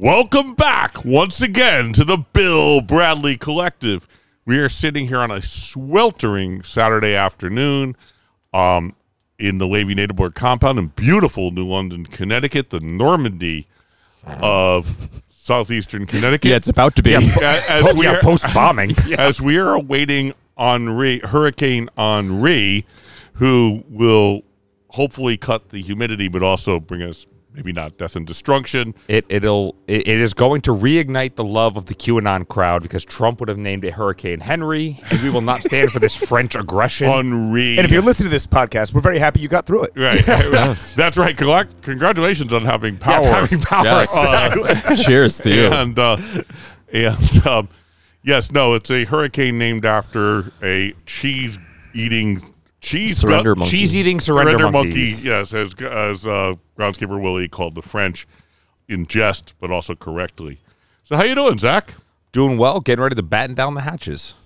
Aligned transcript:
Welcome 0.00 0.54
back 0.54 1.04
once 1.04 1.42
again 1.42 1.92
to 1.94 2.04
the 2.04 2.18
Bill 2.18 2.80
Bradley 2.80 3.36
Collective. 3.36 4.06
We 4.46 4.58
are 4.58 4.68
sitting 4.68 5.08
here 5.08 5.18
on 5.18 5.32
a 5.32 5.42
sweltering 5.42 6.62
Saturday 6.62 7.16
afternoon 7.16 7.96
um, 8.54 8.94
in 9.40 9.58
the 9.58 9.66
Levy 9.66 9.96
Native 9.96 10.14
Board 10.14 10.36
compound 10.36 10.78
in 10.78 10.86
beautiful 10.94 11.50
New 11.50 11.66
London, 11.66 12.06
Connecticut, 12.06 12.70
the 12.70 12.78
Normandy 12.78 13.66
of 14.24 15.20
southeastern 15.30 16.06
Connecticut. 16.06 16.48
Yeah, 16.48 16.56
it's 16.58 16.68
about 16.68 16.94
to 16.94 17.02
be. 17.02 17.14
A- 17.14 17.18
as 17.18 17.92
we 17.92 18.04
yeah, 18.04 18.18
are- 18.18 18.20
post 18.20 18.54
bombing. 18.54 18.94
as 19.18 19.42
we 19.42 19.58
are 19.58 19.74
awaiting 19.74 20.32
Henri, 20.56 21.18
Hurricane 21.18 21.88
Henri, 21.98 22.86
who 23.32 23.82
will 23.88 24.42
hopefully 24.90 25.36
cut 25.36 25.70
the 25.70 25.82
humidity, 25.82 26.28
but 26.28 26.44
also 26.44 26.78
bring 26.78 27.02
us 27.02 27.26
maybe 27.58 27.72
not 27.72 27.98
death 27.98 28.14
and 28.14 28.24
destruction. 28.24 28.94
It 29.08 29.26
it'll 29.28 29.74
it, 29.88 30.02
it 30.06 30.20
is 30.20 30.32
going 30.32 30.60
to 30.62 30.70
reignite 30.70 31.34
the 31.34 31.42
love 31.42 31.76
of 31.76 31.86
the 31.86 31.94
QAnon 31.94 32.46
crowd 32.46 32.82
because 32.82 33.04
Trump 33.04 33.40
would 33.40 33.48
have 33.48 33.58
named 33.58 33.84
it 33.84 33.94
Hurricane 33.94 34.38
Henry, 34.38 35.00
and 35.10 35.20
we 35.22 35.28
will 35.28 35.40
not 35.40 35.64
stand 35.64 35.90
for 35.90 35.98
this 35.98 36.14
French 36.28 36.54
aggression. 36.54 37.08
Henri. 37.08 37.76
And 37.76 37.84
if 37.84 37.90
you're 37.90 38.00
listening 38.00 38.28
to 38.28 38.30
this 38.30 38.46
podcast, 38.46 38.94
we're 38.94 39.00
very 39.00 39.18
happy 39.18 39.40
you 39.40 39.48
got 39.48 39.66
through 39.66 39.84
it. 39.84 39.92
right, 39.96 40.24
that's 40.96 41.18
right. 41.18 41.36
Collect- 41.36 41.82
Congratulations 41.82 42.52
on 42.52 42.64
having 42.64 42.96
power. 42.96 43.22
Yeah, 43.24 43.40
having 43.40 43.60
power. 43.60 43.84
Yes. 43.84 44.14
exactly. 44.64 44.96
Cheers 45.04 45.38
to 45.38 45.50
you. 45.52 45.66
and 45.66 45.98
uh, 45.98 46.16
and 46.92 47.46
um, 47.46 47.68
yes, 48.22 48.52
no, 48.52 48.74
it's 48.74 48.92
a 48.92 49.04
hurricane 49.04 49.58
named 49.58 49.84
after 49.84 50.52
a 50.62 50.94
cheese 51.06 51.58
eating 51.92 52.40
cheese 52.80 53.18
Surrender 53.18 53.50
gut- 53.54 53.58
monkey. 53.58 53.70
Cheese 53.70 53.96
eating 53.96 54.20
surrender, 54.20 54.52
surrender 54.58 54.70
monkey. 54.70 55.12
Yes, 55.22 55.52
as 55.54 55.74
as 55.80 56.26
uh, 56.26 56.54
groundskeeper 56.78 57.20
Willie 57.20 57.48
called 57.48 57.74
the 57.74 57.82
French 57.82 58.26
in 58.88 59.06
jest, 59.06 59.54
but 59.60 59.70
also 59.70 59.94
correctly. 59.94 60.58
So 61.04 61.16
how 61.16 61.24
you 61.24 61.34
doing, 61.34 61.58
Zach? 61.58 61.94
Doing 62.32 62.58
well, 62.58 62.80
getting 62.80 63.02
ready 63.02 63.14
to 63.16 63.22
batten 63.22 63.54
down 63.54 63.74
the 63.74 63.80
hatches. 63.80 64.34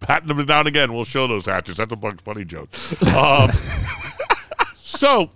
Patting 0.00 0.28
them 0.28 0.44
down 0.46 0.66
again. 0.66 0.92
We'll 0.94 1.04
show 1.04 1.26
those 1.26 1.46
hatches. 1.46 1.76
That's 1.76 1.92
a 1.92 1.96
Bugs 1.96 2.22
Bunny 2.22 2.44
joke. 2.44 2.70
Um, 3.14 3.50
so, 4.74 5.28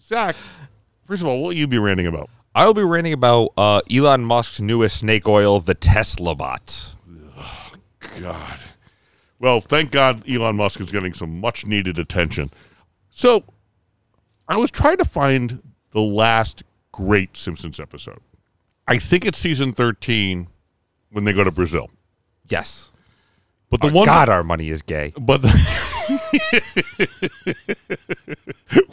Zach, 0.00 0.34
first 1.02 1.20
of 1.22 1.28
all, 1.28 1.40
what 1.42 1.48
will 1.48 1.52
you 1.52 1.66
be 1.66 1.78
ranting 1.78 2.06
about? 2.06 2.30
I'll 2.54 2.74
be 2.74 2.82
ranting 2.82 3.12
about 3.12 3.50
uh, 3.56 3.80
Elon 3.92 4.24
Musk's 4.24 4.60
newest 4.60 4.98
snake 4.98 5.28
oil, 5.28 5.60
the 5.60 5.74
Tesla 5.74 6.34
bot. 6.34 6.94
God. 8.20 8.58
Well, 9.40 9.60
thank 9.60 9.90
God 9.90 10.28
Elon 10.28 10.54
Musk 10.56 10.80
is 10.80 10.92
getting 10.92 11.14
some 11.14 11.40
much 11.40 11.66
needed 11.66 11.98
attention. 11.98 12.50
So, 13.10 13.42
I 14.46 14.56
was 14.56 14.70
trying 14.70 14.98
to 14.98 15.04
find 15.04 15.60
the 15.92 16.00
last 16.00 16.62
great 16.92 17.36
Simpsons 17.36 17.80
episode. 17.80 18.20
I 18.86 18.98
think 18.98 19.24
it's 19.24 19.38
season 19.38 19.72
13 19.72 20.46
when 21.10 21.24
they 21.24 21.32
go 21.32 21.42
to 21.42 21.50
Brazil. 21.50 21.90
Yes. 22.48 22.90
But 23.70 23.80
the 23.80 23.88
Oh, 23.88 23.92
one 23.92 24.04
God, 24.06 24.28
our 24.28 24.42
money 24.44 24.68
is 24.70 24.82
gay. 24.82 25.12
but 25.18 25.42
the 25.42 25.48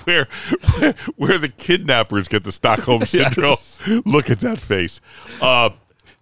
where, 0.06 0.26
where 0.80 0.94
where 1.16 1.38
the 1.40 1.50
kidnappers 1.50 2.28
get 2.28 2.44
the 2.44 2.52
Stockholm 2.52 3.04
syndrome. 3.06 3.58
Look 4.06 4.30
at 4.30 4.40
that 4.42 4.60
face. 4.60 5.02
Uh, 5.42 5.72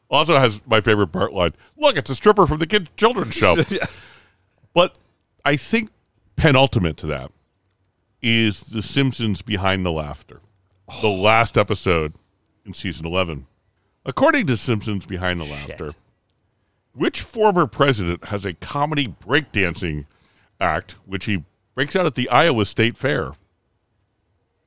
also 0.09 0.37
has 0.37 0.61
my 0.65 0.79
favorite 0.81 1.07
Bart 1.07 1.33
line. 1.33 1.53
Look, 1.77 1.97
it's 1.97 2.09
a 2.09 2.15
stripper 2.15 2.47
from 2.47 2.59
the 2.59 2.67
kid 2.67 2.89
children's 2.97 3.35
show. 3.35 3.57
But 4.75 4.99
I 5.43 5.55
think 5.55 5.89
penultimate 6.35 6.97
to 6.97 7.07
that 7.07 7.31
is 8.21 8.61
the 8.61 8.83
Simpsons 8.83 9.41
behind 9.41 9.83
the 9.83 9.91
laughter. 9.91 10.41
The 11.01 11.07
oh. 11.07 11.15
last 11.15 11.57
episode 11.57 12.13
in 12.63 12.73
season 12.73 13.07
eleven. 13.07 13.47
According 14.05 14.45
to 14.47 14.57
Simpsons 14.57 15.07
Behind 15.07 15.41
the 15.41 15.45
Laughter, 15.45 15.91
which 16.93 17.21
former 17.21 17.65
president 17.65 18.25
has 18.25 18.45
a 18.45 18.53
comedy 18.53 19.07
breakdancing 19.07 20.05
act, 20.59 20.97
which 21.07 21.25
he 21.25 21.43
breaks 21.73 21.95
out 21.95 22.05
at 22.05 22.13
the 22.13 22.29
Iowa 22.29 22.65
State 22.65 22.97
Fair? 22.97 23.31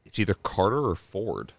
It's 0.04 0.18
either 0.18 0.34
Carter 0.34 0.88
or 0.88 0.96
Ford. 0.96 1.52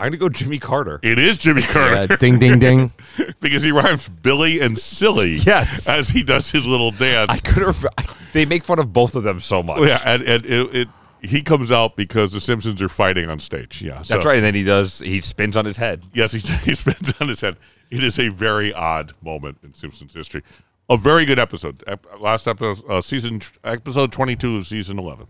I'm 0.00 0.06
gonna 0.06 0.16
go 0.16 0.28
Jimmy 0.28 0.58
Carter. 0.58 0.98
It 1.02 1.18
is 1.18 1.36
Jimmy 1.36 1.62
Carter 1.62 2.06
Yeah, 2.10 2.16
ding, 2.18 2.38
ding, 2.38 2.58
ding. 2.58 2.90
because 3.40 3.62
he 3.62 3.70
rhymes 3.70 4.08
Billy 4.08 4.60
and 4.60 4.78
silly 4.78 5.34
Yes. 5.36 5.88
as 5.88 6.08
he 6.08 6.22
does 6.22 6.50
his 6.50 6.66
little 6.66 6.90
dance. 6.90 7.30
I 7.30 7.38
could 7.38 7.62
have. 7.62 7.84
They 8.32 8.46
make 8.46 8.64
fun 8.64 8.78
of 8.78 8.92
both 8.92 9.14
of 9.14 9.22
them 9.24 9.40
so 9.40 9.62
much. 9.62 9.80
yeah, 9.86 10.00
and, 10.04 10.22
and 10.22 10.46
it, 10.46 10.74
it 10.74 10.88
he 11.22 11.42
comes 11.42 11.70
out 11.70 11.96
because 11.96 12.32
the 12.32 12.40
Simpsons 12.40 12.80
are 12.80 12.88
fighting 12.88 13.28
on 13.28 13.38
stage. 13.38 13.82
Yeah, 13.82 13.96
That's 13.96 14.08
so- 14.08 14.18
right. 14.20 14.36
And 14.36 14.44
then 14.44 14.54
he 14.54 14.64
does. 14.64 15.00
He 15.00 15.20
spins 15.20 15.54
on 15.56 15.66
his 15.66 15.76
head. 15.76 16.02
Yes, 16.14 16.32
he, 16.32 16.38
he 16.64 16.74
spins 16.74 17.12
on 17.20 17.28
his 17.28 17.40
head. 17.42 17.56
It 17.90 18.02
is 18.02 18.18
a 18.18 18.28
very 18.30 18.72
odd 18.72 19.12
moment 19.20 19.58
in 19.62 19.74
Simpsons 19.74 20.14
history. 20.14 20.42
A 20.88 20.96
very 20.96 21.24
good 21.26 21.38
episode. 21.38 21.84
Last 22.18 22.48
episode, 22.48 22.82
uh, 22.88 23.00
season 23.00 23.40
episode 23.64 24.12
twenty 24.12 24.34
two 24.34 24.56
of 24.56 24.66
season 24.66 24.98
eleven. 24.98 25.26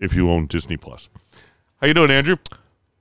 If 0.00 0.14
you 0.14 0.28
own 0.30 0.46
Disney 0.46 0.76
Plus, 0.76 1.08
how 1.80 1.86
you 1.86 1.94
doing, 1.94 2.10
Andrew? 2.10 2.36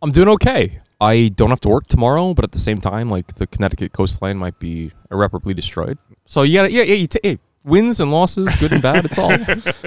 I'm 0.02 0.12
doing 0.12 0.28
okay. 0.30 0.80
I 1.04 1.28
don't 1.30 1.50
have 1.50 1.60
to 1.62 1.70
work 1.70 1.88
tomorrow, 1.88 2.34
but 2.34 2.44
at 2.44 2.52
the 2.52 2.60
same 2.60 2.80
time, 2.82 3.10
like 3.10 3.36
the 3.36 3.46
Connecticut 3.48 3.92
coastline 3.94 4.38
might 4.38 4.58
be 4.60 4.92
irreparably 5.12 5.54
destroyed. 5.54 5.98
So 6.26 6.42
you 6.44 6.54
gotta, 6.60 6.72
yeah, 6.72 6.84
yeah, 6.84 6.96
you 6.96 7.08
ta- 7.08 7.20
hey, 7.22 7.38
wins 7.64 8.00
and 8.00 8.10
losses, 8.12 8.56
good 8.56 8.72
and 8.72 8.82
bad. 8.82 9.06
It's 9.06 9.18
all, 9.18 9.32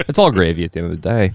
it's 0.08 0.18
all 0.18 0.30
gravy 0.30 0.64
at 0.64 0.72
the 0.72 0.80
end 0.80 0.92
of 0.92 1.00
the 1.00 1.08
day. 1.08 1.32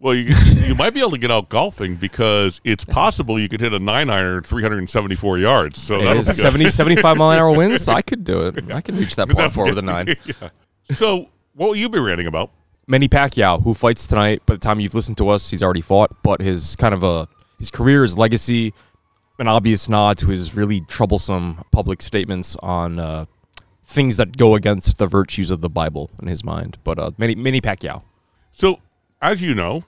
Well, 0.00 0.14
you 0.14 0.32
you 0.64 0.76
might 0.76 0.94
be 0.94 1.00
able 1.00 1.10
to 1.10 1.18
get 1.18 1.32
out 1.32 1.48
golfing 1.48 1.96
because 1.96 2.60
it's 2.62 2.84
possible 2.84 3.36
you 3.36 3.48
could 3.48 3.60
hit 3.60 3.74
a 3.74 3.80
nine 3.80 4.10
iron 4.10 4.44
three 4.44 4.62
hundred 4.62 4.78
and 4.78 4.88
seventy 4.88 5.16
four 5.16 5.38
yards. 5.38 5.82
So 5.82 5.96
It 5.96 6.04
that'll 6.04 6.18
is 6.18 6.28
be 6.28 6.34
good. 6.34 6.42
70, 6.42 6.68
75 6.68 7.16
mile 7.16 7.30
an 7.32 7.38
hour 7.38 7.50
winds. 7.50 7.82
So 7.84 7.92
I 7.94 8.02
could 8.02 8.22
do 8.22 8.46
it. 8.46 8.70
I 8.72 8.80
can 8.80 8.96
reach 8.96 9.16
that 9.16 9.28
par 9.28 9.50
four 9.50 9.64
with 9.64 9.78
a 9.78 9.82
nine. 9.82 10.14
yeah. 10.24 10.50
So 10.92 11.28
what 11.54 11.66
will 11.70 11.76
you 11.76 11.88
be 11.88 11.98
ranting 11.98 12.28
about? 12.28 12.52
Manny 12.86 13.08
Pacquiao, 13.08 13.60
who 13.62 13.74
fights 13.74 14.06
tonight. 14.06 14.46
By 14.46 14.54
the 14.54 14.60
time 14.60 14.78
you've 14.78 14.94
listened 14.94 15.18
to 15.18 15.28
us, 15.30 15.50
he's 15.50 15.64
already 15.64 15.80
fought. 15.80 16.12
But 16.22 16.42
his 16.42 16.76
kind 16.76 16.94
of 16.94 17.02
a 17.02 17.26
his 17.58 17.70
career, 17.70 18.02
his 18.02 18.16
legacy, 18.16 18.72
an 19.38 19.48
obvious 19.48 19.88
nod 19.88 20.18
to 20.18 20.28
his 20.28 20.54
really 20.54 20.80
troublesome 20.82 21.64
public 21.70 22.02
statements 22.02 22.56
on 22.56 22.98
uh, 22.98 23.26
things 23.84 24.16
that 24.16 24.36
go 24.36 24.54
against 24.54 24.98
the 24.98 25.06
virtues 25.06 25.50
of 25.50 25.60
the 25.60 25.68
Bible 25.68 26.10
in 26.20 26.28
his 26.28 26.44
mind. 26.44 26.78
But 26.84 26.98
uh, 26.98 27.10
many, 27.18 27.34
Manny 27.34 27.60
Pacquiao. 27.60 28.02
So, 28.52 28.80
as 29.22 29.42
you 29.42 29.54
know, 29.54 29.84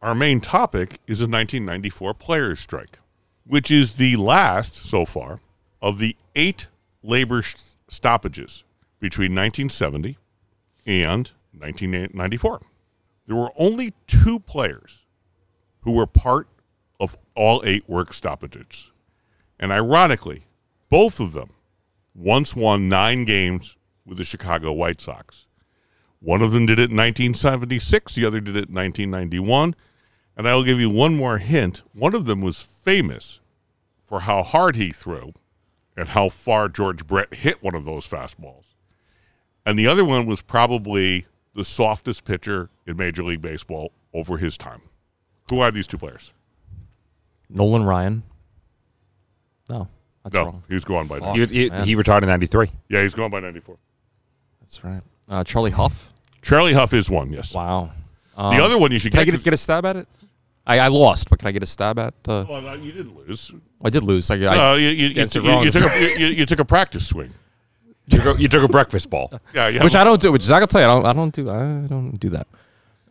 our 0.00 0.14
main 0.14 0.40
topic 0.40 1.00
is 1.06 1.18
the 1.18 1.24
1994 1.24 2.14
players' 2.14 2.60
strike, 2.60 2.98
which 3.46 3.70
is 3.70 3.96
the 3.96 4.16
last 4.16 4.76
so 4.76 5.04
far 5.04 5.40
of 5.80 5.98
the 5.98 6.16
eight 6.34 6.68
labor 7.02 7.42
stoppages 7.88 8.64
between 9.00 9.32
1970 9.32 10.16
and 10.86 11.32
1994. 11.56 12.60
There 13.26 13.36
were 13.36 13.50
only 13.56 13.92
two 14.06 14.38
players 14.40 15.04
who 15.82 15.92
were 15.92 16.06
part 16.06 16.48
all 17.34 17.62
eight 17.64 17.88
work 17.88 18.12
stoppages. 18.12 18.90
And 19.58 19.72
ironically, 19.72 20.42
both 20.90 21.20
of 21.20 21.32
them 21.32 21.50
once 22.14 22.54
won 22.54 22.88
nine 22.88 23.24
games 23.24 23.76
with 24.04 24.18
the 24.18 24.24
Chicago 24.24 24.72
White 24.72 25.00
Sox. 25.00 25.46
One 26.20 26.42
of 26.42 26.52
them 26.52 26.66
did 26.66 26.78
it 26.78 26.90
in 26.90 26.96
1976, 26.96 28.14
the 28.14 28.24
other 28.24 28.40
did 28.40 28.56
it 28.56 28.68
in 28.68 28.74
1991. 28.74 29.74
And 30.36 30.48
I 30.48 30.54
will 30.54 30.64
give 30.64 30.80
you 30.80 30.88
one 30.88 31.16
more 31.16 31.38
hint. 31.38 31.82
One 31.92 32.14
of 32.14 32.24
them 32.24 32.40
was 32.40 32.62
famous 32.62 33.40
for 34.00 34.20
how 34.20 34.42
hard 34.42 34.76
he 34.76 34.90
threw 34.90 35.32
and 35.96 36.10
how 36.10 36.28
far 36.28 36.68
George 36.68 37.06
Brett 37.06 37.34
hit 37.34 37.62
one 37.62 37.74
of 37.74 37.84
those 37.84 38.08
fastballs. 38.08 38.74
And 39.66 39.78
the 39.78 39.86
other 39.86 40.04
one 40.04 40.26
was 40.26 40.42
probably 40.42 41.26
the 41.54 41.64
softest 41.64 42.24
pitcher 42.24 42.70
in 42.86 42.96
Major 42.96 43.22
League 43.22 43.42
Baseball 43.42 43.92
over 44.14 44.38
his 44.38 44.56
time. 44.56 44.82
Who 45.50 45.60
are 45.60 45.70
these 45.70 45.86
two 45.86 45.98
players? 45.98 46.32
Nolan 47.52 47.84
Ryan. 47.84 48.22
No, 49.68 49.88
that's 50.24 50.34
no, 50.36 50.44
wrong. 50.44 50.62
he's 50.68 50.84
going 50.84 51.06
by 51.06 51.18
Fuck. 51.20 51.36
He, 51.36 51.46
he, 51.46 51.70
he 51.84 51.94
retired 51.94 52.22
in 52.24 52.28
'93. 52.28 52.70
Yeah, 52.88 53.02
he's 53.02 53.14
going 53.14 53.30
by 53.30 53.40
94. 53.40 53.76
That's 54.60 54.84
right. 54.84 55.00
Uh, 55.28 55.44
Charlie 55.44 55.70
Hough. 55.70 56.12
Charlie 56.42 56.72
Hough 56.72 56.92
is 56.92 57.08
one, 57.10 57.32
yes. 57.32 57.54
Wow. 57.54 57.90
the 58.36 58.42
Um, 58.42 58.60
other 58.60 58.78
one 58.78 58.90
you 58.92 58.98
should 58.98 59.12
Can 59.12 59.20
I 59.20 59.24
get. 59.24 59.32
get 59.32 59.40
a, 59.40 59.44
get 59.44 59.54
a 59.54 59.56
stab 59.56 59.84
at 59.86 59.96
it? 59.96 60.08
I, 60.66 60.78
I 60.80 60.88
lost, 60.88 61.28
but 61.30 61.38
can 61.38 61.48
I 61.48 61.52
get 61.52 61.62
a 61.62 61.66
stab 61.66 61.98
at? 61.98 62.14
Uh, 62.26 62.44
well, 62.48 62.60
no, 62.60 62.74
you 62.74 62.92
didn't 62.92 63.16
lose. 63.16 63.52
I 63.84 63.90
did 63.90 64.02
lose. 64.02 64.30
I, 64.30 64.36
I, 64.36 64.72
Uh, 64.72 64.74
you, 64.76 64.88
you, 64.88 65.06
you, 65.08 65.14
gets 65.14 65.34
you- 65.34 65.42
you 65.62 65.70
took 65.70 65.84
a, 65.90 66.18
you, 66.18 66.26
you 66.26 66.46
took 66.46 66.58
a 66.60 66.64
practice 66.64 67.06
swing. 67.06 67.32
You 68.08 68.18
took, 68.18 68.38
a, 68.38 68.42
you 68.42 68.48
took 68.48 68.62
a 68.64 68.68
breakfast 68.68 69.08
ball. 69.10 69.30
Yeah, 69.54 69.68
yeah. 69.68 69.84
which 69.84 69.94
I 69.94 70.02
don't 70.04 70.20
do. 70.20 70.32
Which 70.32 70.42
Zach 70.42 70.60
will 70.60 70.66
tell 70.66 70.80
you, 70.80 70.86
I 70.86 70.90
don't. 70.90 71.06
I 71.06 71.12
don't 71.12 71.34
do. 71.34 71.48
I 71.50 71.86
don't 71.86 72.12
do 72.18 72.30
that. 72.30 72.46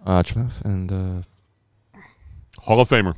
Uh, 0.05 0.21
Charlie 0.23 0.49
Hough 0.49 0.61
and 0.65 0.91
uh, 0.91 1.99
Hall 2.61 2.79
of 2.81 2.89
Famer. 2.89 3.15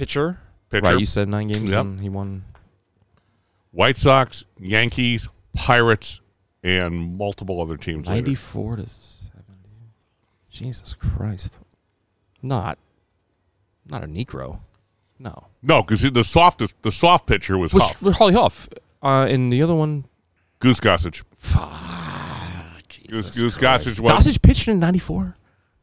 Pitcher. 0.00 0.38
Pitcher. 0.70 0.90
Right, 0.92 0.98
you 0.98 1.04
said 1.04 1.28
nine 1.28 1.48
games 1.48 1.72
Yep. 1.72 1.80
and 1.84 2.00
he 2.00 2.08
won. 2.08 2.44
White 3.70 3.98
Sox, 3.98 4.44
Yankees, 4.58 5.28
Pirates, 5.54 6.20
and 6.64 7.18
multiple 7.18 7.60
other 7.60 7.76
teams. 7.76 8.08
later. 8.08 8.22
Ninety-four 8.22 8.76
to 8.76 8.86
seventy. 8.88 9.68
Jesus 10.50 10.94
Christ. 10.94 11.58
Not. 12.40 12.78
Not 13.86 14.02
a 14.02 14.06
Negro. 14.06 14.60
No. 15.18 15.48
No, 15.62 15.82
because 15.82 16.00
the 16.00 16.24
softest, 16.24 16.74
the 16.80 16.90
soft 16.90 17.26
pitcher 17.26 17.58
was 17.58 17.74
Was, 17.74 17.82
Hough. 17.92 18.16
Harley 18.16 18.32
Hough. 18.32 18.68
Uh, 19.02 19.26
and 19.28 19.52
the 19.52 19.60
other 19.62 19.74
one, 19.74 20.06
Goose 20.60 20.80
Gossage. 20.80 21.22
fuck. 21.36 21.68
Goose, 23.06 23.36
Goose 23.36 23.58
Gossage 23.58 24.00
was. 24.00 24.26
Gossage 24.26 24.40
pitched 24.40 24.66
in 24.68 24.78
'94. 24.80 25.36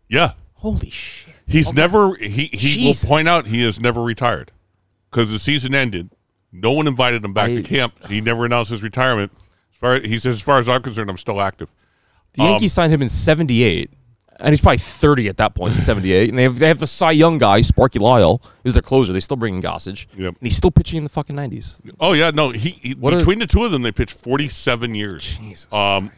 Yeah. 0.10 0.32
Holy 0.56 0.90
shit! 0.90 1.27
He's 1.48 1.74
never, 1.74 2.16
he, 2.16 2.46
he 2.46 2.58
Jesus. 2.58 3.04
will 3.04 3.10
point 3.10 3.28
out 3.28 3.48
he 3.48 3.64
has 3.64 3.80
never 3.80 4.04
retired 4.04 4.52
because 5.10 5.32
the 5.32 5.40
season 5.40 5.74
ended. 5.74 6.10
No 6.52 6.72
one 6.72 6.88
invited 6.88 7.24
him 7.24 7.34
back 7.34 7.52
I- 7.52 7.56
to 7.56 7.64
camp. 7.64 8.06
He 8.08 8.20
never 8.22 8.46
announced 8.46 8.72
his 8.72 8.84
retirement. 8.84 9.32
As 9.74 9.78
far, 9.80 10.00
he 10.00 10.18
says, 10.20 10.36
as 10.36 10.42
far 10.42 10.60
as 10.60 10.68
I'm 10.68 10.82
concerned, 10.82 11.10
I'm 11.10 11.18
still 11.18 11.40
active. 11.40 11.72
The 12.34 12.44
Yankees 12.44 12.74
signed 12.74 12.92
him 12.94 13.02
in 13.02 13.10
'78, 13.10 13.92
and 14.40 14.50
he's 14.50 14.62
probably 14.62 14.78
30 14.80 15.28
at 15.30 15.38
that 15.38 15.56
point 15.56 15.74
in 15.76 15.80
'78. 15.80 16.30
and 16.30 16.38
they 16.38 16.44
have 16.44 16.60
they 16.60 16.68
have 16.68 16.80
the 16.80 16.88
Cy 16.88 17.12
Young 17.12 17.38
guy, 17.38 17.62
Sparky 17.62 18.00
Lyle, 18.00 18.42
who's 18.64 18.74
their 18.74 18.82
closer. 18.82 19.14
They 19.14 19.20
still 19.20 19.38
bring 19.38 19.56
in 19.56 19.62
Gossage, 19.62 20.06
Yep. 20.16 20.28
and 20.28 20.38
he's 20.42 20.58
still 20.58 20.72
pitching 20.72 20.98
in 20.98 21.04
the 21.04 21.10
fucking 21.10 21.36
'90s. 21.36 21.80
Oh 22.00 22.14
yeah, 22.14 22.32
no. 22.32 22.50
He, 22.50 22.70
he 22.72 22.94
between 22.96 23.40
the 23.40 23.48
two 23.48 23.64
of 23.64 23.72
them, 23.72 23.82
they 23.84 23.92
pitched 23.92 24.18
forty-seven 24.18 24.94
years. 24.96 25.40
um, 25.72 26.12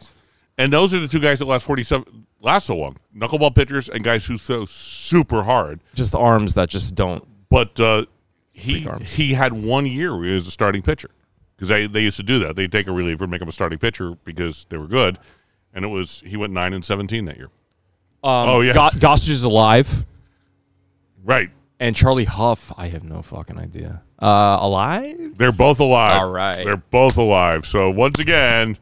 and 0.58 0.72
those 0.72 0.92
are 0.94 1.00
the 1.00 1.08
two 1.08 1.20
guys 1.20 1.38
that 1.38 1.46
last 1.46 1.64
forty-seven 1.66 2.26
last 2.40 2.66
so 2.66 2.76
long. 2.76 2.96
Knuckleball 3.16 3.54
pitchers 3.54 3.88
and 3.88 4.02
guys 4.04 4.26
who 4.26 4.36
throw 4.38 4.64
super 4.64 5.42
hard. 5.44 5.80
Just 5.94 6.14
arms 6.14 6.54
that 6.54 6.68
just 6.70 6.94
don't. 6.94 7.26
But 7.48 7.78
uh, 7.80 8.06
he 8.50 8.86
he 9.04 9.32
had 9.34 9.52
one 9.52 9.86
year 9.86 10.14
where 10.16 10.26
he 10.28 10.34
was 10.34 10.46
a 10.46 10.50
starting 10.50 10.82
pitcher 10.82 11.10
because 11.56 11.68
they 11.68 11.86
they 11.86 12.02
used 12.02 12.16
to 12.18 12.22
do 12.22 12.38
that. 12.40 12.56
They 12.56 12.62
would 12.64 12.72
take 12.72 12.86
a 12.86 12.92
reliever 12.92 13.24
and 13.24 13.30
make 13.30 13.40
him 13.42 13.48
a 13.48 13.52
starting 13.52 13.78
pitcher 13.78 14.16
because 14.24 14.66
they 14.70 14.76
were 14.76 14.86
good. 14.86 15.18
And 15.74 15.84
it 15.84 15.88
was 15.88 16.22
he 16.26 16.36
went 16.36 16.52
nine 16.52 16.72
and 16.72 16.84
seventeen 16.84 17.24
that 17.26 17.36
year. 17.36 17.50
Um, 18.22 18.48
Oh, 18.48 18.60
yeah, 18.60 18.72
Go- 18.74 18.88
Gossage 18.90 19.30
is 19.30 19.44
alive, 19.44 20.04
Right. 21.24 21.50
and 21.78 21.96
Charlie 21.96 22.24
Hough. 22.26 22.72
I 22.76 22.88
have 22.88 23.02
no 23.04 23.22
fucking 23.22 23.58
idea. 23.58 24.02
Uh, 24.20 24.58
alive? 24.60 25.38
They're 25.38 25.52
both 25.52 25.80
alive. 25.80 26.20
All 26.20 26.30
right. 26.30 26.62
They're 26.64 26.76
both 26.76 27.16
alive. 27.16 27.64
So 27.64 27.88
once 27.90 28.18
again, 28.20 28.76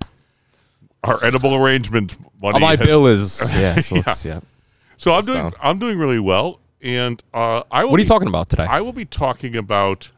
our 1.04 1.24
edible 1.24 1.54
arrangement 1.54 2.16
money. 2.40 2.56
Oh, 2.56 2.60
my 2.60 2.76
has- 2.76 2.86
bill 2.86 3.06
is 3.06 3.52
yeah. 3.56 3.76
So 3.80 3.96
let's 3.96 4.24
yeah. 4.24 4.40
So 4.96 5.12
I'm 5.14 5.24
doing 5.24 5.38
down. 5.38 5.52
I'm 5.62 5.78
doing 5.78 5.98
really 5.98 6.18
well, 6.20 6.60
and 6.82 7.22
uh, 7.32 7.62
I 7.70 7.84
will 7.84 7.92
What 7.92 7.98
are 7.98 8.02
you 8.02 8.04
be- 8.06 8.08
talking 8.08 8.28
about 8.28 8.48
today? 8.48 8.64
I 8.68 8.80
will 8.80 8.92
be 8.92 9.04
talking 9.04 9.56
about 9.56 10.10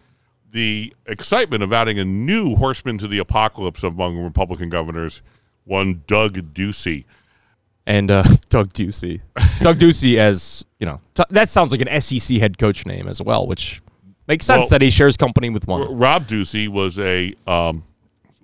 the 0.52 0.93
excitement 1.06 1.62
of 1.62 1.72
adding 1.72 1.99
a 1.99 2.05
new 2.05 2.56
horseman 2.56 2.99
to 2.99 3.06
the 3.06 3.19
apocalypse 3.19 3.82
among 3.84 4.19
Republican 4.19 4.69
governors, 4.69 5.22
one 5.64 6.02
Doug 6.06 6.55
Ducey. 6.55 7.05
and 7.87 8.11
uh, 8.11 8.23
Doug 8.49 8.73
Ducey. 8.73 9.20
Doug 9.61 9.78
Ducey, 9.78 10.16
as 10.16 10.64
you 10.81 10.87
know, 10.87 11.00
t- 11.14 11.23
that 11.31 11.50
sounds 11.50 11.73
like 11.73 11.82
an 11.82 12.00
SEC 12.00 12.38
head 12.38 12.58
coach 12.58 12.84
name 12.87 13.06
as 13.06 13.20
well, 13.23 13.46
which 13.46 13.81
makes 14.26 14.44
sense 14.46 14.61
Well- 14.61 14.69
that 14.70 14.82
he 14.82 14.90
shares 14.90 15.16
company 15.16 15.50
with 15.50 15.69
one. 15.69 15.96
Rob 15.96 16.26
Ducey 16.26 16.69
was 16.69 16.99
a 16.99 17.34
um, 17.46 17.84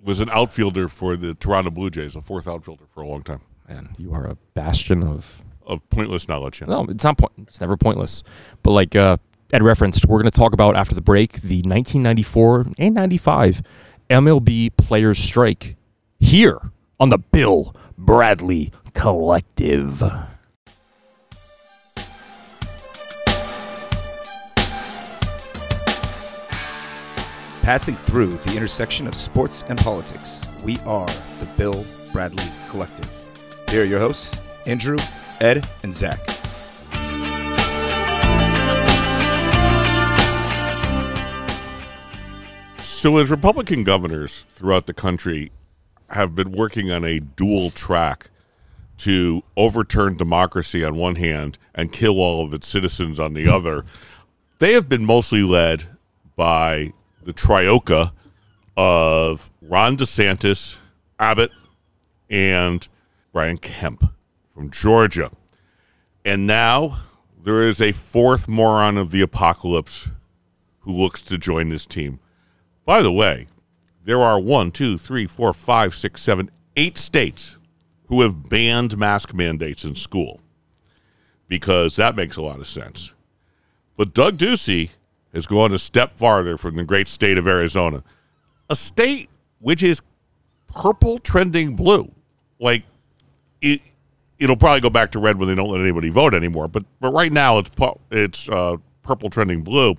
was 0.03 0.19
an 0.21 0.29
outfielder 0.29 0.87
for 0.87 1.17
the 1.17 1.33
Toronto 1.33 1.71
Blue 1.71 1.89
Jays, 1.89 2.15
a 2.15 2.21
fourth 2.21 2.47
outfielder 2.47 2.85
for 2.93 3.01
a 3.01 3.07
long 3.07 3.23
time 3.23 3.41
Man, 3.67 3.95
you 3.97 4.13
are 4.13 4.25
a 4.25 4.37
bastion 4.53 5.03
of. 5.03 5.41
of 5.65 5.87
pointless 5.89 6.27
knowledge. 6.27 6.61
yeah. 6.61 6.67
No, 6.67 6.85
it's 6.89 7.03
not 7.03 7.17
point. 7.17 7.33
It's 7.47 7.59
never 7.59 7.75
pointless. 7.77 8.23
But 8.63 8.71
like 8.71 8.95
uh, 8.95 9.17
Ed 9.51 9.63
referenced, 9.63 10.05
we're 10.05 10.17
going 10.21 10.31
to 10.31 10.37
talk 10.37 10.53
about 10.53 10.75
after 10.77 10.95
the 10.95 11.01
break 11.01 11.33
the 11.41 11.57
1994 11.63 12.67
and 12.77 12.95
95 12.95 13.61
MLB 14.09 14.75
Players 14.77 15.19
Strike 15.19 15.75
here 16.19 16.71
on 16.99 17.09
the 17.09 17.17
Bill 17.17 17.75
Bradley 17.97 18.71
Collective. 18.93 20.01
Passing 27.61 27.97
through 27.97 28.37
the 28.45 28.55
intersection 28.55 29.07
of 29.07 29.13
sports 29.15 29.65
and 29.67 29.77
politics, 29.77 30.41
we 30.63 30.77
are 30.85 31.07
the 31.39 31.47
Bill 31.57 31.83
Bradley 32.13 32.45
Collective. 32.69 33.16
Here 33.69 33.81
are 33.81 33.85
your 33.85 33.99
hosts, 33.99 34.41
Andrew, 34.65 34.95
Ed, 35.41 35.67
and 35.83 35.93
Zach. 35.93 36.19
So, 42.79 43.17
as 43.17 43.29
Republican 43.29 43.83
governors 43.83 44.45
throughout 44.47 44.85
the 44.85 44.93
country 44.93 45.51
have 46.09 46.33
been 46.33 46.53
working 46.53 46.91
on 46.91 47.03
a 47.03 47.19
dual 47.19 47.69
track 47.71 48.29
to 48.99 49.43
overturn 49.57 50.15
democracy 50.15 50.85
on 50.85 50.95
one 50.95 51.15
hand 51.15 51.57
and 51.75 51.91
kill 51.91 52.21
all 52.21 52.45
of 52.45 52.53
its 52.53 52.67
citizens 52.67 53.19
on 53.19 53.33
the 53.33 53.49
other, 53.53 53.83
they 54.59 54.71
have 54.73 54.87
been 54.87 55.05
mostly 55.05 55.43
led 55.43 55.83
by 56.37 56.93
the 57.21 57.33
troika 57.33 58.13
of 58.77 59.49
Ron 59.61 59.97
DeSantis, 59.97 60.77
Abbott, 61.19 61.51
and 62.29 62.87
Brian 63.31 63.57
Kemp 63.57 64.11
from 64.53 64.71
Georgia. 64.71 65.31
And 66.25 66.47
now 66.47 66.97
there 67.43 67.61
is 67.61 67.79
a 67.79 67.91
fourth 67.91 68.47
moron 68.47 68.97
of 68.97 69.11
the 69.11 69.21
apocalypse 69.21 70.09
who 70.81 70.91
looks 70.91 71.21
to 71.23 71.37
join 71.37 71.69
this 71.69 71.85
team. 71.85 72.19
By 72.85 73.01
the 73.01 73.11
way, 73.11 73.47
there 74.03 74.21
are 74.21 74.39
one, 74.39 74.71
two, 74.71 74.97
three, 74.97 75.27
four, 75.27 75.53
five, 75.53 75.93
six, 75.93 76.21
seven, 76.21 76.49
eight 76.75 76.97
states 76.97 77.57
who 78.07 78.21
have 78.21 78.49
banned 78.49 78.97
mask 78.97 79.33
mandates 79.33 79.83
in 79.83 79.95
school 79.95 80.39
because 81.47 81.95
that 81.97 82.15
makes 82.15 82.37
a 82.37 82.41
lot 82.41 82.57
of 82.57 82.67
sense. 82.67 83.13
But 83.95 84.13
Doug 84.13 84.37
Ducey 84.37 84.91
has 85.33 85.47
gone 85.47 85.73
a 85.73 85.77
step 85.77 86.17
farther 86.17 86.57
from 86.57 86.75
the 86.75 86.83
great 86.83 87.07
state 87.07 87.37
of 87.37 87.47
Arizona, 87.47 88.03
a 88.69 88.75
state 88.75 89.29
which 89.59 89.83
is 89.83 90.01
purple 90.67 91.17
trending 91.17 91.75
blue. 91.75 92.11
Like 92.59 92.83
it, 93.61 93.81
it'll 94.39 94.57
probably 94.57 94.81
go 94.81 94.89
back 94.89 95.11
to 95.11 95.19
red 95.19 95.37
when 95.37 95.47
they 95.47 95.55
don't 95.55 95.69
let 95.69 95.81
anybody 95.81 96.09
vote 96.09 96.33
anymore. 96.33 96.67
But 96.67 96.85
but 96.99 97.11
right 97.11 97.31
now 97.31 97.59
it's 97.59 97.71
it's 98.11 98.49
uh, 98.49 98.77
purple 99.03 99.29
trending 99.29 99.61
blue. 99.61 99.95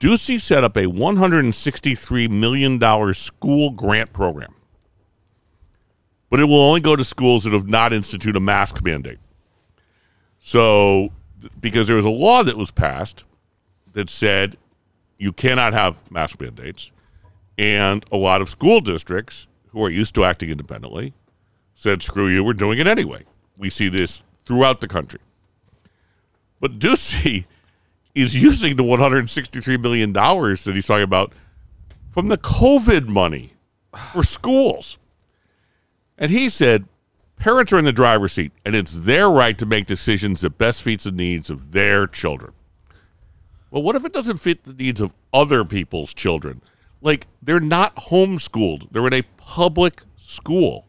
Ducey 0.00 0.40
set 0.40 0.64
up 0.64 0.78
a 0.78 0.84
$163 0.84 2.30
million 2.30 3.14
school 3.14 3.70
grant 3.70 4.12
program. 4.14 4.54
But 6.30 6.40
it 6.40 6.44
will 6.44 6.62
only 6.62 6.80
go 6.80 6.96
to 6.96 7.04
schools 7.04 7.44
that 7.44 7.52
have 7.52 7.68
not 7.68 7.92
instituted 7.92 8.36
a 8.36 8.40
mask 8.40 8.82
mandate. 8.82 9.18
So, 10.40 11.10
because 11.60 11.86
there 11.86 11.96
was 11.96 12.06
a 12.06 12.10
law 12.10 12.42
that 12.42 12.56
was 12.56 12.70
passed 12.70 13.24
that 13.92 14.08
said 14.08 14.56
you 15.18 15.32
cannot 15.32 15.74
have 15.74 16.10
mask 16.10 16.40
mandates, 16.40 16.92
and 17.58 18.02
a 18.10 18.16
lot 18.16 18.40
of 18.40 18.48
school 18.48 18.80
districts 18.80 19.48
who 19.68 19.84
are 19.84 19.90
used 19.90 20.14
to 20.14 20.24
acting 20.24 20.48
independently 20.48 21.12
said, 21.80 22.02
screw 22.02 22.28
you, 22.28 22.44
we're 22.44 22.52
doing 22.52 22.78
it 22.78 22.86
anyway. 22.86 23.24
We 23.56 23.70
see 23.70 23.88
this 23.88 24.22
throughout 24.44 24.82
the 24.82 24.88
country. 24.88 25.20
But 26.60 26.78
Ducey 26.78 27.46
is 28.14 28.40
using 28.40 28.76
the 28.76 28.82
$163 28.82 29.80
million 29.80 30.12
that 30.12 30.72
he's 30.74 30.86
talking 30.86 31.04
about 31.04 31.32
from 32.10 32.28
the 32.28 32.36
COVID 32.36 33.08
money 33.08 33.54
for 34.12 34.22
schools. 34.22 34.98
And 36.18 36.30
he 36.30 36.50
said 36.50 36.84
parents 37.36 37.72
are 37.72 37.78
in 37.78 37.86
the 37.86 37.92
driver's 37.92 38.34
seat, 38.34 38.52
and 38.62 38.74
it's 38.74 39.00
their 39.00 39.30
right 39.30 39.56
to 39.56 39.64
make 39.64 39.86
decisions 39.86 40.42
that 40.42 40.58
best 40.58 40.82
fits 40.82 41.04
the 41.04 41.12
needs 41.12 41.48
of 41.48 41.72
their 41.72 42.06
children. 42.06 42.52
Well, 43.70 43.82
what 43.82 43.96
if 43.96 44.04
it 44.04 44.12
doesn't 44.12 44.36
fit 44.36 44.64
the 44.64 44.74
needs 44.74 45.00
of 45.00 45.14
other 45.32 45.64
people's 45.64 46.12
children? 46.12 46.60
Like, 47.00 47.26
they're 47.40 47.58
not 47.58 47.96
homeschooled, 47.96 48.92
they're 48.92 49.06
in 49.06 49.14
a 49.14 49.22
public 49.38 50.02
school. 50.18 50.84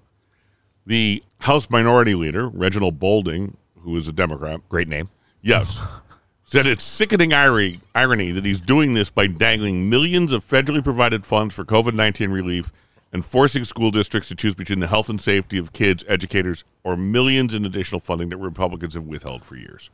The 0.85 1.23
House 1.39 1.69
Minority 1.69 2.15
Leader, 2.15 2.47
Reginald 2.47 3.00
Bolding, 3.00 3.57
who 3.81 3.95
is 3.97 4.07
a 4.07 4.11
Democrat, 4.11 4.61
Great 4.69 4.88
name. 4.88 5.09
Yes. 5.41 5.81
Said 6.45 6.67
it's 6.67 6.83
sickening 6.83 7.31
irony, 7.31 7.79
irony 7.95 8.31
that 8.31 8.43
he's 8.43 8.59
doing 8.59 8.93
this 8.93 9.09
by 9.09 9.27
dangling 9.27 9.89
millions 9.89 10.33
of 10.33 10.45
federally 10.45 10.83
provided 10.83 11.25
funds 11.25 11.55
for 11.55 11.63
COVID 11.63 11.93
19 11.93 12.29
relief 12.29 12.71
and 13.13 13.25
forcing 13.25 13.63
school 13.63 13.91
districts 13.91 14.29
to 14.29 14.35
choose 14.35 14.55
between 14.55 14.79
the 14.79 14.88
health 14.88 15.09
and 15.09 15.21
safety 15.21 15.57
of 15.57 15.73
kids, 15.73 16.03
educators, 16.07 16.63
or 16.83 16.95
millions 16.95 17.53
in 17.53 17.65
additional 17.65 18.00
funding 18.00 18.29
that 18.29 18.38
Republicans 18.38 18.93
have 18.93 19.05
withheld 19.05 19.43
for 19.43 19.55
years. 19.55 19.89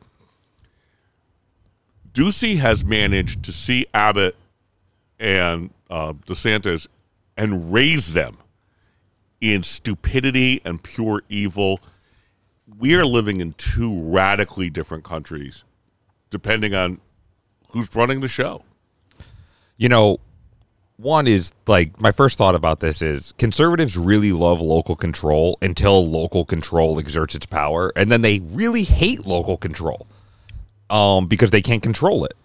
Ducey 2.13 2.58
has 2.58 2.84
managed 2.84 3.44
to 3.44 3.51
see 3.51 3.86
Abbott 3.94 4.36
and 5.20 5.70
uh, 5.89 6.13
DeSantis 6.13 6.88
and 7.36 7.72
raise 7.72 8.13
them 8.13 8.38
in 9.41 9.63
stupidity 9.63 10.62
and 10.65 10.84
pure 10.84 11.22
evil 11.29 11.79
we 12.79 12.96
are 12.96 13.06
living 13.06 13.39
in 13.39 13.53
two 13.53 14.01
radically 14.03 14.70
different 14.70 15.03
countries 15.03 15.63
depending 16.29 16.75
on 16.75 17.00
who's 17.72 17.96
running 17.96 18.22
the 18.22 18.27
show. 18.27 18.63
You 19.77 19.89
know, 19.89 20.20
one 20.98 21.27
is 21.27 21.53
like 21.67 22.00
my 22.01 22.12
first 22.12 22.38
thought 22.38 22.56
about 22.56 22.79
this 22.79 23.01
is 23.01 23.34
conservatives 23.38 23.98
really 23.98 24.32
love 24.32 24.60
local 24.60 24.96
control 24.96 25.58
until 25.62 26.06
local 26.10 26.44
control 26.44 27.00
exerts 27.00 27.36
its 27.36 27.46
power, 27.46 27.94
and 27.96 28.12
then 28.12 28.22
they 28.22 28.39
really 28.39 28.84
hate 28.84 29.25
local 29.25 29.58
control 29.58 30.08
um, 30.89 31.27
because 31.27 31.51
they 31.51 31.62
can't 31.62 31.84
control 31.84 32.25
it. 32.25 32.36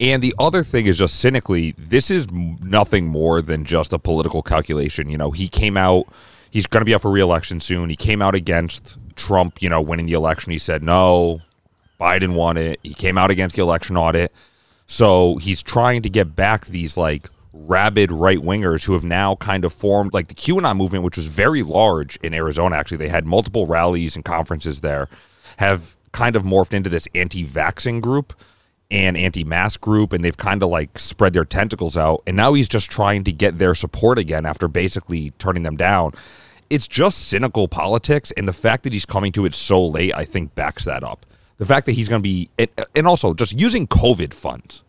And 0.00 0.22
the 0.22 0.34
other 0.38 0.62
thing 0.62 0.86
is 0.86 0.98
just 0.98 1.16
cynically, 1.16 1.74
this 1.76 2.10
is 2.10 2.30
nothing 2.30 3.08
more 3.08 3.42
than 3.42 3.64
just 3.64 3.92
a 3.92 3.98
political 3.98 4.42
calculation. 4.42 5.08
You 5.08 5.18
know, 5.18 5.32
he 5.32 5.48
came 5.48 5.76
out, 5.76 6.06
he's 6.50 6.66
going 6.68 6.82
to 6.82 6.84
be 6.84 6.94
up 6.94 7.02
for 7.02 7.10
reelection 7.10 7.60
soon. 7.60 7.90
He 7.90 7.96
came 7.96 8.22
out 8.22 8.34
against 8.34 8.96
Trump, 9.16 9.60
you 9.60 9.68
know, 9.68 9.80
winning 9.80 10.06
the 10.06 10.12
election. 10.12 10.52
He 10.52 10.58
said, 10.58 10.84
no, 10.84 11.40
Biden 12.00 12.34
won 12.34 12.56
it. 12.56 12.78
He 12.84 12.94
came 12.94 13.18
out 13.18 13.32
against 13.32 13.56
the 13.56 13.62
election 13.62 13.96
audit. 13.96 14.32
So 14.86 15.36
he's 15.36 15.62
trying 15.62 16.02
to 16.02 16.08
get 16.08 16.36
back 16.36 16.66
these 16.66 16.96
like 16.96 17.28
rabid 17.52 18.12
right 18.12 18.38
wingers 18.38 18.86
who 18.86 18.92
have 18.92 19.04
now 19.04 19.34
kind 19.34 19.64
of 19.64 19.72
formed 19.72 20.14
like 20.14 20.28
the 20.28 20.34
QAnon 20.34 20.76
movement, 20.76 21.02
which 21.02 21.16
was 21.16 21.26
very 21.26 21.64
large 21.64 22.16
in 22.18 22.32
Arizona. 22.32 22.76
Actually, 22.76 22.98
they 22.98 23.08
had 23.08 23.26
multiple 23.26 23.66
rallies 23.66 24.14
and 24.14 24.24
conferences 24.24 24.80
there, 24.80 25.08
have 25.56 25.96
kind 26.12 26.36
of 26.36 26.44
morphed 26.44 26.72
into 26.72 26.88
this 26.88 27.08
anti 27.14 27.44
vaxxing 27.44 28.00
group 28.00 28.32
and 28.90 29.16
anti 29.16 29.44
mask 29.44 29.80
group, 29.80 30.12
and 30.12 30.24
they've 30.24 30.36
kind 30.36 30.62
of 30.62 30.70
like 30.70 30.98
spread 30.98 31.32
their 31.32 31.44
tentacles 31.44 31.96
out. 31.96 32.22
And 32.26 32.36
now 32.36 32.54
he's 32.54 32.68
just 32.68 32.90
trying 32.90 33.24
to 33.24 33.32
get 33.32 33.58
their 33.58 33.74
support 33.74 34.18
again 34.18 34.46
after 34.46 34.68
basically 34.68 35.30
turning 35.38 35.62
them 35.62 35.76
down. 35.76 36.12
It's 36.70 36.86
just 36.86 37.28
cynical 37.28 37.68
politics, 37.68 38.30
and 38.32 38.46
the 38.46 38.52
fact 38.52 38.84
that 38.84 38.92
he's 38.92 39.06
coming 39.06 39.32
to 39.32 39.44
it 39.46 39.54
so 39.54 39.84
late, 39.84 40.14
I 40.14 40.24
think, 40.24 40.54
backs 40.54 40.84
that 40.84 41.02
up. 41.02 41.24
The 41.56 41.66
fact 41.66 41.86
that 41.86 41.92
he's 41.92 42.08
going 42.08 42.20
to 42.20 42.28
be, 42.28 42.50
and, 42.58 42.68
and 42.94 43.06
also 43.06 43.34
just 43.34 43.58
using 43.58 43.86
COVID 43.86 44.32
funds 44.32 44.84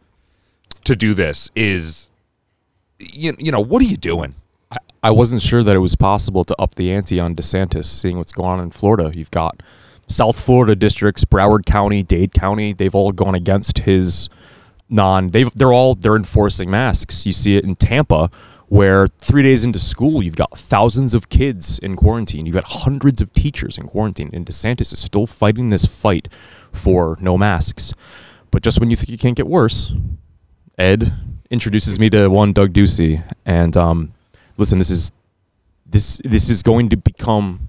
to 0.84 0.96
do 0.96 1.14
this 1.14 1.50
is, 1.56 2.10
you, 3.00 3.34
you 3.40 3.52
know, 3.52 3.62
what 3.62 3.82
are 3.82 3.86
you 3.86 3.98
doing? 3.98 4.36
I, 4.72 4.78
I 5.04 5.12
wasn't 5.12 5.42
sure 5.42 5.64
that 5.64 5.76
it 5.76 5.80
was 5.80 5.96
possible 5.96 6.44
to 6.44 6.56
up 6.60 6.76
the 6.76 6.92
ante 6.92 7.20
on 7.20 7.34
DeSantis, 7.34 7.86
seeing 7.86 8.18
what's 8.18 8.34
going 8.34 8.60
on 8.60 8.60
in 8.60 8.72
Florida. 8.72 9.12
You've 9.14 9.32
got 9.32 9.64
South 10.10 10.40
Florida 10.40 10.76
districts, 10.76 11.24
Broward 11.24 11.66
County, 11.66 12.04
Dade 12.04 12.34
County. 12.34 12.74
They've 12.74 12.94
all 12.94 13.12
gone 13.12 13.36
against 13.36 13.80
his 13.80 14.30
non. 14.90 15.28
They've 15.28 15.54
they're 15.54 15.72
all 15.72 15.96
they're 15.96 16.16
enforcing 16.16 16.70
masks. 16.70 17.26
You 17.26 17.32
see 17.32 17.56
it 17.56 17.64
in 17.64 17.76
Tampa, 17.76 18.30
where 18.68 19.08
three 19.08 19.44
days 19.44 19.64
into 19.64 19.80
school, 19.80 20.22
you've 20.24 20.36
got 20.36 20.58
thousands 20.58 21.14
of 21.14 21.30
kids 21.30 21.80
in 21.80 21.96
quarantine. 21.96 22.46
You've 22.46 22.56
got 22.56 22.68
hundreds 22.68 23.22
of 23.22 23.32
teachers 23.34 23.78
in 23.78 23.88
quarantine, 23.88 24.32
and 24.34 24.46
DeSantis 24.46 24.94
is 24.94 25.00
still 25.00 25.28
fighting 25.28 25.70
this 25.70 25.86
fight 25.86 26.28
for 26.72 27.18
no 27.22 27.38
masks. 27.38 27.94
But 28.52 28.64
just 28.64 28.80
when 28.80 28.90
you 28.90 28.96
think 28.96 29.10
it 29.10 29.20
can't 29.20 29.38
get 29.38 29.48
worse, 29.48 29.94
Ed 30.78 31.14
introduces 31.52 32.00
me 32.00 32.10
to 32.10 32.28
one 32.30 32.52
Doug 32.52 32.74
Ducey, 32.74 33.24
and 33.46 33.78
um, 33.78 34.14
listen, 34.58 34.80
this 34.80 34.90
is 34.90 35.12
this 35.86 36.22
this 36.24 36.50
is 36.50 36.64
going 36.64 36.90
to 36.90 36.98
become 36.98 37.69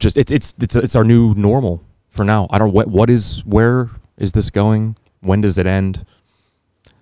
just 0.00 0.16
it's 0.16 0.32
it's 0.32 0.54
it's 0.60 0.74
it's 0.74 0.96
our 0.96 1.04
new 1.04 1.34
normal 1.34 1.84
for 2.08 2.24
now. 2.24 2.48
I 2.50 2.58
don't 2.58 2.72
what 2.72 2.88
what 2.88 3.08
is 3.08 3.44
where 3.44 3.90
is 4.18 4.32
this 4.32 4.50
going? 4.50 4.96
When 5.20 5.40
does 5.40 5.58
it 5.58 5.66
end? 5.66 6.04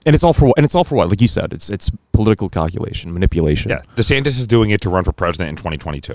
And 0.05 0.14
it's 0.14 0.25
all 0.25 0.33
for? 0.33 0.52
And 0.57 0.64
it's 0.64 0.75
all 0.75 0.85
for 0.85 0.97
what? 0.97 1.09
Like 1.09 1.21
you 1.21 1.28
said, 1.28 1.52
it's 1.52 1.71
it's 1.71 1.90
political 2.12 2.49
calculation, 2.49 3.12
manipulation. 3.12 3.71
Yeah, 3.71 3.83
DeSantis 3.97 4.38
is 4.38 4.47
doing 4.47 4.71
it 4.71 4.81
to 4.83 4.90
run 4.90 5.05
for 5.05 5.12
president 5.12 5.50
in 5.50 5.57
2022. 5.57 6.14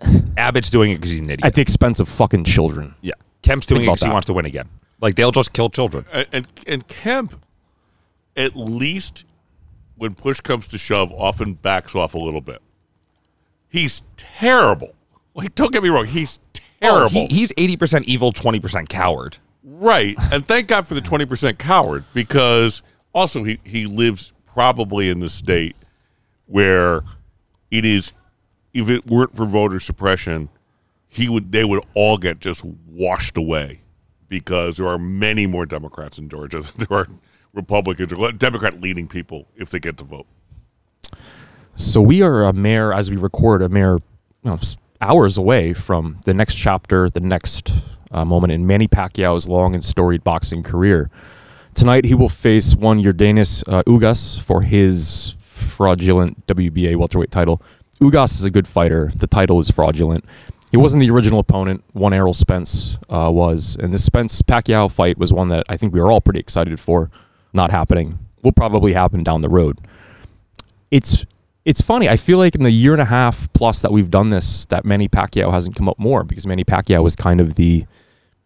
Abbott's 0.36 0.70
doing 0.70 0.92
it 0.92 0.96
because 0.96 1.10
he's 1.10 1.20
an 1.20 1.26
idiot. 1.30 1.44
At 1.44 1.54
the 1.54 1.62
expense 1.62 2.00
of 2.00 2.08
fucking 2.08 2.44
children. 2.44 2.94
yeah, 3.00 3.14
Kemp's 3.42 3.66
doing 3.66 3.82
it 3.82 3.86
because 3.86 4.02
he 4.02 4.10
wants 4.10 4.26
to 4.26 4.32
win 4.32 4.44
again. 4.46 4.68
Like 5.00 5.14
they'll 5.14 5.32
just 5.32 5.52
kill 5.52 5.70
children. 5.70 6.04
And, 6.12 6.26
and 6.32 6.46
and 6.66 6.88
Kemp, 6.88 7.34
at 8.36 8.56
least 8.56 9.24
when 9.96 10.14
push 10.14 10.40
comes 10.40 10.68
to 10.68 10.78
shove, 10.78 11.12
often 11.12 11.54
backs 11.54 11.94
off 11.94 12.14
a 12.14 12.18
little 12.18 12.40
bit. 12.40 12.60
He's 13.68 14.02
terrible. 14.16 14.94
Like, 15.38 15.54
don't 15.54 15.72
get 15.72 15.82
me 15.84 15.88
wrong, 15.88 16.04
he's 16.06 16.40
terrible. 16.80 17.06
Oh, 17.06 17.08
he, 17.08 17.26
he's 17.26 17.52
80% 17.52 18.04
evil, 18.04 18.32
20% 18.32 18.88
coward. 18.88 19.38
Right. 19.62 20.16
And 20.32 20.44
thank 20.44 20.66
God 20.68 20.86
for 20.86 20.94
the 20.94 21.00
20% 21.00 21.58
coward 21.58 22.04
because 22.12 22.82
also 23.12 23.44
he, 23.44 23.60
he 23.64 23.86
lives 23.86 24.32
probably 24.46 25.08
in 25.10 25.20
the 25.20 25.28
state 25.28 25.76
where 26.46 27.02
it 27.70 27.84
is, 27.84 28.12
if 28.74 28.88
it 28.88 29.06
weren't 29.06 29.36
for 29.36 29.46
voter 29.46 29.78
suppression, 29.78 30.48
he 31.08 31.28
would 31.28 31.52
they 31.52 31.64
would 31.64 31.84
all 31.94 32.18
get 32.18 32.40
just 32.40 32.64
washed 32.64 33.36
away 33.36 33.80
because 34.28 34.76
there 34.76 34.86
are 34.88 34.98
many 34.98 35.46
more 35.46 35.64
Democrats 35.66 36.18
in 36.18 36.28
Georgia 36.28 36.60
than 36.76 36.86
there 36.88 36.98
are 36.98 37.06
Republicans 37.54 38.12
or 38.12 38.32
Democrat 38.32 38.80
leading 38.80 39.06
people 39.06 39.46
if 39.56 39.70
they 39.70 39.78
get 39.78 39.96
to 39.98 40.04
vote. 40.04 40.26
So 41.76 42.00
we 42.00 42.22
are 42.22 42.44
a 42.44 42.52
mayor 42.52 42.92
as 42.92 43.10
we 43.10 43.16
record, 43.16 43.62
a 43.62 43.68
mayor 43.68 43.98
you 44.42 44.50
know, 44.50 44.54
s- 44.54 44.76
hours 45.00 45.36
away 45.36 45.72
from 45.72 46.18
the 46.24 46.34
next 46.34 46.54
chapter, 46.54 47.08
the 47.10 47.20
next 47.20 47.72
uh, 48.10 48.24
moment 48.24 48.52
in 48.52 48.66
Manny 48.66 48.88
Pacquiao's 48.88 49.48
long 49.48 49.74
and 49.74 49.84
storied 49.84 50.24
boxing 50.24 50.62
career. 50.62 51.10
Tonight, 51.74 52.04
he 52.04 52.14
will 52.14 52.28
face 52.28 52.74
one 52.74 53.02
Yordenis 53.02 53.62
uh, 53.68 53.82
Ugas 53.84 54.40
for 54.40 54.62
his 54.62 55.34
fraudulent 55.40 56.46
WBA 56.46 56.96
welterweight 56.96 57.30
title. 57.30 57.62
Ugas 58.00 58.38
is 58.38 58.44
a 58.44 58.50
good 58.50 58.66
fighter. 58.66 59.10
The 59.14 59.26
title 59.26 59.60
is 59.60 59.70
fraudulent. 59.70 60.24
He 60.70 60.76
wasn't 60.76 61.00
the 61.00 61.10
original 61.10 61.40
opponent. 61.40 61.82
One 61.92 62.12
Errol 62.12 62.34
Spence 62.34 62.98
uh, 63.08 63.30
was, 63.32 63.76
and 63.80 63.92
this 63.94 64.04
Spence 64.04 64.42
Pacquiao 64.42 64.90
fight 64.90 65.18
was 65.18 65.32
one 65.32 65.48
that 65.48 65.64
I 65.68 65.76
think 65.76 65.92
we 65.92 66.00
were 66.00 66.10
all 66.10 66.20
pretty 66.20 66.40
excited 66.40 66.78
for. 66.80 67.10
Not 67.52 67.70
happening. 67.70 68.18
Will 68.42 68.52
probably 68.52 68.92
happen 68.92 69.22
down 69.22 69.40
the 69.40 69.48
road 69.48 69.78
it's 70.90 71.24
it's 71.68 71.82
funny. 71.82 72.08
I 72.08 72.16
feel 72.16 72.38
like 72.38 72.54
in 72.54 72.62
the 72.62 72.70
year 72.70 72.94
and 72.94 73.02
a 73.02 73.04
half 73.04 73.52
plus 73.52 73.82
that 73.82 73.92
we've 73.92 74.10
done 74.10 74.30
this, 74.30 74.64
that 74.66 74.86
Manny 74.86 75.06
Pacquiao 75.06 75.52
hasn't 75.52 75.76
come 75.76 75.86
up 75.86 75.98
more 75.98 76.24
because 76.24 76.46
Manny 76.46 76.64
Pacquiao 76.64 77.06
is 77.06 77.14
kind 77.14 77.42
of 77.42 77.56
the 77.56 77.84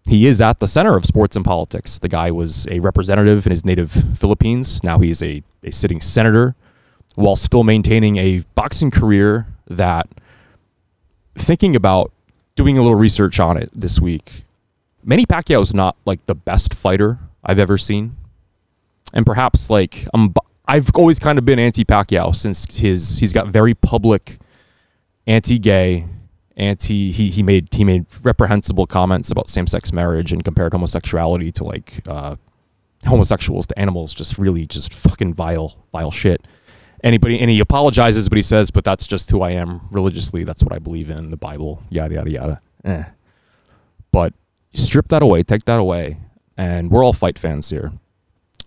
he 0.05 0.27
is 0.27 0.41
at 0.41 0.59
the 0.59 0.67
center 0.67 0.97
of 0.97 1.05
sports 1.07 1.37
and 1.37 1.45
politics. 1.45 2.01
The 2.01 2.09
guy 2.09 2.33
was 2.33 2.67
a 2.69 2.81
representative 2.81 3.47
in 3.47 3.51
his 3.51 3.65
native 3.65 3.93
Philippines. 4.19 4.83
Now 4.83 4.99
he's 4.99 5.23
a, 5.23 5.45
a 5.63 5.71
sitting 5.71 6.01
senator 6.01 6.57
while 7.15 7.37
still 7.37 7.63
maintaining 7.63 8.17
a 8.17 8.41
boxing 8.57 8.91
career 8.91 9.47
that 9.69 10.09
thinking 11.37 11.77
about 11.77 12.11
doing 12.57 12.77
a 12.77 12.83
little 12.83 12.99
research 12.99 13.39
on 13.39 13.57
it 13.57 13.71
this 13.73 14.01
week. 14.01 14.43
Manny 15.05 15.27
Pacquiao 15.27 15.63
is 15.63 15.73
not 15.73 15.95
like 16.05 16.27
the 16.27 16.35
best 16.35 16.75
fighter 16.75 17.21
I've 17.45 17.61
ever 17.61 17.79
seen 17.79 18.17
and 19.15 19.25
perhaps 19.25 19.71
like 19.71 20.09
I'm, 20.13 20.35
I've 20.67 20.91
always 20.95 21.19
kind 21.19 21.39
of 21.39 21.45
been 21.45 21.59
anti 21.59 21.85
Pacquiao 21.85 22.35
since 22.35 22.79
his 22.79 23.19
he's 23.19 23.33
got 23.33 23.49
very 23.49 23.75
public 23.75 24.39
anti-gay, 25.27 26.07
anti 26.57 27.11
he 27.11 27.29
he 27.29 27.43
made 27.43 27.69
he 27.73 27.85
made 27.85 28.07
reprehensible 28.23 28.87
comments 28.87 29.31
about 29.31 29.49
same-sex 29.49 29.93
marriage 29.93 30.33
and 30.33 30.45
compared 30.45 30.73
homosexuality 30.73 31.51
to 31.53 31.65
like 31.65 32.03
uh, 32.07 32.37
homosexuals 33.07 33.67
to 33.67 33.79
animals, 33.79 34.15
just 34.15 34.39
really 34.39 34.67
just 34.67 34.95
fucking 34.95 35.35
vile 35.35 35.77
vile 35.91 36.11
shit. 36.11 36.47
Anybody 37.03 37.41
and 37.41 37.51
he 37.51 37.59
apologizes, 37.59 38.29
but 38.29 38.37
he 38.37 38.43
says, 38.43 38.71
"But 38.71 38.85
that's 38.85 39.07
just 39.09 39.31
who 39.31 39.43
I 39.43 39.51
am 39.51 39.81
religiously. 39.91 40.45
That's 40.45 40.63
what 40.63 40.73
I 40.73 40.79
believe 40.79 41.11
in. 41.11 41.31
The 41.31 41.37
Bible, 41.37 41.83
yada 41.91 42.15
yada 42.15 42.31
yada." 42.31 42.61
Eh. 42.85 43.05
But 44.13 44.33
strip 44.75 45.09
that 45.09 45.23
away, 45.23 45.43
take 45.43 45.65
that 45.65 45.81
away, 45.81 46.19
and 46.57 46.91
we're 46.91 47.05
all 47.05 47.13
fight 47.13 47.39
fans 47.39 47.71
here. 47.71 47.93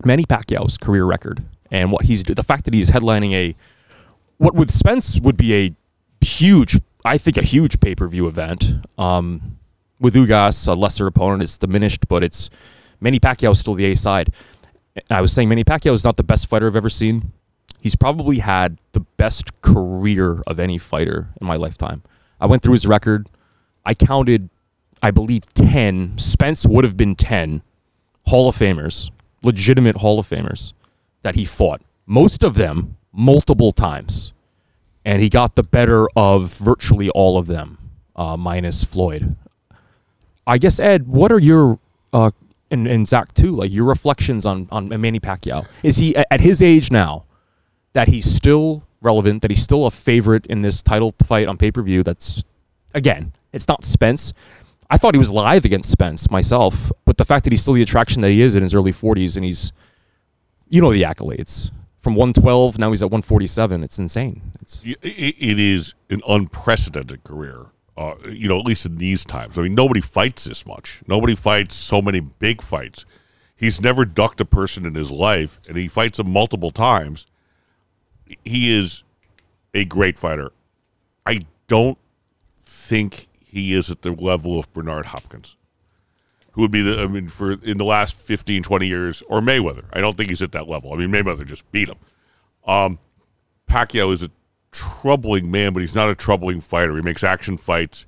Manny 0.03 0.25
Pacquiao's 0.25 0.77
career 0.77 1.05
record 1.05 1.43
and 1.75 1.91
what 1.91 2.05
he's 2.05 2.23
the 2.23 2.43
fact 2.43 2.63
that 2.65 2.73
he's 2.73 2.89
headlining 2.89 3.33
a 3.33 3.53
what 4.37 4.55
with 4.55 4.71
Spence 4.71 5.19
would 5.19 5.35
be 5.35 5.53
a 5.53 5.73
huge, 6.25 6.79
I 7.03 7.17
think, 7.17 7.37
a 7.37 7.41
huge 7.41 7.79
pay 7.79 7.95
per 7.95 8.07
view 8.07 8.27
event. 8.27 8.73
Um, 8.97 9.57
with 9.99 10.15
Ugas, 10.15 10.67
a 10.67 10.73
lesser 10.73 11.07
opponent, 11.07 11.43
it's 11.43 11.57
diminished, 11.57 12.07
but 12.07 12.23
it's 12.23 12.49
Manny 12.99 13.19
Pacquiao 13.19 13.51
is 13.51 13.59
still 13.59 13.73
the 13.73 13.85
A 13.85 13.95
side. 13.95 14.33
I 15.09 15.21
was 15.21 15.33
saying 15.33 15.49
Manny 15.49 15.63
Pacquiao 15.63 15.91
is 15.91 16.03
not 16.03 16.17
the 16.17 16.23
best 16.23 16.47
fighter 16.47 16.67
I've 16.67 16.75
ever 16.75 16.89
seen. 16.89 17.33
He's 17.81 17.95
probably 17.95 18.39
had 18.39 18.77
the 18.93 19.01
best 19.01 19.61
career 19.61 20.41
of 20.47 20.59
any 20.59 20.77
fighter 20.77 21.29
in 21.39 21.47
my 21.47 21.55
lifetime. 21.55 22.03
I 22.39 22.45
went 22.47 22.63
through 22.63 22.73
his 22.73 22.87
record. 22.87 23.27
I 23.85 23.93
counted, 23.93 24.49
I 25.03 25.11
believe, 25.11 25.45
10. 25.53 26.17
Spence 26.17 26.65
would 26.65 26.83
have 26.83 26.97
been 26.97 27.15
10 27.15 27.61
Hall 28.27 28.49
of 28.49 28.55
Famers, 28.55 29.11
legitimate 29.43 29.97
Hall 29.97 30.19
of 30.19 30.27
Famers 30.27 30.73
that 31.25 31.33
he 31.33 31.43
fought. 31.43 31.81
Most 32.05 32.43
of 32.43 32.53
them 32.53 32.97
multiple 33.11 33.71
times. 33.71 34.31
And 35.03 35.23
he 35.23 35.27
got 35.27 35.55
the 35.55 35.63
better 35.63 36.07
of 36.15 36.53
virtually 36.53 37.09
all 37.09 37.39
of 37.39 37.47
them, 37.47 37.79
uh, 38.15 38.37
minus 38.37 38.83
Floyd. 38.83 39.35
I 40.45 40.59
guess, 40.59 40.79
Ed, 40.79 41.07
what 41.07 41.31
are 41.31 41.39
your, 41.39 41.79
uh, 42.13 42.29
and, 42.69 42.85
and 42.87 43.07
Zach 43.07 43.33
too, 43.33 43.55
like 43.55 43.71
your 43.71 43.85
reflections 43.85 44.45
on, 44.45 44.67
on 44.71 44.89
Manny 45.01 45.19
Pacquiao? 45.19 45.67
Is 45.81 45.97
he, 45.97 46.15
at 46.15 46.41
his 46.41 46.61
age 46.61 46.91
now, 46.91 47.23
that 47.93 48.07
he's 48.07 48.25
still 48.25 48.83
relevant, 49.01 49.41
that 49.41 49.49
he's 49.49 49.63
still 49.63 49.87
a 49.87 49.91
favorite 49.91 50.45
in 50.45 50.61
this 50.61 50.83
title 50.83 51.15
fight 51.23 51.47
on 51.47 51.57
pay 51.57 51.71
per 51.71 51.81
view? 51.81 52.03
That's, 52.03 52.43
again, 52.93 53.33
it's 53.51 53.67
not 53.67 53.83
Spence. 53.83 54.31
I 54.91 54.99
thought 54.99 55.15
he 55.15 55.19
was 55.19 55.31
live 55.31 55.65
against 55.65 55.89
Spence 55.89 56.29
myself, 56.29 56.91
but 57.03 57.17
the 57.17 57.25
fact 57.25 57.45
that 57.45 57.53
he's 57.53 57.63
still 57.63 57.73
the 57.73 57.81
attraction 57.81 58.21
that 58.21 58.29
he 58.29 58.41
is 58.41 58.55
in 58.55 58.61
his 58.61 58.75
early 58.75 58.91
40s 58.91 59.35
and 59.35 59.43
he's, 59.43 59.71
you 60.69 60.81
know, 60.81 60.91
the 60.91 61.03
accolades 61.03 61.71
from 61.99 62.15
112, 62.15 62.77
now 62.77 62.89
he's 62.91 63.01
at 63.01 63.07
147. 63.07 63.83
It's 63.83 63.97
insane. 63.97 64.41
It's, 64.61 64.81
It 64.83 64.99
it 65.01 65.59
is 65.59 65.95
an 66.09 66.21
unprecedented 66.27 67.23
career. 67.23 67.65
Uh, 67.97 68.15
you 68.29 68.49
know, 68.49 68.59
at 68.59 68.65
least 68.65 68.85
in 68.85 68.97
these 68.97 69.23
times. 69.23 69.57
I 69.57 69.61
mean, 69.61 69.73
nobody 69.73 70.01
fights 70.01 70.43
this 70.43 70.65
much. 70.65 71.01
Nobody 71.07 71.33
fights 71.33 71.75
so 71.75 72.01
many 72.01 72.19
big 72.19 72.61
fights. 72.61 73.05
He's 73.55 73.79
never 73.79 74.03
ducked 74.03 74.41
a 74.41 74.45
person 74.45 74.85
in 74.85 74.95
his 74.95 75.11
life, 75.11 75.59
and 75.67 75.77
he 75.77 75.87
fights 75.87 76.17
them 76.17 76.29
multiple 76.29 76.71
times. 76.71 77.25
He 78.43 78.73
is 78.77 79.03
a 79.73 79.85
great 79.85 80.19
fighter. 80.19 80.51
I 81.25 81.45
don't 81.67 81.97
think 82.61 83.29
he 83.45 83.73
is 83.73 83.89
at 83.89 84.01
the 84.01 84.11
level 84.11 84.59
of 84.59 84.71
Bernard 84.73 85.07
Hopkins, 85.07 85.55
who 86.55 86.61
would 86.61 86.71
be 86.71 86.81
the, 86.81 87.01
I 87.01 87.07
mean, 87.07 87.27
for 87.27 87.51
in 87.51 87.77
the 87.77 87.85
last 87.85 88.15
15, 88.17 88.63
20 88.63 88.87
years, 88.87 89.21
or 89.27 89.41
Mayweather. 89.41 89.83
I 89.93 89.99
don't 89.99 90.15
think 90.17 90.29
he's 90.29 90.41
at 90.41 90.53
that 90.53 90.67
level. 90.67 90.93
I 90.93 90.97
mean, 90.97 91.09
Mayweather 91.09 91.45
just 91.45 91.69
beat 91.71 91.89
him. 91.89 91.97
Um, 92.65 92.97
Pacquiao 93.69 94.11
is 94.13 94.23
a 94.23 94.29
troubling 94.71 95.51
man, 95.51 95.73
but 95.73 95.81
he's 95.81 95.95
not 95.95 96.09
a 96.09 96.15
troubling 96.15 96.61
fighter. 96.61 96.95
He 96.95 97.01
makes 97.01 97.23
action 97.23 97.57
fights. 97.57 98.05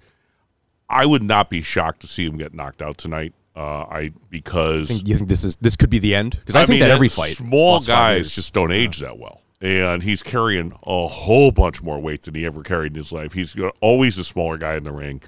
I 0.89 1.05
would 1.05 1.23
not 1.23 1.49
be 1.49 1.61
shocked 1.61 1.99
to 2.01 2.07
see 2.07 2.25
him 2.25 2.37
get 2.37 2.53
knocked 2.53 2.81
out 2.81 2.97
tonight. 2.97 3.33
Uh, 3.55 3.85
I 3.89 4.11
because 4.29 4.87
Think- 4.87 5.07
You 5.07 5.17
think 5.17 5.29
this 5.29 5.43
is 5.43 5.55
this 5.57 5.75
could 5.75 5.89
be 5.89 5.99
the 5.99 6.13
end? 6.15 6.37
Because 6.39 6.55
I, 6.55 6.59
think 6.65 6.79
mean, 6.79 6.87
that 6.87 6.91
every 6.91 7.09
fight, 7.09 7.35
small 7.35 7.79
guys 7.79 8.33
just 8.33 8.53
don't 8.53 8.71
age 8.71 8.99
that 8.99 9.17
well, 9.17 9.41
and 9.59 10.03
he's 10.03 10.21
carrying 10.21 10.73
a 10.85 11.07
whole 11.07 11.51
bunch 11.51 11.81
more 11.81 11.99
weight 11.99 12.21
than 12.21 12.35
he 12.35 12.45
ever 12.45 12.61
carried 12.61 12.91
in 12.91 12.97
his 12.97 13.11
life. 13.11 13.33
He's 13.33 13.55
always 13.81 14.17
a 14.19 14.23
smaller 14.23 14.57
guy 14.57 14.75
in 14.75 14.83
the 14.83 14.91
ring, 14.91 15.21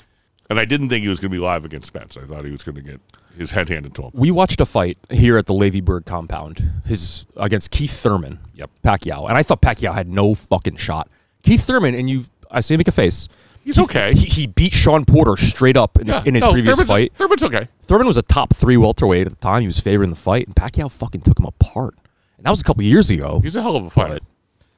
and 0.49 0.59
I 0.59 0.65
didn't 0.65 0.89
think 0.89 1.03
he 1.03 1.09
was 1.09 1.19
going 1.19 1.31
to 1.31 1.35
be 1.35 1.39
live 1.41 1.65
against 1.65 1.87
Spence. 1.87 2.17
I 2.17 2.25
thought 2.25 2.45
he 2.45 2.51
was 2.51 2.63
going 2.63 2.75
to 2.75 2.81
get 2.81 2.99
his 3.37 3.51
head 3.51 3.69
handed 3.69 3.95
to 3.95 4.03
him. 4.03 4.11
We 4.13 4.31
watched 4.31 4.59
a 4.61 4.65
fight 4.65 4.97
here 5.09 5.37
at 5.37 5.45
the 5.45 5.53
Levyberg 5.53 6.05
compound, 6.05 6.71
his 6.85 7.25
against 7.37 7.71
Keith 7.71 7.91
Thurman. 7.91 8.39
Yep. 8.55 8.69
Pacquiao, 8.83 9.27
and 9.29 9.37
I 9.37 9.43
thought 9.43 9.61
Pacquiao 9.61 9.93
had 9.93 10.07
no 10.09 10.35
fucking 10.35 10.75
shot. 10.77 11.09
Keith 11.43 11.63
Thurman, 11.65 11.95
and 11.95 12.09
you, 12.09 12.25
I 12.51 12.61
see 12.61 12.73
him 12.73 12.79
make 12.79 12.87
a 12.87 12.91
face. 12.91 13.27
He's 13.63 13.75
He- 13.75 13.83
okay. 13.83 14.13
He, 14.13 14.25
he 14.27 14.47
beat 14.47 14.73
Shawn 14.73 15.05
Porter 15.05 15.35
straight 15.37 15.77
up 15.77 15.97
in, 15.99 16.07
Yeah, 16.07 16.23
in 16.25 16.33
his 16.33 16.43
no, 16.43 16.51
previous 16.51 16.75
Thurman's, 16.77 16.89
fight. 16.89 17.13
Thurman's 17.15 17.43
okay. 17.43 17.67
Thurman 17.81 18.07
was 18.07 18.17
a 18.17 18.21
top 18.21 18.53
three 18.55 18.77
welterweight 18.77 19.27
at 19.27 19.33
the 19.33 19.39
time. 19.39 19.61
He 19.61 19.67
was 19.67 19.79
favoring 19.79 20.09
the 20.09 20.15
fight, 20.15 20.47
and 20.47 20.55
Pacquiao 20.55 20.89
fucking 20.91 21.21
took 21.21 21.39
him 21.39 21.45
apart. 21.45 21.95
And 22.37 22.45
that 22.45 22.49
was 22.49 22.61
a 22.61 22.63
couple 22.63 22.83
years 22.83 23.09
ago. 23.09 23.39
He's 23.41 23.55
a 23.57 23.61
hell 23.61 23.75
of 23.75 23.85
a 23.85 23.89
fighter, 23.89 24.19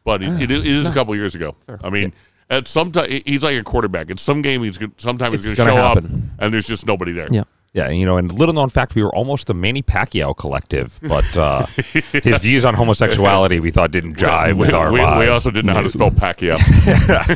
but 0.03 0.21
it, 0.23 0.41
it, 0.41 0.51
is- 0.51 0.61
it 0.61 0.67
is 0.73 0.89
a 0.89 0.93
couple 0.93 1.15
years 1.15 1.35
ago. 1.35 1.55
I 1.83 1.89
mean, 1.89 2.11
at 2.51 2.67
some 2.67 2.91
time 2.91 3.09
he's 3.25 3.43
like 3.43 3.55
a 3.55 3.63
quarterback. 3.63 4.11
In 4.11 4.17
some 4.17 4.41
game, 4.43 4.61
he's 4.61 4.77
good. 4.77 4.91
Sometimes 4.97 5.43
he's 5.43 5.55
going 5.55 5.69
to 5.69 5.73
show 5.73 5.81
gonna 5.81 5.99
up, 5.99 6.21
and 6.39 6.53
there's 6.53 6.67
just 6.67 6.85
nobody 6.85 7.11
there. 7.11 7.27
Yeah. 7.31 7.43
Yeah, 7.73 7.87
you 7.89 8.05
know, 8.05 8.17
and 8.17 8.29
little 8.33 8.53
known 8.53 8.67
fact, 8.67 8.95
we 8.95 9.01
were 9.03 9.15
almost 9.15 9.47
the 9.47 9.53
Manny 9.53 9.81
Pacquiao 9.81 10.35
collective, 10.35 10.99
but 11.01 11.37
uh, 11.37 11.65
his 12.11 12.39
views 12.39 12.65
on 12.65 12.73
homosexuality 12.73 13.61
we 13.61 13.71
thought 13.71 13.91
didn't 13.91 14.17
jive 14.17 14.57
with 14.57 14.73
our 14.73 14.91
we, 14.91 14.99
we 14.99 15.29
also 15.29 15.51
didn't 15.51 15.67
know 15.67 15.75
how 15.75 15.81
to 15.81 15.89
spell 15.89 16.11
Pacquiao. 16.11 16.57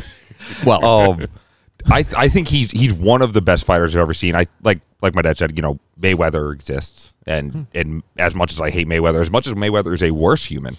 Well, 0.64 0.84
um, 0.84 1.26
I 1.90 2.02
th- 2.02 2.14
I 2.16 2.28
think 2.28 2.48
he's 2.48 2.70
he's 2.70 2.92
one 2.92 3.22
of 3.22 3.32
the 3.32 3.40
best 3.40 3.64
fighters 3.64 3.96
I've 3.96 4.02
ever 4.02 4.14
seen. 4.14 4.34
I 4.36 4.46
like 4.62 4.80
like 5.02 5.14
my 5.14 5.22
dad 5.22 5.38
said, 5.38 5.56
you 5.56 5.62
know, 5.62 5.78
Mayweather 6.00 6.52
exists, 6.52 7.14
and 7.26 7.66
and 7.74 8.02
as 8.18 8.34
much 8.34 8.52
as 8.52 8.60
I 8.60 8.70
hate 8.70 8.86
Mayweather, 8.86 9.20
as 9.20 9.30
much 9.30 9.46
as 9.46 9.54
Mayweather 9.54 9.94
is 9.94 10.02
a 10.02 10.10
worse 10.12 10.44
human, 10.44 10.76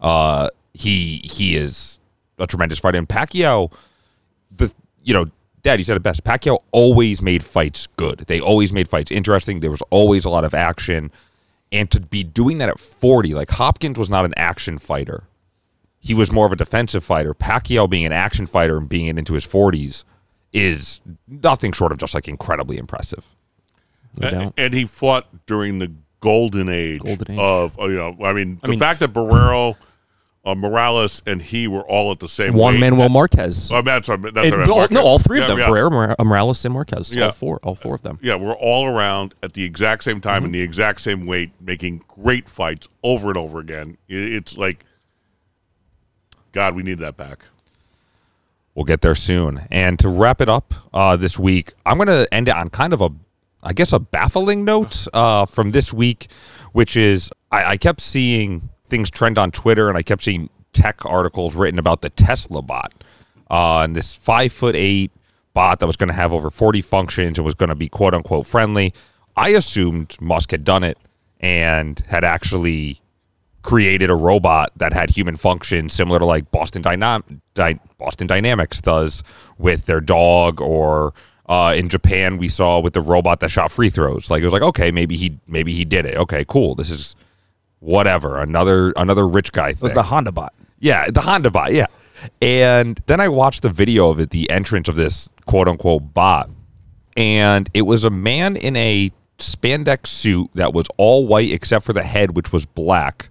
uh, 0.00 0.48
he 0.72 1.18
he 1.24 1.56
is 1.56 1.99
a 2.40 2.46
tremendous 2.46 2.78
fighter. 2.78 2.98
And 2.98 3.08
Pacquiao, 3.08 3.72
the 4.56 4.72
you 5.04 5.14
know, 5.14 5.30
Dad, 5.62 5.78
you 5.78 5.84
said 5.84 5.96
it 5.96 6.02
best. 6.02 6.24
Pacquiao 6.24 6.58
always 6.72 7.22
made 7.22 7.44
fights 7.44 7.86
good. 7.96 8.20
They 8.20 8.40
always 8.40 8.72
made 8.72 8.88
fights 8.88 9.10
interesting. 9.10 9.60
There 9.60 9.70
was 9.70 9.82
always 9.90 10.24
a 10.24 10.30
lot 10.30 10.44
of 10.44 10.54
action, 10.54 11.10
and 11.70 11.90
to 11.90 12.00
be 12.00 12.24
doing 12.24 12.58
that 12.58 12.68
at 12.68 12.78
forty, 12.78 13.34
like 13.34 13.50
Hopkins 13.50 13.98
was 13.98 14.10
not 14.10 14.24
an 14.24 14.32
action 14.36 14.78
fighter 14.78 15.24
he 16.00 16.14
was 16.14 16.32
more 16.32 16.46
of 16.46 16.52
a 16.52 16.56
defensive 16.56 17.04
fighter. 17.04 17.34
Pacquiao 17.34 17.88
being 17.88 18.06
an 18.06 18.12
action 18.12 18.46
fighter 18.46 18.78
and 18.78 18.88
being 18.88 19.18
into 19.18 19.34
his 19.34 19.46
40s 19.46 20.04
is 20.52 21.00
nothing 21.28 21.72
short 21.72 21.92
of 21.92 21.98
just 21.98 22.14
like 22.14 22.26
incredibly 22.26 22.78
impressive. 22.78 23.26
no 24.16 24.28
and, 24.28 24.52
and 24.56 24.74
he 24.74 24.86
fought 24.86 25.26
during 25.46 25.78
the 25.78 25.92
golden 26.20 26.68
age, 26.68 27.00
Golden 27.00 27.32
age. 27.32 27.38
of 27.38 27.78
uh, 27.78 27.86
you 27.86 27.96
know. 27.96 28.16
I 28.24 28.32
mean, 28.32 28.58
the 28.62 28.70
mean, 28.70 28.78
fact 28.78 29.00
that 29.00 29.12
Barrera, 29.12 29.76
uh, 30.44 30.54
Morales, 30.54 31.22
and 31.26 31.42
he 31.42 31.68
were 31.68 31.82
all 31.82 32.10
at 32.12 32.18
the 32.20 32.28
same 32.28 32.54
Juan 32.54 32.74
weight- 32.74 32.80
Manuel 32.80 33.08
Marquez. 33.10 33.70
Oh, 33.72 33.82
that's 33.82 34.08
what, 34.08 34.22
that's 34.22 34.36
And 34.36 34.50
what 34.52 34.52
I 34.54 34.56
meant, 34.56 34.70
all- 34.70 34.88
no, 34.90 35.02
all 35.02 35.18
three 35.18 35.40
of 35.40 35.48
them: 35.48 35.58
yeah. 35.58 35.68
Barrera, 35.68 36.14
Morales, 36.24 36.64
and 36.64 36.72
Marquez. 36.72 37.14
Yeah. 37.14 37.26
All 37.26 37.32
four, 37.32 37.58
all 37.62 37.74
four 37.74 37.94
of 37.94 38.02
them. 38.02 38.18
Yeah, 38.22 38.36
we're 38.36 38.54
all 38.54 38.86
around 38.86 39.34
at 39.42 39.52
the 39.52 39.64
exact 39.64 40.02
same 40.04 40.20
time 40.20 40.38
Mm-hmm. 40.38 40.46
in 40.46 40.52
the 40.52 40.62
exact 40.62 41.00
same 41.02 41.26
weight, 41.26 41.50
making 41.60 42.02
great 42.08 42.48
fights 42.48 42.88
over 43.02 43.28
and 43.28 43.36
over 43.36 43.58
again. 43.60 43.98
It- 44.08 44.32
It's 44.32 44.56
like, 44.56 44.84
God, 46.52 46.74
we 46.74 46.82
need 46.82 46.98
that 46.98 47.16
back. 47.16 47.44
We'll 48.74 48.84
get 48.84 49.02
there 49.02 49.14
soon. 49.14 49.66
And 49.70 49.98
to 49.98 50.08
wrap 50.08 50.40
it 50.40 50.48
up 50.48 50.72
uh, 50.94 51.16
this 51.16 51.38
week, 51.38 51.72
I'm 51.84 51.96
going 51.98 52.08
to 52.08 52.26
end 52.32 52.48
it 52.48 52.54
on 52.54 52.70
kind 52.70 52.92
of 52.92 53.00
a, 53.00 53.10
I 53.62 53.72
guess, 53.72 53.92
a 53.92 53.98
baffling 53.98 54.64
note 54.64 55.06
uh, 55.12 55.44
from 55.44 55.72
this 55.72 55.92
week, 55.92 56.28
which 56.72 56.96
is 56.96 57.30
I, 57.50 57.72
I 57.72 57.76
kept 57.76 58.00
seeing 58.00 58.70
things 58.90 59.10
trend 59.10 59.38
on 59.38 59.50
Twitter 59.50 59.88
and 59.88 59.96
I 59.96 60.02
kept 60.02 60.22
seeing 60.22 60.50
tech 60.72 61.04
articles 61.04 61.54
written 61.54 61.78
about 61.78 62.02
the 62.02 62.10
Tesla 62.10 62.62
bot. 62.62 62.92
Uh, 63.50 63.80
and 63.80 63.96
this 63.96 64.14
five 64.14 64.52
foot 64.52 64.76
eight 64.76 65.10
bot 65.54 65.80
that 65.80 65.86
was 65.86 65.96
going 65.96 66.08
to 66.08 66.14
have 66.14 66.32
over 66.32 66.50
40 66.50 66.80
functions 66.82 67.38
and 67.38 67.44
was 67.44 67.54
going 67.54 67.68
to 67.68 67.74
be 67.74 67.88
quote 67.88 68.14
unquote 68.14 68.46
friendly. 68.46 68.94
I 69.36 69.50
assumed 69.50 70.16
Musk 70.20 70.50
had 70.50 70.64
done 70.64 70.84
it 70.84 70.98
and 71.40 71.98
had 72.08 72.24
actually 72.24 73.00
created 73.62 74.10
a 74.10 74.14
robot 74.14 74.72
that 74.76 74.92
had 74.92 75.10
human 75.10 75.36
functions 75.36 75.92
similar 75.92 76.18
to 76.18 76.24
like 76.24 76.50
Boston 76.50 76.82
Dynam- 76.82 77.40
Dy- 77.54 77.78
Boston 77.98 78.26
Dynamics 78.26 78.80
does 78.80 79.22
with 79.58 79.86
their 79.86 80.00
dog 80.00 80.60
or 80.60 81.12
uh, 81.46 81.74
in 81.76 81.88
Japan 81.88 82.38
we 82.38 82.48
saw 82.48 82.80
with 82.80 82.94
the 82.94 83.00
robot 83.00 83.40
that 83.40 83.50
shot 83.50 83.70
free 83.70 83.90
throws 83.90 84.30
like 84.30 84.40
it 84.40 84.44
was 84.46 84.52
like 84.52 84.62
okay 84.62 84.90
maybe 84.90 85.16
he 85.16 85.38
maybe 85.46 85.74
he 85.74 85.84
did 85.84 86.06
it 86.06 86.16
okay 86.16 86.44
cool 86.46 86.74
this 86.74 86.90
is 86.90 87.16
whatever 87.80 88.38
another 88.40 88.92
another 88.96 89.26
rich 89.28 89.52
guy 89.52 89.72
thing. 89.72 89.78
It 89.78 89.82
was 89.82 89.94
the 89.94 90.02
Honda 90.04 90.32
bot. 90.32 90.54
yeah, 90.78 91.10
the 91.10 91.20
Honda 91.20 91.50
bot. 91.50 91.72
Yeah. 91.72 91.86
And 92.42 93.00
then 93.06 93.20
I 93.20 93.28
watched 93.28 93.62
the 93.62 93.70
video 93.70 94.10
of 94.10 94.20
it, 94.20 94.30
the 94.30 94.48
entrance 94.50 94.88
of 94.88 94.96
this 94.96 95.28
quote 95.46 95.68
unquote 95.68 96.14
bot. 96.14 96.50
And 97.16 97.68
it 97.74 97.82
was 97.82 98.04
a 98.04 98.10
man 98.10 98.56
in 98.56 98.76
a 98.76 99.10
spandex 99.38 100.08
suit 100.08 100.50
that 100.54 100.72
was 100.72 100.86
all 100.96 101.26
white 101.26 101.50
except 101.50 101.84
for 101.84 101.92
the 101.92 102.02
head, 102.02 102.36
which 102.36 102.52
was 102.52 102.66
black. 102.66 103.28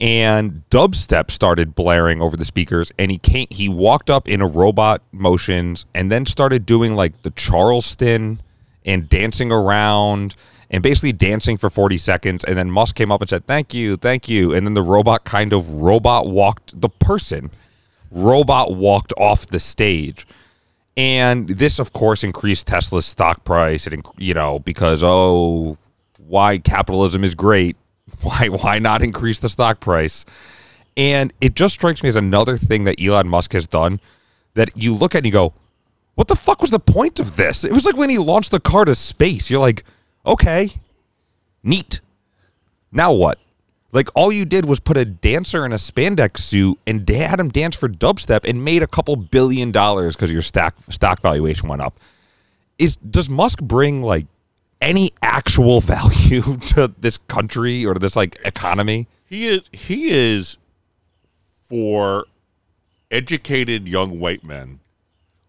And 0.00 0.62
dubstep 0.70 1.30
started 1.30 1.74
blaring 1.74 2.22
over 2.22 2.34
the 2.34 2.44
speakers, 2.46 2.90
and 2.98 3.10
he 3.10 3.18
came. 3.18 3.46
He 3.50 3.68
walked 3.68 4.08
up 4.08 4.28
in 4.28 4.40
a 4.40 4.46
robot 4.46 5.02
motions, 5.12 5.84
and 5.94 6.10
then 6.10 6.24
started 6.24 6.64
doing 6.64 6.94
like 6.96 7.20
the 7.20 7.30
Charleston 7.32 8.40
and 8.86 9.10
dancing 9.10 9.52
around, 9.52 10.36
and 10.70 10.82
basically 10.82 11.12
dancing 11.12 11.56
for 11.56 11.70
forty 11.70 11.98
seconds. 11.98 12.44
And 12.44 12.56
then 12.56 12.70
Musk 12.70 12.96
came 12.96 13.10
up 13.12 13.20
and 13.20 13.28
said, 13.28 13.46
"Thank 13.46 13.74
you, 13.74 13.96
thank 13.96 14.28
you." 14.28 14.54
And 14.54 14.66
then 14.66 14.74
the 14.74 14.82
robot 14.82 15.24
kind 15.24 15.52
of 15.52 15.74
robot 15.74 16.28
walked 16.28 16.80
the 16.80 16.88
person, 16.88 17.50
robot 18.10 18.74
walked 18.74 19.12
off 19.16 19.46
the 19.46 19.60
stage. 19.60 20.26
And 20.96 21.48
this, 21.48 21.78
of 21.78 21.92
course, 21.92 22.24
increased 22.24 22.66
Tesla's 22.66 23.06
stock 23.06 23.44
price. 23.44 23.86
And 23.86 24.04
you 24.18 24.34
know, 24.34 24.58
because 24.58 25.02
oh, 25.02 25.78
why 26.18 26.58
capitalism 26.58 27.24
is 27.24 27.34
great. 27.34 27.76
Why 28.22 28.48
why 28.48 28.80
not 28.80 29.02
increase 29.02 29.38
the 29.38 29.48
stock 29.48 29.78
price? 29.78 30.26
And 30.96 31.32
it 31.40 31.54
just 31.54 31.74
strikes 31.74 32.02
me 32.02 32.08
as 32.08 32.16
another 32.16 32.58
thing 32.58 32.84
that 32.84 33.00
Elon 33.00 33.28
Musk 33.28 33.52
has 33.52 33.68
done 33.68 34.00
that 34.54 34.70
you 34.74 34.94
look 34.94 35.14
at 35.14 35.18
and 35.18 35.26
you 35.26 35.32
go, 35.32 35.54
what 36.16 36.28
the 36.28 36.36
fuck 36.36 36.60
was 36.60 36.70
the 36.70 36.80
point 36.80 37.20
of 37.20 37.36
this? 37.36 37.64
It 37.64 37.72
was 37.72 37.86
like 37.86 37.96
when 37.96 38.10
he 38.10 38.18
launched 38.18 38.50
the 38.50 38.60
car 38.60 38.84
to 38.84 38.94
space. 38.94 39.48
You're 39.48 39.60
like, 39.60 39.84
okay, 40.24 40.70
neat. 41.62 42.00
Now 42.92 43.12
what? 43.12 43.38
Like 43.92 44.08
all 44.14 44.30
you 44.30 44.44
did 44.44 44.66
was 44.66 44.78
put 44.78 44.96
a 44.96 45.04
dancer 45.04 45.64
in 45.66 45.72
a 45.72 45.76
spandex 45.76 46.38
suit 46.38 46.78
and 46.86 47.08
had 47.08 47.40
him 47.40 47.48
dance 47.48 47.76
for 47.76 47.88
dubstep 47.88 48.48
and 48.48 48.64
made 48.64 48.82
a 48.82 48.86
couple 48.86 49.16
billion 49.16 49.72
dollars 49.72 50.14
because 50.14 50.32
your 50.32 50.42
stock 50.42 50.76
stock 50.90 51.20
valuation 51.20 51.68
went 51.68 51.82
up. 51.82 51.94
Is 52.78 52.96
does 52.96 53.28
Musk 53.28 53.60
bring 53.60 54.02
like 54.02 54.26
any 54.80 55.10
actual 55.22 55.80
value 55.80 56.56
to 56.68 56.92
this 56.98 57.18
country 57.18 57.84
or 57.84 57.94
to 57.94 58.00
this 58.00 58.14
like 58.14 58.38
economy? 58.44 59.08
He 59.28 59.46
is 59.46 59.68
he 59.72 60.10
is 60.10 60.56
for 61.68 62.26
educated 63.10 63.88
young 63.88 64.20
white 64.20 64.44
men, 64.44 64.78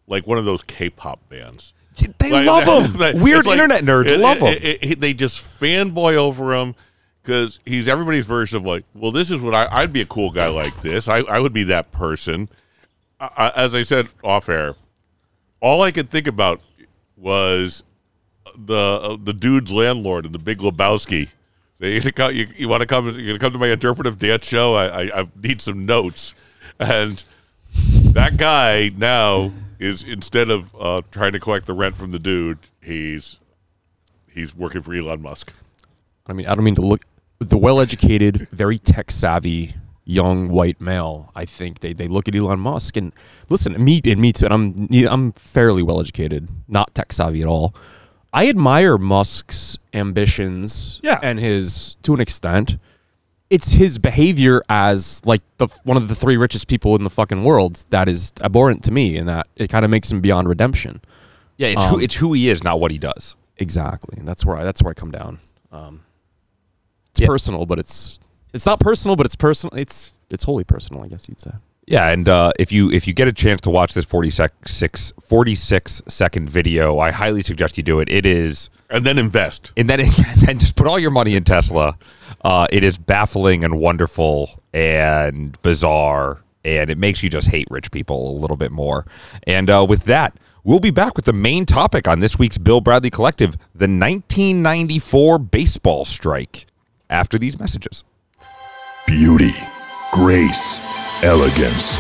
like 0.07 0.25
one 0.25 0.39
of 0.39 0.45
those 0.45 0.63
K-pop 0.63 1.19
bands. 1.29 1.73
They 2.19 2.31
Like, 2.31 2.45
love 2.65 2.85
him. 2.93 2.99
like- 2.99 3.15
Weird 3.15 3.45
like- 3.45 3.53
internet 3.53 3.83
nerds 3.83 4.07
it- 4.07 4.19
love 4.19 4.37
him. 4.37 4.47
it- 4.53 4.63
it- 4.63 4.79
it- 4.91 4.99
they 4.99 5.13
just 5.13 5.43
fanboy 5.59 6.15
over 6.15 6.53
him 6.55 6.73
because 7.21 7.59
he's 7.65 7.87
everybody's 7.87 8.25
version 8.25 8.57
of 8.57 8.65
like, 8.65 8.83
well, 8.95 9.11
this 9.11 9.29
is 9.29 9.39
what 9.41 9.53
I, 9.53 9.67
I'd 9.71 9.93
be 9.93 10.01
a 10.01 10.05
cool 10.05 10.31
guy 10.31 10.47
like 10.47 10.81
this. 10.81 11.07
I, 11.07 11.17
I 11.19 11.39
would 11.39 11.53
be 11.53 11.63
that 11.65 11.91
person. 11.91 12.49
I, 13.19 13.51
as 13.55 13.75
I 13.75 13.83
said 13.83 14.07
off 14.23 14.49
air, 14.49 14.75
all 15.59 15.81
I 15.83 15.91
could 15.91 16.09
think 16.09 16.25
about 16.27 16.59
was 17.17 17.83
the 18.57 18.75
uh, 18.75 19.17
the 19.23 19.33
dude's 19.33 19.71
landlord 19.71 20.25
in 20.25 20.31
the 20.31 20.39
Big 20.39 20.57
Lebowski. 20.59 21.29
You, 21.79 21.99
you, 22.31 22.47
you 22.57 22.67
want 22.69 22.81
to 22.81 22.87
come? 22.87 23.05
You're 23.07 23.27
gonna 23.27 23.39
come 23.39 23.53
to 23.53 23.59
my 23.59 23.67
interpretive 23.67 24.17
dance 24.17 24.47
show? 24.47 24.73
I, 24.75 24.85
I, 25.03 25.21
I 25.21 25.27
need 25.41 25.61
some 25.61 25.85
notes, 25.85 26.33
and 26.79 27.23
that 28.13 28.37
guy 28.37 28.89
now 28.97 29.51
is 29.81 30.03
instead 30.03 30.49
of 30.49 30.73
uh, 30.79 31.01
trying 31.11 31.31
to 31.33 31.39
collect 31.39 31.65
the 31.65 31.73
rent 31.73 31.95
from 31.95 32.11
the 32.11 32.19
dude, 32.19 32.59
he's 32.81 33.39
he's 34.31 34.55
working 34.55 34.81
for 34.81 34.93
Elon 34.93 35.21
Musk. 35.21 35.53
I 36.27 36.33
mean, 36.33 36.45
I 36.47 36.55
don't 36.55 36.63
mean 36.63 36.75
to 36.75 36.81
look 36.81 37.01
the 37.39 37.57
well-educated, 37.57 38.47
very 38.51 38.77
tech-savvy 38.77 39.73
young 40.05 40.49
white 40.49 40.79
male. 40.79 41.31
I 41.35 41.45
think 41.45 41.79
they, 41.79 41.93
they 41.93 42.07
look 42.07 42.27
at 42.27 42.35
Elon 42.35 42.59
Musk 42.59 42.95
and 42.97 43.11
listen, 43.49 43.83
me 43.83 43.99
and 44.05 44.21
me 44.21 44.31
too. 44.31 44.45
And 44.45 44.53
I'm 44.53 44.87
I'm 45.09 45.31
fairly 45.33 45.81
well-educated, 45.83 46.47
not 46.67 46.93
tech-savvy 46.93 47.41
at 47.41 47.47
all. 47.47 47.73
I 48.33 48.47
admire 48.47 48.97
Musk's 48.97 49.77
ambitions 49.93 51.01
Yeah. 51.03 51.19
and 51.21 51.39
his 51.39 51.95
to 52.03 52.13
an 52.13 52.21
extent. 52.21 52.77
It's 53.51 53.73
his 53.73 53.97
behavior 53.99 54.63
as 54.69 55.21
like 55.25 55.41
the 55.57 55.67
one 55.83 55.97
of 55.97 56.07
the 56.07 56.15
three 56.15 56.37
richest 56.37 56.67
people 56.67 56.95
in 56.95 57.03
the 57.03 57.09
fucking 57.09 57.43
world 57.43 57.83
that 57.89 58.07
is 58.07 58.31
abhorrent 58.41 58.83
to 58.85 58.91
me, 58.91 59.17
and 59.17 59.27
that 59.27 59.45
it 59.57 59.69
kind 59.69 59.83
of 59.85 59.91
makes 59.91 60.11
him 60.11 60.21
beyond 60.21 60.47
redemption. 60.47 61.01
Yeah, 61.57 61.67
it's, 61.67 61.85
who, 61.85 61.99
it's 61.99 62.15
who 62.15 62.33
he 62.33 62.49
is, 62.49 62.63
not 62.63 62.79
what 62.79 62.89
he 62.91 62.97
does. 62.97 63.35
Exactly, 63.57 64.17
and 64.17 64.27
that's 64.27 64.45
where 64.45 64.55
I, 64.57 64.63
that's 64.63 64.81
where 64.81 64.91
I 64.91 64.93
come 64.93 65.11
down. 65.11 65.39
Um, 65.71 66.01
it's 67.11 67.19
Yeah. 67.19 67.27
personal, 67.27 67.65
but 67.65 67.77
it's 67.77 68.19
it's 68.53 68.65
not 68.65 68.79
personal, 68.79 69.15
but 69.17 69.25
it's 69.25 69.35
personal. 69.35 69.77
It's 69.77 70.13
it's 70.29 70.45
wholly 70.45 70.63
personal, 70.63 71.03
I 71.03 71.07
guess 71.09 71.27
you'd 71.27 71.39
say. 71.41 71.51
Yeah, 71.87 72.07
and 72.09 72.29
uh, 72.29 72.53
if 72.57 72.71
you 72.71 72.89
if 72.89 73.05
you 73.05 73.11
get 73.13 73.27
a 73.27 73.33
chance 73.33 73.59
to 73.61 73.69
watch 73.69 73.93
this 73.93 74.05
46, 74.05 75.11
46 75.23 76.01
second 76.07 76.49
video, 76.49 76.99
I 76.99 77.11
highly 77.11 77.41
suggest 77.41 77.75
you 77.77 77.83
do 77.83 77.99
it. 77.99 78.07
It 78.09 78.25
is, 78.25 78.69
And 78.89 79.05
then 79.05 79.17
invest. 79.17 79.73
and 79.75 79.89
then 79.89 79.99
and 80.01 80.41
then 80.45 80.57
just 80.59 80.75
put 80.77 80.87
all 80.87 80.97
your 80.99 81.11
money 81.11 81.35
in 81.35 81.43
Tesla. 81.43 81.97
Uh, 82.43 82.67
it 82.71 82.83
is 82.83 82.97
baffling 82.97 83.63
and 83.63 83.79
wonderful 83.79 84.61
and 84.73 85.61
bizarre, 85.61 86.41
and 86.65 86.89
it 86.89 86.97
makes 86.97 87.23
you 87.23 87.29
just 87.29 87.47
hate 87.49 87.67
rich 87.69 87.91
people 87.91 88.31
a 88.31 88.37
little 88.37 88.57
bit 88.57 88.71
more. 88.71 89.05
And 89.45 89.69
uh, 89.69 89.85
with 89.87 90.05
that, 90.05 90.35
we'll 90.63 90.79
be 90.79 90.91
back 90.91 91.15
with 91.15 91.25
the 91.25 91.33
main 91.33 91.65
topic 91.65 92.07
on 92.07 92.19
this 92.19 92.39
week's 92.39 92.57
Bill 92.57 92.81
Bradley 92.81 93.09
Collective: 93.09 93.55
the 93.73 93.87
1994 93.87 95.39
baseball 95.39 96.05
strike. 96.05 96.65
After 97.09 97.37
these 97.37 97.59
messages. 97.59 98.05
Beauty, 99.05 99.51
grace, 100.13 100.79
elegance. 101.23 101.99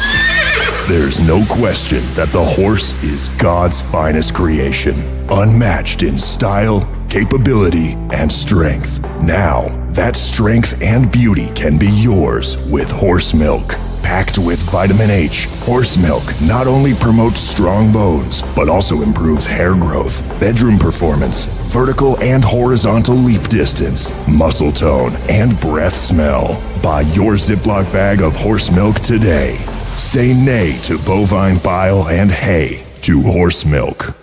There's 0.87 1.19
no 1.19 1.45
question 1.49 2.01
that 2.15 2.29
the 2.31 2.43
horse 2.43 2.93
is 3.03 3.27
God's 3.29 3.81
finest 3.81 4.33
creation, 4.33 4.95
unmatched 5.29 6.03
in 6.03 6.17
style, 6.17 6.79
capability, 7.11 7.97
and 8.11 8.31
strength. 8.31 9.01
Now, 9.21 9.67
that 9.89 10.15
strength 10.15 10.81
and 10.81 11.11
beauty 11.11 11.49
can 11.53 11.77
be 11.77 11.89
yours 11.89 12.55
with 12.69 12.89
horse 12.89 13.33
milk. 13.33 13.75
Packed 14.01 14.39
with 14.39 14.59
vitamin 14.71 15.09
H, 15.09 15.45
horse 15.65 15.97
milk 15.97 16.23
not 16.41 16.67
only 16.67 16.93
promotes 16.93 17.41
strong 17.41 17.91
bones, 17.91 18.43
but 18.55 18.69
also 18.69 19.01
improves 19.01 19.45
hair 19.45 19.73
growth, 19.73 20.21
bedroom 20.39 20.79
performance, 20.79 21.45
vertical 21.67 22.17
and 22.21 22.45
horizontal 22.45 23.15
leap 23.15 23.43
distance, 23.49 24.09
muscle 24.27 24.71
tone, 24.71 25.11
and 25.29 25.59
breath 25.59 25.95
smell. 25.95 26.61
Buy 26.81 27.01
your 27.01 27.33
Ziploc 27.33 27.91
bag 27.91 28.21
of 28.21 28.37
horse 28.37 28.71
milk 28.71 28.95
today. 29.01 29.57
Say 29.97 30.33
nay 30.33 30.79
to 30.83 30.97
bovine 30.99 31.57
bile 31.57 32.07
and 32.07 32.31
hay 32.31 32.83
to 33.01 33.21
horse 33.21 33.65
milk. 33.65 34.15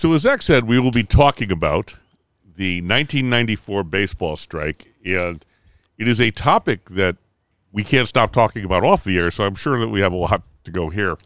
So, 0.00 0.14
as 0.14 0.22
Zach 0.22 0.40
said, 0.40 0.66
we 0.66 0.78
will 0.80 0.90
be 0.90 1.02
talking 1.02 1.52
about 1.52 1.98
the 2.42 2.80
1994 2.80 3.84
baseball 3.84 4.34
strike, 4.36 4.94
and 5.04 5.44
it 5.98 6.08
is 6.08 6.22
a 6.22 6.30
topic 6.30 6.88
that 6.88 7.16
we 7.70 7.84
can't 7.84 8.08
stop 8.08 8.32
talking 8.32 8.64
about 8.64 8.82
off 8.82 9.04
the 9.04 9.18
air. 9.18 9.30
So, 9.30 9.44
I'm 9.44 9.54
sure 9.54 9.78
that 9.78 9.88
we 9.88 10.00
have 10.00 10.14
a 10.14 10.16
lot 10.16 10.42
to 10.64 10.70
go 10.70 10.88
here. 10.88 11.16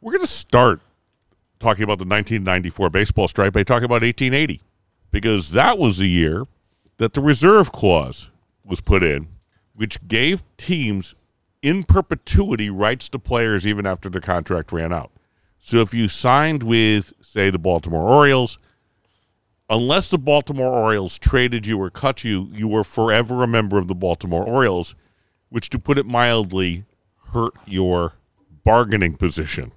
We're 0.00 0.12
going 0.12 0.20
to 0.20 0.28
start 0.28 0.80
talking 1.58 1.82
about 1.82 1.98
the 1.98 2.04
1994 2.04 2.88
baseball 2.90 3.26
strike 3.26 3.52
by 3.52 3.64
talking 3.64 3.86
about 3.86 4.02
1880, 4.02 4.60
because 5.10 5.50
that 5.50 5.76
was 5.76 5.98
the 5.98 6.06
year 6.06 6.46
that 6.98 7.14
the 7.14 7.20
reserve 7.20 7.72
clause 7.72 8.30
was 8.64 8.80
put 8.80 9.02
in, 9.02 9.26
which 9.74 10.06
gave 10.06 10.44
teams 10.56 11.16
in 11.62 11.82
perpetuity 11.82 12.70
rights 12.70 13.08
to 13.08 13.18
players 13.18 13.66
even 13.66 13.86
after 13.86 14.08
the 14.08 14.20
contract 14.20 14.70
ran 14.70 14.92
out. 14.92 15.10
So 15.58 15.78
if 15.78 15.92
you 15.92 16.08
signed 16.08 16.62
with, 16.62 17.12
say, 17.20 17.50
the 17.50 17.58
Baltimore 17.58 18.08
Orioles, 18.08 18.58
unless 19.68 20.10
the 20.10 20.18
Baltimore 20.18 20.72
Orioles 20.72 21.18
traded 21.18 21.66
you 21.66 21.78
or 21.78 21.90
cut 21.90 22.24
you, 22.24 22.48
you 22.52 22.68
were 22.68 22.84
forever 22.84 23.42
a 23.42 23.46
member 23.46 23.78
of 23.78 23.88
the 23.88 23.94
Baltimore 23.94 24.44
Orioles, 24.44 24.94
which, 25.50 25.68
to 25.70 25.78
put 25.78 25.98
it 25.98 26.06
mildly, 26.06 26.84
hurt 27.32 27.52
your 27.66 28.14
bargaining 28.64 29.14
position 29.14 29.72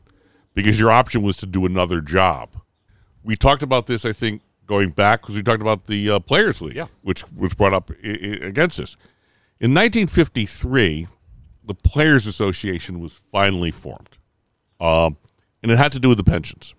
because 0.54 0.80
your 0.80 0.92
option 0.92 1.22
was 1.22 1.38
to 1.38 1.46
do 1.46 1.66
another 1.66 2.02
job. 2.02 2.50
We 3.24 3.36
talked 3.36 3.64
about 3.64 3.88
this, 3.88 4.06
I 4.06 4.14
think, 4.14 4.42
going 4.66 4.90
back 4.92 5.22
because 5.22 5.36
we 5.36 5.44
talked 5.44 5.62
about 5.62 5.88
the 5.88 6.10
uh, 6.10 6.20
Players 6.20 6.62
League, 6.62 6.76
Yeah. 6.76 6.88
which 7.02 7.24
was 7.32 7.54
brought 7.54 7.74
up 7.74 7.92
I- 8.04 8.08
I- 8.08 8.46
against 8.46 8.78
this. 8.78 8.96
In 9.60 9.74
1953, 9.74 11.08
the 11.64 11.74
Players 11.76 12.26
Association 12.26 13.00
was 13.00 13.14
finally 13.14 13.72
formed. 13.72 14.18
Um, 14.80 15.18
and 15.62 15.72
it 15.72 15.78
had 15.78 15.92
to 15.92 16.00
do 16.00 16.10
with 16.10 16.18
the 16.18 16.24
pensions 16.24 16.76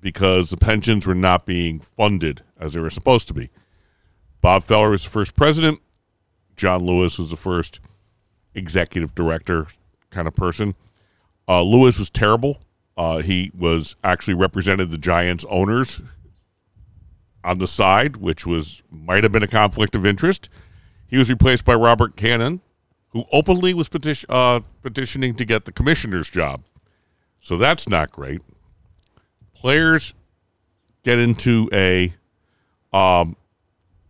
because 0.00 0.50
the 0.50 0.56
pensions 0.56 1.06
were 1.06 1.14
not 1.14 1.46
being 1.46 1.80
funded 1.80 2.42
as 2.58 2.74
they 2.74 2.80
were 2.80 2.90
supposed 2.90 3.28
to 3.28 3.34
be. 3.34 3.50
Bob 4.40 4.64
Feller 4.64 4.90
was 4.90 5.04
the 5.04 5.10
first 5.10 5.36
president. 5.36 5.80
John 6.56 6.84
Lewis 6.84 7.18
was 7.18 7.30
the 7.30 7.36
first 7.36 7.80
executive 8.54 9.14
director 9.14 9.66
kind 10.10 10.26
of 10.28 10.34
person. 10.34 10.74
Uh, 11.48 11.62
Lewis 11.62 11.98
was 11.98 12.10
terrible. 12.10 12.60
Uh, 12.96 13.18
he 13.18 13.50
was 13.56 13.96
actually 14.04 14.34
represented 14.34 14.90
the 14.90 14.98
Giants 14.98 15.46
owners 15.48 16.02
on 17.44 17.58
the 17.58 17.66
side, 17.66 18.18
which 18.18 18.46
was 18.46 18.82
might 18.90 19.22
have 19.22 19.32
been 19.32 19.42
a 19.42 19.48
conflict 19.48 19.94
of 19.94 20.04
interest. 20.04 20.48
He 21.06 21.18
was 21.18 21.30
replaced 21.30 21.64
by 21.64 21.74
Robert 21.74 22.16
Cannon, 22.16 22.60
who 23.08 23.24
openly 23.32 23.74
was 23.74 23.88
petition, 23.88 24.26
uh, 24.30 24.60
petitioning 24.82 25.34
to 25.34 25.44
get 25.44 25.64
the 25.64 25.72
commissioner's 25.72 26.30
job. 26.30 26.62
So 27.42 27.56
that's 27.56 27.88
not 27.88 28.12
great. 28.12 28.40
Players 29.52 30.14
get 31.02 31.18
into 31.18 31.68
a 31.72 32.14
um, 32.92 33.36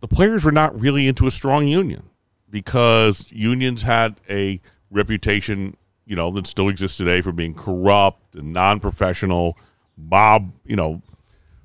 the 0.01 0.07
players 0.07 0.45
were 0.45 0.51
not 0.51 0.79
really 0.79 1.07
into 1.07 1.25
a 1.25 1.31
strong 1.31 1.67
union 1.67 2.03
because 2.49 3.31
unions 3.31 3.81
had 3.81 4.19
a 4.29 4.61
reputation, 4.91 5.75
you 6.05 6.15
know, 6.15 6.29
that 6.31 6.45
still 6.45 6.69
exists 6.69 6.97
today 6.97 7.21
for 7.21 7.31
being 7.31 7.55
corrupt 7.55 8.35
and 8.35 8.53
non-professional. 8.53 9.57
Mob, 9.97 10.49
you 10.65 10.75
know, 10.75 11.01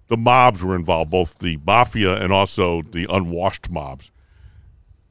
the 0.07 0.17
mobs 0.17 0.65
were 0.65 0.75
involved, 0.75 1.11
both 1.11 1.39
the 1.39 1.59
mafia 1.67 2.17
and 2.17 2.33
also 2.33 2.81
the 2.81 3.07
unwashed 3.11 3.71
mobs. 3.71 4.11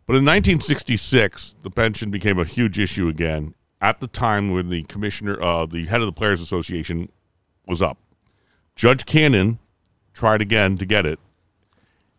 But 0.08 0.13
in 0.13 0.26
1966, 0.26 1.58
the 1.62 1.70
pension 1.70 2.10
became 2.10 2.39
a 2.39 2.46
huge 2.46 2.80
issue 2.80 3.10
again 3.10 3.54
at 3.82 4.00
the 4.00 4.08
time 4.08 4.52
when 4.52 4.70
the 4.70 4.84
commissioner, 4.84 5.42
uh, 5.42 5.66
the 5.66 5.86
head 5.86 6.02
of 6.02 6.08
the 6.08 6.12
Players 6.12 6.42
Association, 6.42 7.10
was 7.66 7.82
up. 7.82 7.98
Judge 8.76 9.06
Cannon 9.06 9.60
tried 10.13 10.42
again 10.42 10.78
to 10.78 10.86
get 10.86 11.06
it. 11.06 11.20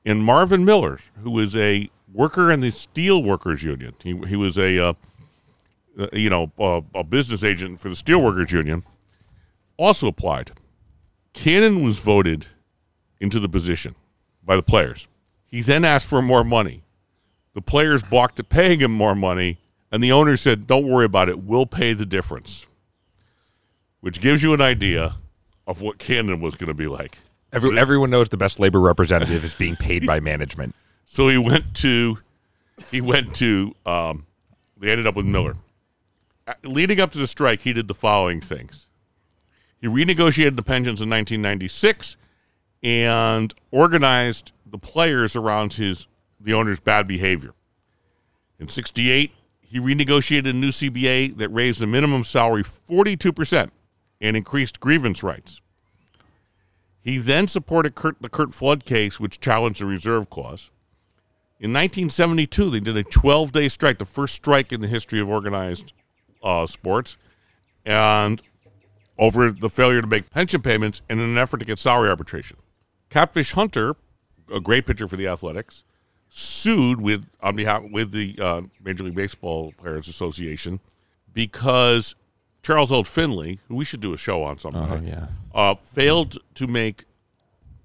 And 0.04 0.22
Marvin 0.22 0.64
Miller, 0.64 0.98
who 1.22 1.30
was 1.30 1.56
a 1.56 1.90
worker 2.12 2.50
in 2.50 2.60
the 2.60 2.70
Steel 2.70 3.22
Workers 3.22 3.62
Union, 3.62 3.94
he, 4.02 4.16
he 4.26 4.36
was 4.36 4.58
a, 4.58 4.78
uh, 4.78 4.92
uh, 5.98 6.08
you 6.12 6.30
know, 6.30 6.52
uh, 6.58 6.80
a 6.94 7.04
business 7.04 7.44
agent 7.44 7.80
for 7.80 7.88
the 7.88 7.96
Steel 7.96 8.22
Workers 8.22 8.52
Union, 8.52 8.84
also 9.76 10.06
applied. 10.06 10.52
Cannon 11.32 11.84
was 11.84 11.98
voted 11.98 12.46
into 13.20 13.38
the 13.40 13.48
position 13.48 13.94
by 14.44 14.56
the 14.56 14.62
players. 14.62 15.08
He 15.46 15.60
then 15.60 15.84
asked 15.84 16.06
for 16.06 16.22
more 16.22 16.44
money. 16.44 16.82
The 17.54 17.62
players 17.62 18.02
balked 18.02 18.38
at 18.38 18.48
paying 18.48 18.80
him 18.80 18.92
more 18.92 19.14
money, 19.14 19.58
and 19.90 20.02
the 20.02 20.12
owner 20.12 20.36
said, 20.36 20.66
Don't 20.66 20.86
worry 20.86 21.04
about 21.04 21.28
it, 21.28 21.40
we'll 21.40 21.66
pay 21.66 21.92
the 21.92 22.06
difference. 22.06 22.66
Which 24.00 24.20
gives 24.20 24.42
you 24.42 24.54
an 24.54 24.60
idea 24.60 25.16
of 25.66 25.82
what 25.82 25.98
Cannon 25.98 26.40
was 26.40 26.54
going 26.54 26.68
to 26.68 26.74
be 26.74 26.86
like. 26.86 27.18
Every, 27.52 27.78
everyone 27.78 28.10
knows 28.10 28.28
the 28.28 28.36
best 28.36 28.60
labor 28.60 28.80
representative 28.80 29.44
is 29.44 29.54
being 29.54 29.76
paid 29.76 30.06
by 30.06 30.20
management. 30.20 30.74
So 31.10 31.28
he 31.28 31.38
went 31.38 31.74
to, 31.76 32.18
he 32.90 33.00
went 33.00 33.34
to, 33.36 33.74
um, 33.86 34.26
they 34.76 34.90
ended 34.90 35.06
up 35.06 35.16
with 35.16 35.24
Miller. 35.24 35.56
Uh, 36.46 36.52
Leading 36.64 37.00
up 37.00 37.12
to 37.12 37.18
the 37.18 37.26
strike, 37.26 37.60
he 37.60 37.72
did 37.72 37.88
the 37.88 37.94
following 37.94 38.42
things. 38.42 38.88
He 39.80 39.86
renegotiated 39.86 40.56
the 40.56 40.62
pensions 40.62 41.00
in 41.00 41.08
1996 41.08 42.18
and 42.82 43.54
organized 43.70 44.52
the 44.66 44.76
players 44.76 45.34
around 45.34 45.72
his 45.72 46.06
the 46.38 46.52
owner's 46.52 46.78
bad 46.78 47.08
behavior. 47.08 47.54
In 48.60 48.68
68, 48.68 49.32
he 49.70 49.78
renegotiated 49.78 50.48
a 50.48 50.52
new 50.54 50.70
CBA 50.70 51.36
that 51.36 51.50
raised 51.50 51.80
the 51.80 51.86
minimum 51.86 52.24
salary 52.24 52.62
42% 52.62 53.70
and 54.20 54.36
increased 54.36 54.80
grievance 54.80 55.22
rights. 55.22 55.60
He 57.02 57.18
then 57.18 57.48
supported 57.48 57.94
Curt, 57.94 58.16
the 58.20 58.28
Curt 58.28 58.54
Flood 58.54 58.84
case, 58.84 59.20
which 59.20 59.40
challenged 59.40 59.80
the 59.80 59.86
reserve 59.86 60.30
clause. 60.30 60.70
In 61.60 61.72
1972, 61.72 62.70
they 62.70 62.80
did 62.80 62.96
a 62.96 63.02
12 63.02 63.52
day 63.52 63.68
strike, 63.68 63.98
the 63.98 64.04
first 64.04 64.34
strike 64.34 64.72
in 64.72 64.80
the 64.80 64.86
history 64.86 65.20
of 65.20 65.28
organized 65.28 65.92
uh, 66.42 66.66
sports, 66.66 67.16
and 67.84 68.40
over 69.18 69.50
the 69.50 69.68
failure 69.68 70.00
to 70.00 70.06
make 70.06 70.30
pension 70.30 70.62
payments 70.62 71.02
in 71.10 71.18
an 71.18 71.36
effort 71.36 71.58
to 71.58 71.66
get 71.66 71.78
salary 71.78 72.08
arbitration. 72.08 72.56
Catfish 73.10 73.52
Hunter, 73.52 73.96
a 74.52 74.60
great 74.60 74.86
pitcher 74.86 75.08
for 75.08 75.16
the 75.16 75.26
Athletics, 75.26 75.84
sued 76.28 77.00
with 77.00 77.24
on 77.40 77.56
behalf 77.56 77.82
with 77.90 78.12
the 78.12 78.36
uh, 78.40 78.62
Major 78.82 79.04
League 79.04 79.14
Baseball 79.14 79.72
Players 79.78 80.08
Association 80.08 80.80
because 81.32 82.14
Charles 82.62 82.90
Old 82.92 83.08
Finley, 83.08 83.60
who 83.68 83.76
we 83.76 83.84
should 83.84 84.00
do 84.00 84.12
a 84.12 84.16
show 84.16 84.42
on 84.42 84.58
sometime, 84.58 85.04
Oh 85.04 85.06
yeah. 85.08 85.26
uh, 85.54 85.74
failed 85.76 86.38
to 86.54 86.66
make 86.66 87.04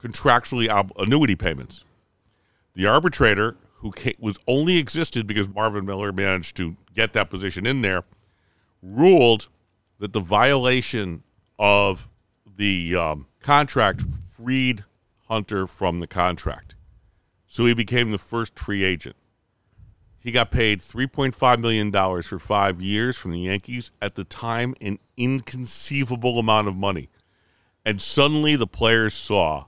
contractually 0.01 0.67
ob- 0.69 0.91
annuity 0.97 1.35
payments. 1.35 1.85
The 2.73 2.85
arbitrator, 2.87 3.55
who 3.77 3.91
ca- 3.91 4.15
was 4.19 4.37
only 4.47 4.77
existed 4.77 5.27
because 5.27 5.47
Marvin 5.49 5.85
Miller 5.85 6.11
managed 6.11 6.57
to 6.57 6.75
get 6.95 7.13
that 7.13 7.29
position 7.29 7.65
in 7.65 7.81
there, 7.81 8.03
ruled 8.81 9.47
that 9.99 10.11
the 10.13 10.19
violation 10.19 11.23
of 11.59 12.09
the 12.57 12.95
um, 12.95 13.27
contract 13.41 14.01
freed 14.29 14.83
Hunter 15.29 15.65
from 15.67 15.99
the 15.99 16.07
contract. 16.07 16.72
So 17.53 17.67
he 17.67 17.75
became 17.75 18.09
the 18.09 18.17
first 18.17 18.57
free 18.57 18.83
agent. 18.83 19.15
He 20.19 20.31
got 20.31 20.49
paid 20.49 20.79
$3.5 20.79 21.59
million 21.59 21.91
for 22.23 22.39
five 22.39 22.81
years 22.81 23.15
from 23.15 23.31
the 23.31 23.41
Yankees, 23.41 23.91
at 24.01 24.15
the 24.15 24.23
time, 24.23 24.73
an 24.81 24.97
inconceivable 25.17 26.39
amount 26.39 26.67
of 26.67 26.75
money. 26.75 27.09
And 27.85 28.01
suddenly 28.01 28.55
the 28.55 28.65
players 28.65 29.13
saw, 29.13 29.65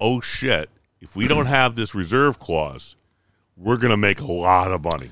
oh 0.00 0.20
shit, 0.20 0.70
if 1.00 1.16
we 1.16 1.26
don't 1.26 1.46
have 1.46 1.74
this 1.74 1.96
reserve 1.96 2.38
clause, 2.38 2.94
we're 3.56 3.76
going 3.76 3.90
to 3.90 3.96
make 3.96 4.20
a 4.20 4.30
lot 4.30 4.70
of 4.70 4.84
money. 4.84 5.10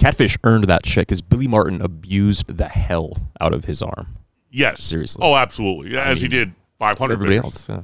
Catfish 0.00 0.36
earned 0.42 0.64
that 0.64 0.84
shit 0.84 1.06
because 1.06 1.22
Billy 1.22 1.46
Martin 1.46 1.80
abused 1.80 2.56
the 2.56 2.66
hell 2.66 3.30
out 3.40 3.54
of 3.54 3.66
his 3.66 3.82
arm. 3.82 4.16
Yes. 4.50 4.82
Seriously. 4.82 5.20
Oh, 5.24 5.36
absolutely. 5.36 5.96
As 5.96 6.20
he 6.20 6.26
did 6.26 6.54
500 6.78 7.12
Everybody 7.12 7.36
pitchers. 7.36 7.44
else. 7.44 7.68
Yeah. 7.68 7.82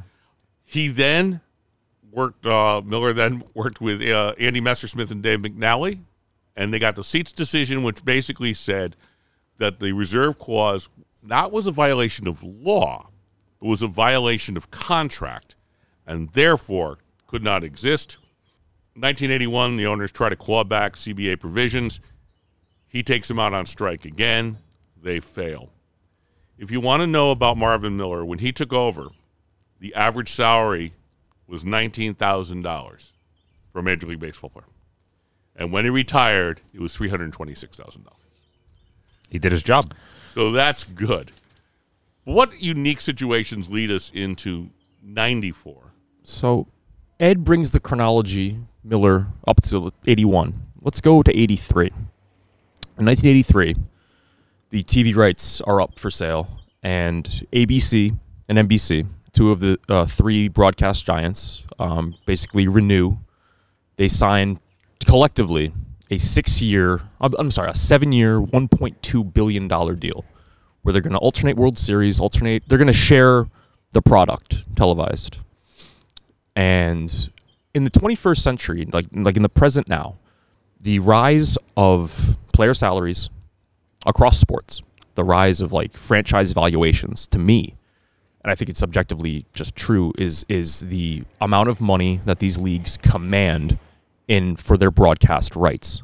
He 0.64 0.88
then 0.88 1.42
worked, 2.12 2.46
uh, 2.46 2.83
Miller 2.85 3.12
then 3.12 3.42
worked 3.55 3.81
with 3.81 4.03
uh, 4.03 4.35
Andy 4.38 4.61
Messersmith 4.61 5.11
and 5.11 5.22
Dave 5.22 5.40
McNally, 5.40 6.01
and 6.55 6.72
they 6.72 6.79
got 6.79 6.96
the 6.96 7.03
Seitz 7.03 7.33
decision, 7.33 7.83
which 7.83 8.05
basically 8.05 8.55
said 8.55 8.94
that 9.59 9.81
the 9.81 9.92
reserve 9.92 10.38
clause 10.38 10.88
not 11.22 11.53
was 11.53 11.66
a 11.66 11.72
violation 11.72 12.29
of 12.29 12.42
law, 12.42 13.09
but 13.61 13.68
was 13.68 13.83
a 13.83 13.87
violation 13.87 14.57
of 14.57 14.70
contract, 14.70 15.57
and 16.07 16.31
therefore 16.31 16.98
could 17.27 17.42
not 17.42 17.64
exist. 17.64 18.18
1981, 18.94 19.77
the 19.77 19.87
owners 19.87 20.12
try 20.12 20.29
to 20.29 20.37
claw 20.37 20.64
back 20.64 20.94
CBA 20.94 21.40
provisions. 21.40 22.01
He 22.88 23.03
takes 23.03 23.29
them 23.29 23.38
out 23.38 23.55
on 23.55 23.64
strike 23.64 24.05
again. 24.05 24.59
They 25.01 25.18
fail. 25.18 25.70
If 26.59 26.70
you 26.70 26.81
want 26.81 27.01
to 27.01 27.07
know 27.07 27.31
about 27.31 27.57
Marvin 27.57 27.96
Miller, 27.96 28.25
when 28.25 28.38
he 28.38 28.53
took 28.53 28.72
over, 28.72 29.09
the 29.81 29.94
average 29.94 30.29
salary 30.29 30.92
was 31.46 31.64
$19,000 31.64 33.12
for 33.72 33.78
a 33.78 33.83
Major 33.83 34.07
League 34.07 34.20
Baseball 34.20 34.50
player. 34.50 34.66
And 35.57 35.72
when 35.72 35.85
he 35.85 35.90
retired, 35.90 36.61
it 36.72 36.81
was 36.81 36.96
$326,000. 36.96 38.07
He 39.31 39.38
did 39.38 39.52
his 39.52 39.62
job. 39.62 39.94
So 40.31 40.52
that's 40.52 40.85
good. 40.85 41.33
What 42.24 42.61
unique 42.62 43.00
situations 43.00 43.68
lead 43.70 43.90
us 43.90 44.11
into 44.14 44.68
94? 45.02 45.92
So 46.22 46.68
Ed 47.18 47.44
brings 47.44 47.72
the 47.72 47.81
chronology 47.81 48.59
Miller 48.85 49.28
up 49.46 49.61
to 49.62 49.92
81. 50.07 50.55
Let's 50.81 51.00
go 51.00 51.22
to 51.22 51.37
83. 51.37 51.87
In 52.98 53.07
1983, 53.07 53.76
the 54.70 54.83
TV 54.83 55.14
rights 55.14 55.61
are 55.62 55.81
up 55.81 55.98
for 55.98 56.11
sale, 56.11 56.61
and 56.83 57.46
ABC 57.52 58.16
and 58.48 58.59
NBC, 58.59 59.07
two 59.33 59.51
of 59.51 59.61
the 59.61 59.79
uh, 59.88 60.07
three 60.07 60.49
broadcast 60.49 61.07
giants, 61.07 61.64
um, 61.79 62.16
basically 62.27 62.68
renew. 62.68 63.18
They 63.97 64.09
sign 64.09 64.61
collectively 65.05 65.73
a 66.11 66.18
six-year, 66.18 67.01
I'm 67.21 67.33
I'm 67.38 67.51
sorry, 67.51 67.71
a 67.71 67.75
seven-year, 67.75 68.40
1.2 68.40 69.35
billion 69.35 69.68
dollar 69.68 69.95
deal, 69.95 70.25
where 70.83 70.92
they're 70.92 71.03
going 71.03 71.14
to 71.14 71.18
alternate 71.18 71.57
World 71.57 71.79
Series, 71.79 72.21
alternate. 72.21 72.62
They're 72.68 72.79
going 72.79 72.87
to 72.87 72.92
share 72.92 73.47
the 73.92 74.03
product 74.03 74.64
televised. 74.77 75.38
And 76.55 77.31
in 77.75 77.85
the 77.85 77.90
21st 77.90 78.38
century, 78.38 78.87
like 78.92 79.07
like 79.12 79.37
in 79.37 79.42
the 79.42 79.49
present 79.49 79.88
now, 79.88 80.16
the 80.81 80.99
rise 80.99 81.57
of 81.77 82.37
player 82.53 82.75
salaries 82.75 83.31
across 84.05 84.38
sports, 84.38 84.83
the 85.14 85.25
rise 85.25 85.61
of 85.61 85.73
like 85.73 85.92
franchise 85.92 86.53
valuations 86.53 87.27
to 87.29 87.38
me, 87.38 87.75
and 88.42 88.50
I 88.50 88.55
think 88.55 88.68
it's 88.68 88.81
subjectively 88.81 89.46
just 89.55 89.76
true 89.76 90.12
is 90.18 90.44
is 90.48 90.81
the 90.81 91.24
amount 91.40 91.68
of 91.68 91.81
money 91.81 92.20
that 92.24 92.38
these 92.40 92.59
leagues 92.59 92.96
command 92.96 93.78
in 94.28 94.57
for 94.57 94.76
their 94.76 94.90
broadcast 94.90 95.55
rights. 95.55 96.02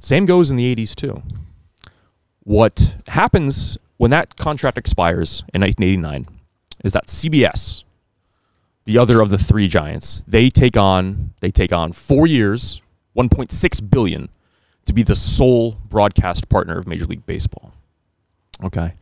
Same 0.00 0.26
goes 0.26 0.50
in 0.50 0.56
the 0.56 0.74
80s 0.74 0.94
too. 0.94 1.22
What 2.42 2.96
happens 3.08 3.78
when 3.96 4.10
that 4.10 4.36
contract 4.36 4.78
expires 4.78 5.42
in 5.52 5.62
1989 5.62 6.26
is 6.84 6.92
that 6.92 7.06
CBS, 7.06 7.84
the 8.84 8.98
other 8.98 9.20
of 9.20 9.30
the 9.30 9.38
three 9.38 9.68
giants, 9.68 10.22
they 10.26 10.50
take 10.50 10.76
on 10.76 11.34
they 11.40 11.50
take 11.50 11.72
on 11.72 11.92
4 11.92 12.26
years, 12.26 12.82
1.6 13.16 13.90
billion 13.90 14.28
to 14.84 14.92
be 14.92 15.02
the 15.02 15.14
sole 15.16 15.72
broadcast 15.88 16.48
partner 16.48 16.78
of 16.78 16.86
Major 16.86 17.06
League 17.06 17.26
Baseball. 17.26 17.72
Okay. 18.62 18.94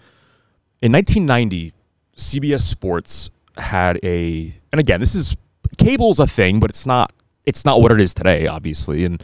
In 0.80 0.92
1990, 0.92 1.72
CBS 2.16 2.60
Sports 2.60 3.30
had 3.56 3.98
a 4.02 4.52
and 4.72 4.80
again, 4.80 5.00
this 5.00 5.14
is 5.14 5.36
cable's 5.78 6.20
a 6.20 6.26
thing, 6.26 6.60
but 6.60 6.70
it's 6.70 6.86
not 6.86 7.12
it's 7.44 7.64
not 7.64 7.80
what 7.80 7.92
it 7.92 8.00
is 8.00 8.14
today, 8.14 8.46
obviously. 8.46 9.04
And 9.04 9.22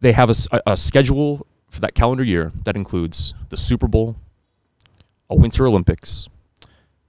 they 0.00 0.12
have 0.12 0.30
a, 0.30 0.60
a 0.66 0.76
schedule 0.76 1.46
for 1.70 1.80
that 1.80 1.94
calendar 1.94 2.24
year 2.24 2.52
that 2.64 2.76
includes 2.76 3.34
the 3.50 3.56
Super 3.56 3.88
Bowl, 3.88 4.16
a 5.30 5.36
Winter 5.36 5.66
Olympics. 5.66 6.28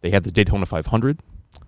They 0.02 0.12
have 0.12 0.24
the 0.24 0.32
Daytona 0.32 0.66
500. 0.66 1.20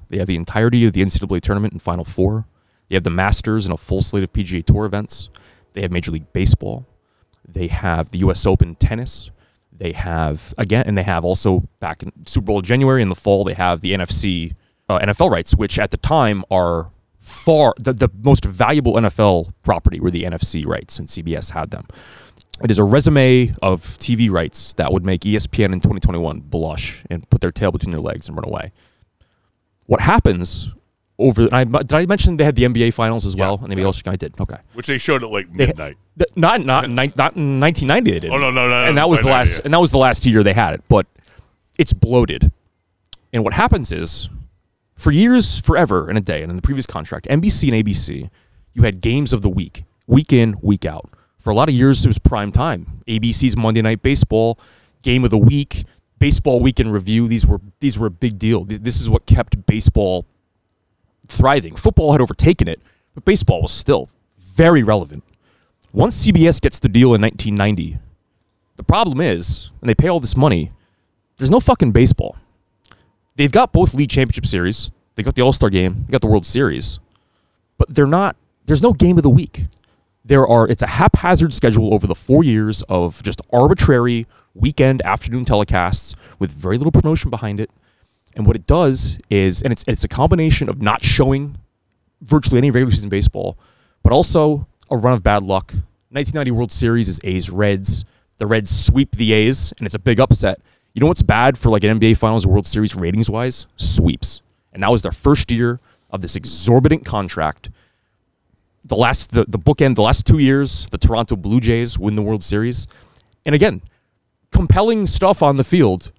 They 0.10 0.18
have 0.18 0.28
the 0.28 0.36
entirety 0.36 0.86
of 0.86 0.94
the 0.94 1.02
NCAA 1.02 1.42
tournament 1.42 1.74
and 1.74 1.82
Final 1.82 2.06
Four. 2.06 2.46
They 2.88 2.96
have 2.96 3.04
the 3.04 3.10
Masters 3.10 3.66
and 3.66 3.74
a 3.74 3.78
full 3.78 4.02
slate 4.02 4.24
of 4.24 4.34
PGA 4.34 4.66
Tour 4.66 4.86
events. 4.86 5.30
They 5.74 5.82
have 5.82 5.92
Major 5.92 6.12
League 6.12 6.32
Baseball. 6.34 6.88
They 7.48 7.68
have 7.68 8.10
the 8.10 8.20
U.S. 8.20 8.46
Open 8.46 8.76
tennis. 8.76 9.30
They 9.80 9.94
have 9.94 10.54
again, 10.58 10.84
and 10.86 10.98
they 10.98 11.04
have 11.04 11.24
also 11.26 11.68
back 11.80 12.04
in 12.04 12.12
Super 12.26 12.48
Bowl 12.48 12.62
January 12.62 13.02
in 13.02 13.10
the 13.10 13.16
fall. 13.16 13.46
They 13.46 13.54
have 13.54 13.80
the 13.80 13.94
NFC 13.94 14.54
uh, 14.90 15.00
NFL 15.00 15.32
rights, 15.32 15.56
which 15.56 15.80
at 15.80 15.92
the 15.92 15.98
time 15.98 16.44
are 16.52 16.92
far 17.18 17.74
the, 17.78 17.94
the 17.94 18.10
most 18.22 18.44
valuable 18.44 18.94
NFL 18.94 19.54
property 19.64 20.00
were 20.00 20.12
the 20.12 20.24
NFC 20.24 20.66
rights, 20.66 21.00
and 21.00 21.08
CBS 21.08 21.52
had 21.52 21.72
them. 21.72 21.86
It 22.62 22.70
is 22.70 22.78
a 22.78 22.84
resume 22.84 23.54
of 23.62 23.82
TV 24.00 24.30
rights 24.30 24.74
that 24.74 24.92
would 24.92 25.06
make 25.06 25.22
ESPN 25.22 25.72
in 25.72 25.80
2021 25.80 26.42
blush 26.42 27.04
and 27.10 27.30
put 27.30 27.40
their 27.40 27.52
tail 27.52 27.72
between 27.72 27.92
their 27.92 28.02
legs 28.02 28.28
and 28.28 28.36
run 28.36 28.46
away. 28.46 28.74
What 29.86 30.02
happens 30.02 30.72
over? 31.20 31.44
And 31.52 31.54
I, 31.54 31.64
did 31.66 31.94
I 31.94 32.06
mention 32.06 32.38
they 32.38 32.44
had 32.44 32.56
the 32.56 32.64
NBA 32.64 32.94
finals 32.94 33.26
as 33.26 33.36
well? 33.36 33.60
And 33.60 33.70
maybe 33.70 33.84
also 33.84 34.02
I 34.10 34.16
did. 34.16 34.34
Okay. 34.40 34.58
Which 34.74 34.88
they 34.88 34.98
showed 34.98 35.24
at 35.24 35.30
like 35.30 35.52
They- 35.54 35.68
midnight. 35.68 35.98
Th- 36.18 36.30
Not 36.36 36.66
not 36.66 36.90
ni- 36.90 37.14
not 37.16 37.36
in 37.36 37.60
1990 37.60 38.12
they 38.12 38.20
did. 38.20 38.32
Oh, 38.32 38.38
no, 38.38 38.52
no, 38.52 38.68
no, 38.68 38.86
And 38.86 38.98
that 38.98 39.08
was 39.10 39.22
the 39.22 39.28
last 39.28 39.58
yeah. 39.60 39.62
and 39.66 39.74
that 39.74 39.80
was 39.80 39.92
the 39.92 39.98
last 39.98 40.26
year 40.26 40.44
they 40.44 40.54
had 40.54 40.74
it. 40.74 40.82
But 40.88 41.06
it's 41.78 41.94
bloated. 41.94 42.52
And 43.32 43.44
what 43.44 43.54
happens 43.54 43.92
is, 43.92 44.28
for 44.96 45.12
years, 45.12 45.60
forever, 45.60 46.10
in 46.10 46.18
a 46.18 46.22
day, 46.22 46.42
and 46.42 46.50
in 46.50 46.56
the 46.56 46.62
previous 46.62 46.86
contract, 46.86 47.28
NBC 47.30 47.72
and 47.72 47.86
ABC, 47.86 48.30
you 48.74 48.84
had 48.84 49.00
games 49.02 49.32
of 49.34 49.42
the 49.44 49.50
week, 49.50 49.84
week 50.08 50.34
in, 50.34 50.56
week 50.62 50.86
out. 50.86 51.10
For 51.38 51.52
a 51.52 51.54
lot 51.54 51.70
of 51.70 51.76
years, 51.76 52.04
it 52.04 52.10
was 52.10 52.20
prime 52.20 52.52
time. 52.52 53.02
ABC's 53.08 53.56
Monday 53.56 53.82
Night 53.82 54.02
Baseball, 54.02 54.60
game 55.04 55.24
of 55.24 55.30
the 55.30 55.38
week, 55.38 55.86
baseball 56.18 56.60
weekend 56.60 56.92
review. 56.92 57.28
These 57.30 57.46
were 57.48 57.62
these 57.80 57.98
were 57.98 58.08
a 58.08 58.12
big 58.12 58.38
deal. 58.38 58.66
This 58.66 59.00
is 59.00 59.10
what 59.10 59.26
kept 59.26 59.66
baseball 59.66 60.26
thriving. 61.30 61.76
Football 61.76 62.12
had 62.12 62.22
overtaken 62.22 62.68
it, 62.68 62.82
but 63.14 63.26
baseball 63.26 63.62
was 63.62 63.72
still 63.72 64.10
very 64.38 64.84
relevant. 64.84 65.24
Once 65.94 66.28
CBS 66.28 66.62
gets 66.62 66.80
the 66.80 66.90
deal 66.90 67.14
in 67.16 67.22
1990, 67.22 67.98
the 68.76 68.84
problem 68.84 69.22
is, 69.22 69.72
and 69.82 69.90
they 69.90 69.96
pay 69.96 70.08
all 70.08 70.20
this 70.20 70.38
money, 70.38 70.72
there's 71.38 71.52
no 71.52 71.60
fucking 71.60 71.92
baseball. 71.92 72.38
They've 73.36 73.52
got 73.52 73.72
both 73.72 73.94
league 73.94 74.10
championship 74.10 74.46
series, 74.46 74.92
they 75.16 75.24
got 75.24 75.36
the 75.36 75.42
All 75.42 75.54
Star 75.54 75.70
game, 75.70 76.06
they 76.06 76.12
got 76.12 76.22
the 76.22 76.28
World 76.28 76.46
Series, 76.46 77.00
but 77.78 77.94
they're 77.94 78.06
not. 78.06 78.36
There's 78.66 78.84
no 78.84 78.94
game 78.94 79.18
of 79.18 79.24
the 79.24 79.30
week. 79.30 79.66
There 80.24 80.48
are. 80.48 80.68
It's 80.68 80.84
a 80.84 80.88
haphazard 80.88 81.54
schedule 81.54 81.94
over 81.94 82.06
the 82.06 82.16
four 82.16 82.44
years 82.44 82.84
of 82.84 83.24
just 83.24 83.42
arbitrary 83.52 84.28
weekend 84.54 85.02
afternoon 85.04 85.46
telecasts 85.46 86.16
with 86.38 86.52
very 86.52 86.78
little 86.78 86.92
promotion 86.92 87.30
behind 87.30 87.60
it. 87.60 87.72
And 88.36 88.46
what 88.46 88.56
it 88.56 88.68
does 88.68 89.18
is, 89.30 89.62
and 89.62 89.72
it's 89.72 89.84
it's 89.88 90.04
a 90.04 90.08
combination 90.08 90.70
of 90.70 90.82
not 90.82 91.04
showing 91.04 91.58
virtually 92.22 92.58
any 92.58 92.72
regular 92.72 92.92
season 92.92 93.10
baseball, 93.10 93.58
but 94.04 94.14
also 94.14 94.68
a 94.92 94.98
run 94.98 95.14
of 95.14 95.24
bad 95.24 95.44
luck. 95.44 95.74
1990 96.12 96.52
World 96.52 96.72
Series 96.72 97.08
is 97.10 97.20
A's 97.24 97.50
Reds. 97.50 98.06
The 98.38 98.48
Reds 98.48 98.70
sweep 98.70 99.16
the 99.16 99.34
A's, 99.34 99.74
and 99.78 99.86
it's 99.86 99.96
a 99.96 100.00
big 100.00 100.20
upset. 100.20 100.60
You 100.94 101.02
know 101.02 101.08
what's 101.08 101.22
bad 101.22 101.58
for 101.58 101.70
like 101.70 101.84
an 101.84 102.00
NBA 102.00 102.18
Finals 102.18 102.46
or 102.46 102.50
World 102.50 102.66
Series 102.66 102.96
ratings 102.96 103.30
wise? 103.30 103.68
Sweeps. 103.78 104.42
And 104.74 104.82
that 104.84 104.92
was 104.92 105.02
their 105.02 105.12
first 105.12 105.52
year 105.52 105.80
of 106.10 106.22
this 106.22 106.36
exorbitant 106.36 107.06
contract. 107.06 107.70
the 108.84 108.96
last 108.96 109.32
the, 109.32 109.46
the 109.46 109.60
bookend, 109.60 109.96
the 109.96 110.02
last 110.02 110.26
two 110.26 110.40
years, 110.40 110.88
the 110.90 110.98
Toronto 110.98 111.36
Blue 111.36 111.60
Jays 111.60 112.00
win 112.00 112.16
the 112.16 112.22
World 112.22 112.44
Series. 112.44 112.88
And 113.46 113.54
again, 113.54 113.82
compelling 114.52 115.06
stuff 115.06 115.44
on 115.44 115.58
the 115.58 115.64
field, 115.64 116.12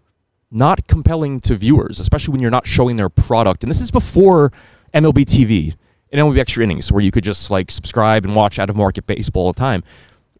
not 0.50 0.86
compelling 0.88 1.40
to 1.40 1.54
viewers, 1.54 2.00
especially 2.00 2.32
when 2.32 2.40
you're 2.40 2.50
not 2.50 2.66
showing 2.66 2.96
their 2.96 3.08
product. 3.08 3.62
And 3.62 3.70
this 3.70 3.80
is 3.80 3.90
before 3.90 4.52
MLB 4.92 5.24
TV 5.24 5.74
and 6.12 6.20
MLB 6.20 6.38
Extra 6.38 6.64
Innings, 6.64 6.90
where 6.90 7.02
you 7.02 7.10
could 7.10 7.24
just 7.24 7.50
like 7.50 7.70
subscribe 7.70 8.24
and 8.24 8.34
watch 8.34 8.58
out 8.58 8.70
of 8.70 8.76
market 8.76 9.06
baseball 9.06 9.46
all 9.46 9.52
the 9.52 9.58
time. 9.60 9.82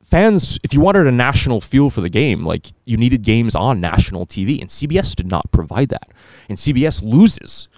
Fans, 0.02 0.58
if 0.64 0.74
you 0.74 0.80
wanted 0.80 1.06
a 1.06 1.12
national 1.12 1.60
feel 1.60 1.88
for 1.88 2.00
the 2.00 2.08
game, 2.08 2.44
like 2.44 2.66
you 2.84 2.96
needed 2.96 3.22
games 3.22 3.54
on 3.54 3.80
national 3.80 4.26
TV, 4.26 4.60
and 4.60 4.68
CBS 4.68 5.14
did 5.14 5.26
not 5.26 5.52
provide 5.52 5.88
that. 5.90 6.08
And 6.48 6.58
CBS 6.58 7.00
loses. 7.02 7.68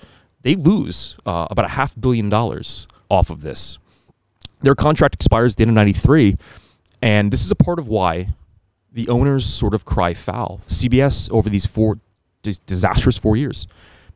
They 0.41 0.55
lose 0.55 1.17
uh, 1.27 1.47
about 1.51 1.67
a 1.67 1.69
half 1.69 1.95
billion 2.01 2.31
dollars 2.31 2.89
off 3.11 3.29
of 3.29 3.43
this. 3.43 3.79
Their 4.63 4.75
contract 4.75 5.15
expires 5.15 5.53
at 5.53 5.57
the 5.59 5.63
end 5.65 5.71
of 5.71 5.75
93. 5.75 6.37
And 7.03 7.31
this 7.31 7.45
is 7.45 7.51
a 7.51 7.57
part 7.57 7.79
of 7.79 7.89
why 7.89 8.29
the 8.93 9.09
owners 9.09 9.45
sort 9.45 9.75
of 9.75 9.85
cry 9.85 10.15
foul. 10.15 10.61
CBS, 10.67 11.31
over 11.33 11.51
these 11.51 11.67
four 11.67 11.99
disastrous 12.43 13.19
four 13.19 13.37
years, 13.37 13.67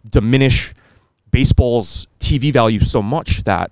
diminish 0.09 0.75
baseball's 1.31 2.07
TV 2.21 2.53
value 2.53 2.81
so 2.81 3.03
much 3.03 3.45
that 3.45 3.71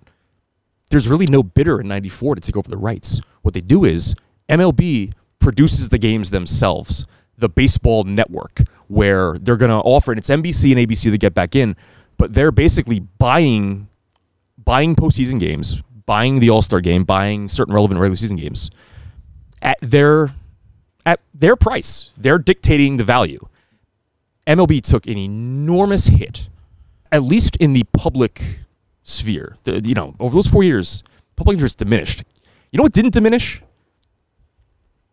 there's 0.90 1.08
really 1.08 1.26
no 1.26 1.42
bidder 1.42 1.80
in 1.80 1.88
94 1.88 2.36
to 2.36 2.40
take 2.40 2.56
over 2.56 2.68
the 2.68 2.76
rights. 2.76 3.20
What 3.42 3.54
they 3.54 3.60
do 3.60 3.84
is 3.84 4.14
MLB 4.48 5.12
produces 5.38 5.88
the 5.88 5.98
games 5.98 6.30
themselves, 6.30 7.04
the 7.36 7.48
baseball 7.48 8.04
network, 8.04 8.62
where 8.88 9.36
they're 9.38 9.56
going 9.56 9.70
to 9.70 9.76
offer, 9.76 10.12
and 10.12 10.18
it's 10.18 10.28
NBC 10.30 10.72
and 10.72 10.88
ABC 10.88 11.10
that 11.10 11.18
get 11.18 11.34
back 11.34 11.56
in, 11.56 11.76
but 12.16 12.34
they're 12.34 12.52
basically 12.52 13.00
buying 13.00 13.88
buying 14.64 14.94
postseason 14.96 15.38
games, 15.38 15.82
buying 16.06 16.40
the 16.40 16.50
All 16.50 16.62
Star 16.62 16.80
game, 16.80 17.04
buying 17.04 17.48
certain 17.48 17.74
relevant 17.74 18.00
regular 18.00 18.16
season 18.16 18.36
games 18.36 18.70
at 19.62 19.78
their 19.80 20.30
at 21.04 21.20
their 21.32 21.56
price. 21.56 22.12
They're 22.16 22.38
dictating 22.38 22.96
the 22.96 23.04
value. 23.04 23.46
MLB 24.46 24.83
took 24.83 25.07
an 25.07 25.16
enormous 25.16 26.07
hit, 26.07 26.48
at 27.11 27.22
least 27.22 27.57
in 27.57 27.72
the 27.72 27.85
public 27.92 28.61
sphere. 29.02 29.57
The, 29.64 29.80
you 29.80 29.94
know, 29.94 30.14
over 30.20 30.35
those 30.35 30.46
four 30.46 30.62
years, 30.62 31.02
public 31.37 31.54
interest 31.54 31.78
diminished. 31.78 32.24
You 32.70 32.78
know 32.78 32.83
what 32.83 32.92
didn't 32.92 33.14
diminish? 33.14 33.62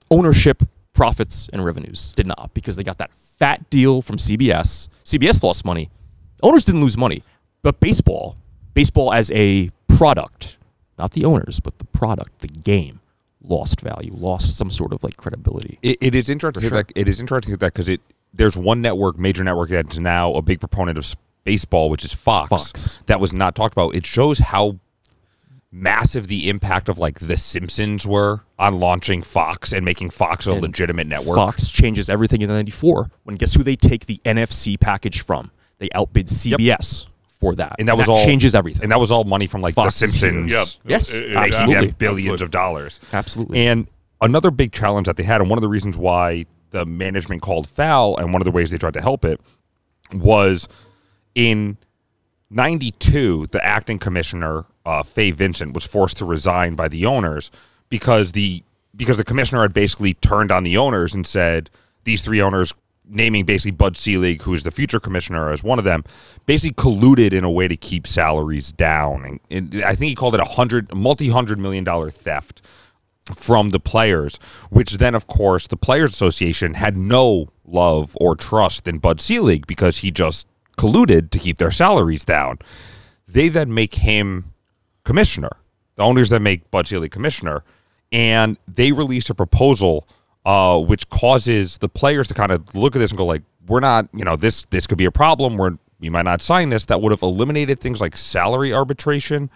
Ownership, 0.09 0.63
profits, 0.93 1.49
and 1.53 1.63
revenues 1.63 2.11
did 2.11 2.27
not 2.27 2.51
because 2.53 2.75
they 2.75 2.83
got 2.83 2.97
that 2.97 3.13
fat 3.13 3.69
deal 3.69 4.01
from 4.01 4.17
CBS. 4.17 4.89
CBS 5.05 5.43
lost 5.43 5.63
money. 5.63 5.89
Owners 6.43 6.65
didn't 6.65 6.81
lose 6.81 6.97
money, 6.97 7.23
but 7.61 7.79
baseball, 7.79 8.35
baseball 8.73 9.13
as 9.13 9.31
a 9.31 9.71
product, 9.87 10.57
not 10.97 11.11
the 11.11 11.23
owners, 11.23 11.59
but 11.59 11.77
the 11.77 11.85
product, 11.85 12.39
the 12.39 12.47
game, 12.47 12.99
lost 13.43 13.79
value, 13.79 14.11
lost 14.13 14.57
some 14.57 14.71
sort 14.71 14.91
of 14.91 15.03
like 15.03 15.15
credibility. 15.17 15.77
It, 15.81 15.97
it 16.01 16.15
is 16.15 16.29
interesting. 16.29 16.67
sure. 16.67 16.83
that, 16.83 16.91
it 16.95 17.07
is 17.07 17.19
interesting 17.19 17.53
to 17.53 17.57
that 17.57 17.73
because 17.73 17.87
it 17.87 18.01
there's 18.33 18.55
one 18.57 18.81
network, 18.81 19.17
major 19.19 19.43
network 19.43 19.69
that's 19.69 19.97
now 19.99 20.33
a 20.33 20.41
big 20.41 20.59
proponent 20.59 20.97
of 20.97 21.15
baseball, 21.43 21.89
which 21.89 22.05
is 22.05 22.13
Fox. 22.13 22.49
Fox. 22.49 22.99
That 23.07 23.19
was 23.19 23.33
not 23.33 23.55
talked 23.55 23.73
about. 23.73 23.95
It 23.95 24.05
shows 24.05 24.39
how 24.39 24.79
massive 25.71 26.27
the 26.27 26.49
impact 26.49 26.89
of 26.89 26.99
like 26.99 27.19
The 27.19 27.37
Simpsons 27.37 28.05
were 28.05 28.41
on 28.59 28.79
launching 28.79 29.21
Fox 29.21 29.71
and 29.71 29.85
making 29.85 30.09
Fox 30.09 30.45
a 30.47 30.51
And 30.51 30.61
legitimate 30.61 31.07
network. 31.07 31.35
Fox 31.37 31.69
changes 31.69 32.09
everything 32.09 32.41
in 32.41 32.49
94 32.49 33.09
when 33.23 33.35
guess 33.37 33.53
who 33.53 33.63
they 33.63 33.75
take 33.77 34.05
the 34.05 34.19
NFC 34.25 34.79
package 34.79 35.21
from? 35.21 35.51
They 35.79 35.89
outbid 35.95 36.27
CBS 36.27 37.07
for 37.27 37.55
that. 37.55 37.77
and 37.79 37.87
that 37.87 37.97
was 37.97 38.07
all 38.09 38.23
changes 38.23 38.53
everything. 38.53 38.83
And 38.83 38.91
that 38.91 38.99
was 38.99 39.11
all 39.11 39.23
money 39.23 39.47
from 39.47 39.61
like 39.61 39.73
Fox 39.73 39.99
The. 39.99 40.07
Simpsons. 40.09 40.51
Yep. 40.51 40.67
Yes, 40.85 41.09
It- 41.11 41.15
it- 41.23 41.27
making 41.29 41.37
absolutely. 41.37 41.85
them 41.87 41.95
billions 41.97 42.41
of 42.41 42.51
dollars. 42.51 42.99
Absolutely. 43.13 43.65
And 43.65 43.87
another 44.19 44.51
big 44.51 44.73
challenge 44.73 45.07
that 45.07 45.15
they 45.17 45.23
had, 45.23 45.41
and 45.41 45.49
one 45.49 45.57
of 45.57 45.63
the 45.63 45.69
reasons 45.69 45.97
why 45.97 46.45
the 46.71 46.85
management 46.85 47.41
called 47.41 47.67
foul, 47.67 48.17
and 48.17 48.33
one 48.33 48.41
of 48.41 48.45
the 48.45 48.51
ways 48.51 48.71
they 48.71 48.77
tried 48.77 48.95
to 48.95 49.01
help 49.01 49.23
it, 49.23 49.39
was 50.13 50.67
in 51.35 51.77
'92, 52.49 53.47
the 53.47 53.63
acting 53.63 53.99
commissioner 53.99 54.65
uh, 54.85 55.03
Fay 55.03 55.31
Vincent 55.31 55.73
was 55.73 55.85
forced 55.85 56.17
to 56.17 56.25
resign 56.25 56.75
by 56.75 56.87
the 56.87 57.05
owners 57.05 57.51
because 57.89 58.31
the 58.31 58.63
because 58.95 59.17
the 59.17 59.23
commissioner 59.23 59.61
had 59.61 59.73
basically 59.73 60.13
turned 60.15 60.51
on 60.51 60.63
the 60.63 60.77
owners 60.77 61.13
and 61.13 61.25
said 61.25 61.69
these 62.03 62.21
three 62.21 62.41
owners 62.41 62.73
naming 63.11 63.45
basically 63.45 63.71
Bud 63.71 63.97
Selig, 63.97 64.41
who's 64.41 64.63
the 64.63 64.71
future 64.71 64.99
commissioner, 64.99 65.51
as 65.51 65.63
one 65.63 65.77
of 65.79 65.85
them, 65.85 66.03
basically 66.45 66.73
colluded 66.73 67.33
in 67.33 67.43
a 67.43 67.51
way 67.51 67.67
to 67.67 67.75
keep 67.75 68.07
salaries 68.07 68.71
down. 68.71 69.25
And, 69.25 69.39
and 69.73 69.83
I 69.83 69.95
think 69.95 70.09
he 70.09 70.15
called 70.15 70.35
it 70.35 70.41
a 70.41 70.45
hundred 70.45 70.93
multi 70.95 71.29
hundred 71.29 71.59
million 71.59 71.83
dollar 71.83 72.09
theft 72.09 72.61
from 73.35 73.69
the 73.69 73.79
players, 73.79 74.37
which 74.69 74.93
then, 74.97 75.15
of 75.15 75.27
course, 75.27 75.67
the 75.67 75.77
Players 75.77 76.11
Association 76.11 76.73
had 76.73 76.97
no 76.97 77.49
love 77.65 78.17
or 78.19 78.35
trust 78.35 78.87
in 78.87 78.97
Bud 78.97 79.21
Selig 79.21 79.67
because 79.67 79.99
he 79.99 80.11
just 80.11 80.47
colluded 80.77 81.29
to 81.31 81.39
keep 81.39 81.57
their 81.57 81.71
salaries 81.71 82.25
down. 82.25 82.59
They 83.27 83.47
then 83.47 83.73
make 83.73 83.95
him 83.95 84.53
commissioner. 85.03 85.51
The 85.95 86.03
owners 86.03 86.29
then 86.29 86.43
make 86.43 86.69
Bud 86.71 86.87
Selig 86.87 87.11
commissioner, 87.11 87.63
and 88.11 88.57
they 88.67 88.91
release 88.91 89.29
a 89.29 89.35
proposal 89.35 90.07
uh, 90.45 90.79
which 90.79 91.07
causes 91.09 91.77
the 91.77 91.89
players 91.89 92.27
to 92.27 92.33
kind 92.33 92.51
of 92.51 92.73
look 92.73 92.95
at 92.95 92.99
this 92.99 93.11
and 93.11 93.17
go 93.17 93.25
like, 93.25 93.43
"We're 93.67 93.79
not, 93.79 94.07
you 94.13 94.23
know, 94.23 94.35
this 94.35 94.65
this 94.71 94.87
could 94.87 94.97
be 94.97 95.05
a 95.05 95.11
problem. 95.11 95.57
We're 95.57 95.77
we 95.99 96.09
might 96.09 96.25
not 96.25 96.41
sign 96.41 96.69
this." 96.69 96.85
That 96.85 97.01
would 97.01 97.11
have 97.11 97.21
eliminated 97.21 97.79
things 97.79 98.01
like 98.01 98.17
salary 98.17 98.73
arbitration. 98.73 99.51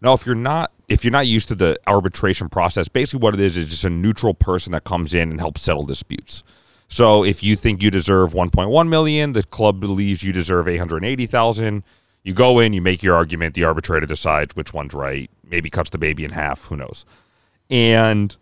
Now, 0.00 0.14
if 0.14 0.26
you're 0.26 0.34
not 0.34 0.72
if 0.88 1.04
you're 1.04 1.12
not 1.12 1.26
used 1.26 1.48
to 1.48 1.54
the 1.54 1.78
arbitration 1.86 2.48
process, 2.48 2.88
basically 2.88 3.22
what 3.22 3.34
it 3.34 3.40
is 3.40 3.56
is 3.56 3.66
just 3.68 3.84
a 3.84 3.90
neutral 3.90 4.32
person 4.32 4.72
that 4.72 4.84
comes 4.84 5.12
in 5.12 5.30
and 5.30 5.40
helps 5.40 5.60
settle 5.60 5.84
disputes. 5.84 6.42
So 6.88 7.24
if 7.24 7.42
you 7.42 7.56
think 7.56 7.82
you 7.82 7.90
deserve 7.90 8.32
1.1 8.32 8.88
million, 8.88 9.32
the 9.32 9.42
club 9.42 9.78
believes 9.78 10.22
you 10.22 10.32
deserve 10.32 10.66
880,000. 10.66 11.84
You 12.22 12.34
go 12.34 12.58
in, 12.58 12.72
you 12.72 12.80
make 12.80 13.02
your 13.02 13.14
argument, 13.14 13.54
the 13.54 13.64
arbitrator 13.64 14.06
decides 14.06 14.56
which 14.56 14.72
one's 14.72 14.94
right, 14.94 15.30
maybe 15.44 15.68
cuts 15.68 15.90
the 15.90 15.98
baby 15.98 16.24
in 16.24 16.30
half, 16.30 16.64
who 16.64 16.76
knows. 16.76 17.04
And 17.68 18.34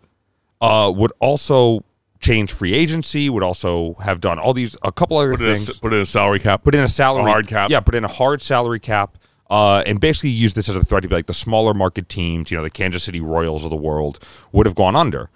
uh, 0.61 0.91
would 0.95 1.11
also 1.19 1.83
change 2.19 2.51
free 2.51 2.73
agency, 2.73 3.29
would 3.29 3.43
also 3.43 3.95
have 3.95 4.21
done 4.21 4.39
all 4.39 4.53
these 4.53 4.77
a 4.83 4.91
couple 4.91 5.17
other 5.17 5.33
Put 5.33 5.41
in, 5.41 5.51
a, 5.51 5.55
things 5.55 5.79
put 5.79 5.93
in 5.93 6.01
a 6.01 6.05
salary 6.05 6.39
cap. 6.39 6.63
put 6.63 6.73
in 6.73 6.83
a 6.83 6.87
salary 6.87 7.25
A 7.25 7.27
hard 7.27 7.47
cap. 7.47 7.69
Yeah, 7.69 7.81
put 7.81 7.95
in 7.95 8.03
a 8.03 8.09
hard 8.09 8.41
salary 8.41 8.79
cap, 8.79 9.17
uh, 9.49 9.83
and 9.85 9.99
basically 9.99 10.29
use 10.29 10.53
this 10.53 10.69
as 10.69 10.75
a 10.75 10.83
threat 10.83 11.03
to 11.03 11.09
be 11.09 11.15
like 11.15 11.27
the 11.27 11.33
smaller 11.33 11.73
market 11.73 12.09
teams, 12.09 12.51
you 12.51 12.57
know, 12.57 12.63
the 12.63 12.69
Kansas 12.69 13.03
City 13.03 13.21
Royals 13.21 13.63
of 13.63 13.69
the 13.69 13.77
world 13.77 14.19
would 14.51 14.65
have 14.65 14.75
gone 14.75 14.95
under. 14.95 15.29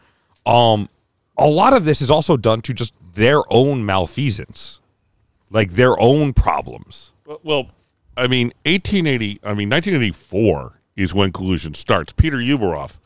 Um, 0.46 0.90
a 1.38 1.48
lot 1.48 1.74
of 1.74 1.86
this 1.86 2.02
is 2.02 2.12
also 2.12 2.38
done 2.38 2.62
to 2.62 2.74
just 2.74 2.94
their 3.14 3.42
own 3.50 3.86
malfeasance, 3.86 4.80
like 5.50 5.72
their 5.72 6.00
own 6.00 6.34
problems. 6.34 7.14
Well, 7.44 7.72
I 8.18 8.28
mean, 8.28 8.48
1880. 8.66 9.40
I 9.44 9.54
mean, 9.54 9.70
1984 9.70 10.82
is 10.96 11.14
when 11.14 11.32
collusion 11.32 11.74
starts. 11.74 12.14
Peter 12.14 12.38
Ueberroth, 12.38 13.00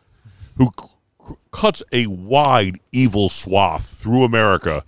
who 0.57 0.71
c- 0.79 1.35
cuts 1.51 1.83
a 1.91 2.07
wide 2.07 2.77
evil 2.91 3.29
swath 3.29 3.85
through 3.85 4.23
America 4.23 4.83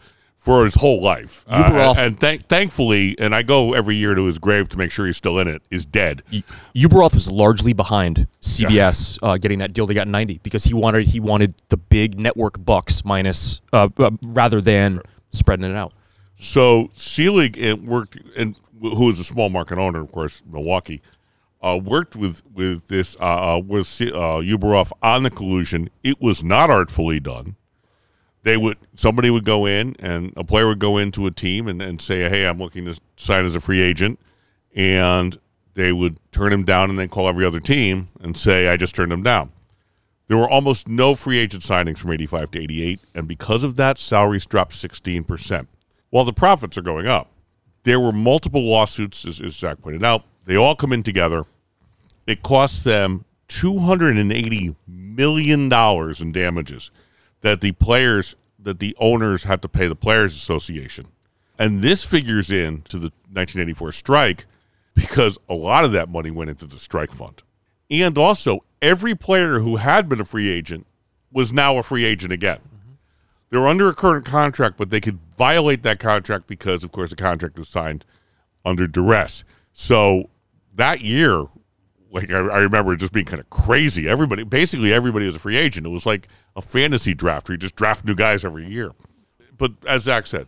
for 0.47 0.63
his 0.63 0.75
whole 0.75 1.01
life, 1.01 1.43
Uh, 1.49 1.93
and 1.97 2.17
thank 2.17 2.47
thankfully, 2.47 3.17
and 3.19 3.35
I 3.35 3.43
go 3.43 3.73
every 3.73 3.95
year 3.95 4.15
to 4.15 4.23
his 4.23 4.39
grave 4.39 4.69
to 4.69 4.77
make 4.77 4.91
sure 4.91 5.05
he's 5.05 5.17
still 5.17 5.37
in 5.39 5.47
it. 5.49 5.61
Is 5.69 5.85
dead. 5.85 6.23
Ueberroth 6.73 7.13
was 7.13 7.29
largely 7.29 7.73
behind 7.73 8.27
CBS 8.41 9.19
uh, 9.21 9.37
getting 9.37 9.59
that 9.59 9.73
deal 9.73 9.85
they 9.85 9.93
got 9.93 10.07
'90 10.07 10.39
because 10.43 10.63
he 10.63 10.73
wanted 10.73 11.07
he 11.07 11.19
wanted 11.19 11.53
the 11.67 11.75
big 11.75 12.17
network 12.17 12.63
bucks 12.63 13.03
minus 13.03 13.59
uh, 13.73 13.89
uh, 13.97 14.11
rather 14.23 14.61
than 14.61 15.01
spreading 15.31 15.65
it 15.69 15.75
out. 15.75 15.91
So 16.39 16.91
Selig 16.93 17.61
uh, 17.61 17.75
worked, 17.83 18.17
and 18.37 18.55
who 18.79 19.09
is 19.09 19.19
a 19.19 19.25
small 19.25 19.49
market 19.49 19.77
owner, 19.77 19.99
of 19.99 20.13
course, 20.13 20.43
Milwaukee, 20.49 21.01
uh, 21.61 21.77
worked 21.83 22.15
with 22.15 22.41
with 22.53 22.87
this 22.87 23.17
uh, 23.19 23.59
with 23.65 23.87
uh, 24.01 24.39
Ueberroth 24.39 24.93
on 25.03 25.23
the 25.23 25.29
collusion. 25.29 25.89
It 26.05 26.21
was 26.21 26.41
not 26.41 26.69
artfully 26.69 27.19
done. 27.19 27.57
They 28.47 28.55
would 28.55 28.77
somebody 28.95 29.29
would 29.29 29.43
go 29.43 29.65
in, 29.65 29.97
and 29.99 30.31
a 30.37 30.43
player 30.45 30.67
would 30.67 30.79
go 30.79 30.95
into 30.95 31.25
a 31.25 31.31
team 31.31 31.67
and, 31.67 31.81
and 31.81 31.99
say, 31.99 32.29
"Hey, 32.29 32.47
I'm 32.47 32.57
looking 32.57 32.85
to 32.85 32.97
sign 33.17 33.43
as 33.43 33.57
a 33.57 33.59
free 33.59 33.81
agent," 33.81 34.21
and 34.73 35.37
they 35.73 35.91
would 35.91 36.17
turn 36.31 36.53
him 36.53 36.63
down, 36.63 36.89
and 36.89 36.97
then 36.97 37.09
call 37.09 37.27
every 37.27 37.43
other 37.43 37.59
team 37.59 38.07
and 38.21 38.37
say, 38.37 38.69
"I 38.69 38.77
just 38.77 38.95
turned 38.95 39.11
him 39.11 39.21
down." 39.21 39.51
There 40.27 40.37
were 40.37 40.49
almost 40.49 40.87
no 40.87 41.13
free 41.13 41.39
agent 41.39 41.61
signings 41.61 41.97
from 41.97 42.13
85 42.13 42.51
to 42.51 42.61
88, 42.61 43.01
and 43.13 43.27
because 43.27 43.65
of 43.65 43.75
that, 43.75 43.97
salaries 43.97 44.45
dropped 44.45 44.71
16%. 44.75 45.67
While 46.09 46.23
the 46.23 46.31
profits 46.31 46.77
are 46.77 46.81
going 46.81 47.05
up, 47.05 47.29
there 47.83 47.99
were 47.99 48.13
multiple 48.13 48.63
lawsuits, 48.63 49.25
as, 49.25 49.41
as 49.41 49.57
Zach 49.57 49.81
pointed 49.81 50.05
out. 50.05 50.23
They 50.45 50.55
all 50.55 50.77
come 50.77 50.93
in 50.93 51.03
together. 51.03 51.43
It 52.25 52.43
costs 52.43 52.81
them 52.85 53.25
$280 53.49 54.73
million 54.87 55.69
in 55.69 56.31
damages 56.31 56.91
that 57.41 57.61
the 57.61 57.71
players, 57.73 58.35
that 58.59 58.79
the 58.79 58.95
owners 58.99 59.43
have 59.43 59.61
to 59.61 59.69
pay 59.69 59.87
the 59.87 59.95
Players 59.95 60.33
Association. 60.33 61.07
And 61.59 61.81
this 61.81 62.03
figures 62.03 62.51
in 62.51 62.81
to 62.83 62.97
the 62.97 63.11
1984 63.31 63.91
strike 63.91 64.45
because 64.93 65.37
a 65.49 65.53
lot 65.53 65.85
of 65.85 65.91
that 65.91 66.09
money 66.09 66.31
went 66.31 66.49
into 66.49 66.65
the 66.65 66.79
strike 66.79 67.11
fund. 67.11 67.43
And 67.89 68.17
also, 68.17 68.59
every 68.81 69.15
player 69.15 69.59
who 69.59 69.77
had 69.77 70.09
been 70.09 70.19
a 70.19 70.25
free 70.25 70.49
agent 70.49 70.85
was 71.31 71.53
now 71.53 71.77
a 71.77 71.83
free 71.83 72.03
agent 72.03 72.31
again. 72.31 72.57
Mm-hmm. 72.57 72.91
They 73.49 73.57
were 73.57 73.67
under 73.67 73.87
a 73.87 73.93
current 73.93 74.25
contract, 74.25 74.77
but 74.77 74.89
they 74.89 74.99
could 74.99 75.19
violate 75.37 75.83
that 75.83 75.99
contract 75.99 76.47
because, 76.47 76.83
of 76.83 76.91
course, 76.91 77.11
the 77.11 77.15
contract 77.15 77.57
was 77.57 77.69
signed 77.69 78.05
under 78.65 78.87
duress. 78.87 79.43
So 79.71 80.29
that 80.75 81.01
year, 81.01 81.45
like 82.11 82.31
I, 82.31 82.37
I 82.37 82.57
remember 82.59 82.93
it 82.93 82.97
just 82.97 83.13
being 83.13 83.25
kind 83.25 83.39
of 83.39 83.49
crazy. 83.49 84.07
Everybody, 84.07 84.43
basically, 84.43 84.93
everybody 84.93 85.25
was 85.25 85.35
a 85.35 85.39
free 85.39 85.57
agent. 85.57 85.85
It 85.85 85.89
was 85.89 86.05
like 86.05 86.27
a 86.55 86.61
fantasy 86.61 87.13
draft 87.13 87.47
where 87.49 87.53
you 87.53 87.57
just 87.59 87.75
draft 87.75 88.05
new 88.05 88.15
guys 88.15 88.43
every 88.45 88.65
year. 88.67 88.91
But 89.57 89.71
as 89.87 90.03
Zach 90.03 90.27
said, 90.27 90.47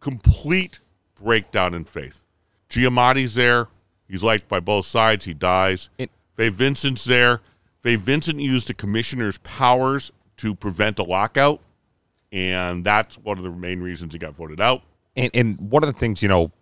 complete 0.00 0.78
breakdown 1.22 1.74
in 1.74 1.84
faith. 1.84 2.24
Giamatti's 2.70 3.34
there. 3.34 3.68
He's 4.08 4.24
liked 4.24 4.48
by 4.48 4.60
both 4.60 4.86
sides. 4.86 5.24
He 5.24 5.34
dies. 5.34 5.88
It- 5.98 6.10
Fay 6.34 6.50
Vincent's 6.50 7.04
there. 7.04 7.40
Fay 7.80 7.96
Vincent 7.96 8.38
used 8.40 8.68
the 8.68 8.74
commissioner's 8.74 9.38
powers 9.38 10.12
to 10.36 10.54
prevent 10.54 11.00
a 11.00 11.02
lockout, 11.02 11.60
and 12.30 12.84
that's 12.84 13.18
one 13.18 13.38
of 13.38 13.44
the 13.44 13.50
main 13.50 13.80
reasons 13.80 14.12
he 14.12 14.18
got 14.20 14.34
voted 14.36 14.60
out. 14.60 14.82
And, 15.16 15.30
and 15.34 15.58
one 15.70 15.82
of 15.82 15.92
the 15.92 15.98
things, 15.98 16.22
you 16.22 16.28
know, 16.28 16.52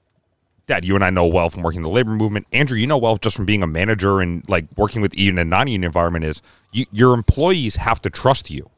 Dad, 0.66 0.84
you 0.84 0.96
and 0.96 1.04
I 1.04 1.10
know 1.10 1.26
well 1.26 1.48
from 1.48 1.62
working 1.62 1.78
in 1.78 1.84
the 1.84 1.88
labor 1.88 2.10
movement. 2.10 2.46
Andrew, 2.52 2.76
you 2.76 2.86
know 2.86 2.98
well 2.98 3.16
just 3.16 3.36
from 3.36 3.46
being 3.46 3.62
a 3.62 3.68
manager 3.68 4.20
and 4.20 4.48
like 4.48 4.66
working 4.76 5.00
with 5.00 5.14
even 5.14 5.38
a 5.38 5.44
non-union 5.44 5.84
environment 5.84 6.24
is 6.24 6.42
you, 6.72 6.86
your 6.90 7.14
employees 7.14 7.76
have 7.76 8.02
to 8.02 8.10
trust 8.10 8.50
you. 8.50 8.68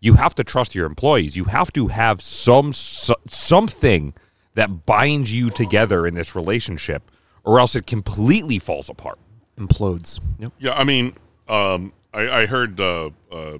You 0.00 0.14
have 0.14 0.34
to 0.36 0.44
trust 0.44 0.74
your 0.74 0.86
employees. 0.86 1.36
You 1.36 1.44
have 1.44 1.72
to 1.74 1.88
have 1.88 2.20
some 2.22 2.72
so, 2.72 3.14
something 3.26 4.14
that 4.54 4.86
binds 4.86 5.32
you 5.34 5.50
together 5.50 6.06
in 6.06 6.14
this 6.14 6.34
relationship, 6.34 7.10
or 7.44 7.60
else 7.60 7.76
it 7.76 7.86
completely 7.86 8.58
falls 8.58 8.88
apart. 8.88 9.18
Implodes. 9.58 10.20
Yep. 10.38 10.52
Yeah, 10.58 10.72
I 10.72 10.84
mean, 10.84 11.12
um, 11.48 11.92
I, 12.14 12.42
I 12.42 12.46
heard 12.46 12.80
uh, 12.80 13.10
uh, 13.30 13.58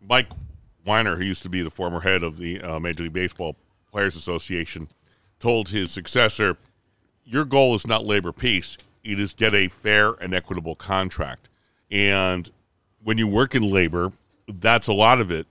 Mike 0.00 0.28
Weiner, 0.84 1.16
who 1.16 1.24
used 1.24 1.44
to 1.44 1.48
be 1.48 1.62
the 1.62 1.70
former 1.70 2.00
head 2.00 2.24
of 2.24 2.38
the 2.38 2.60
uh, 2.60 2.80
Major 2.80 3.04
League 3.04 3.12
Baseball 3.12 3.56
Players 3.90 4.16
Association, 4.16 4.88
told 5.38 5.68
his 5.68 5.90
successor, 5.90 6.56
"Your 7.24 7.44
goal 7.44 7.74
is 7.74 7.86
not 7.86 8.04
labor 8.04 8.32
peace; 8.32 8.76
it 9.04 9.18
is 9.18 9.34
get 9.34 9.54
a 9.54 9.68
fair 9.68 10.12
and 10.12 10.34
equitable 10.34 10.74
contract." 10.74 11.48
And 11.90 12.50
when 13.02 13.18
you 13.18 13.28
work 13.28 13.54
in 13.54 13.62
labor, 13.62 14.12
that's 14.48 14.88
a 14.88 14.92
lot 14.92 15.20
of 15.20 15.30
it. 15.30 15.46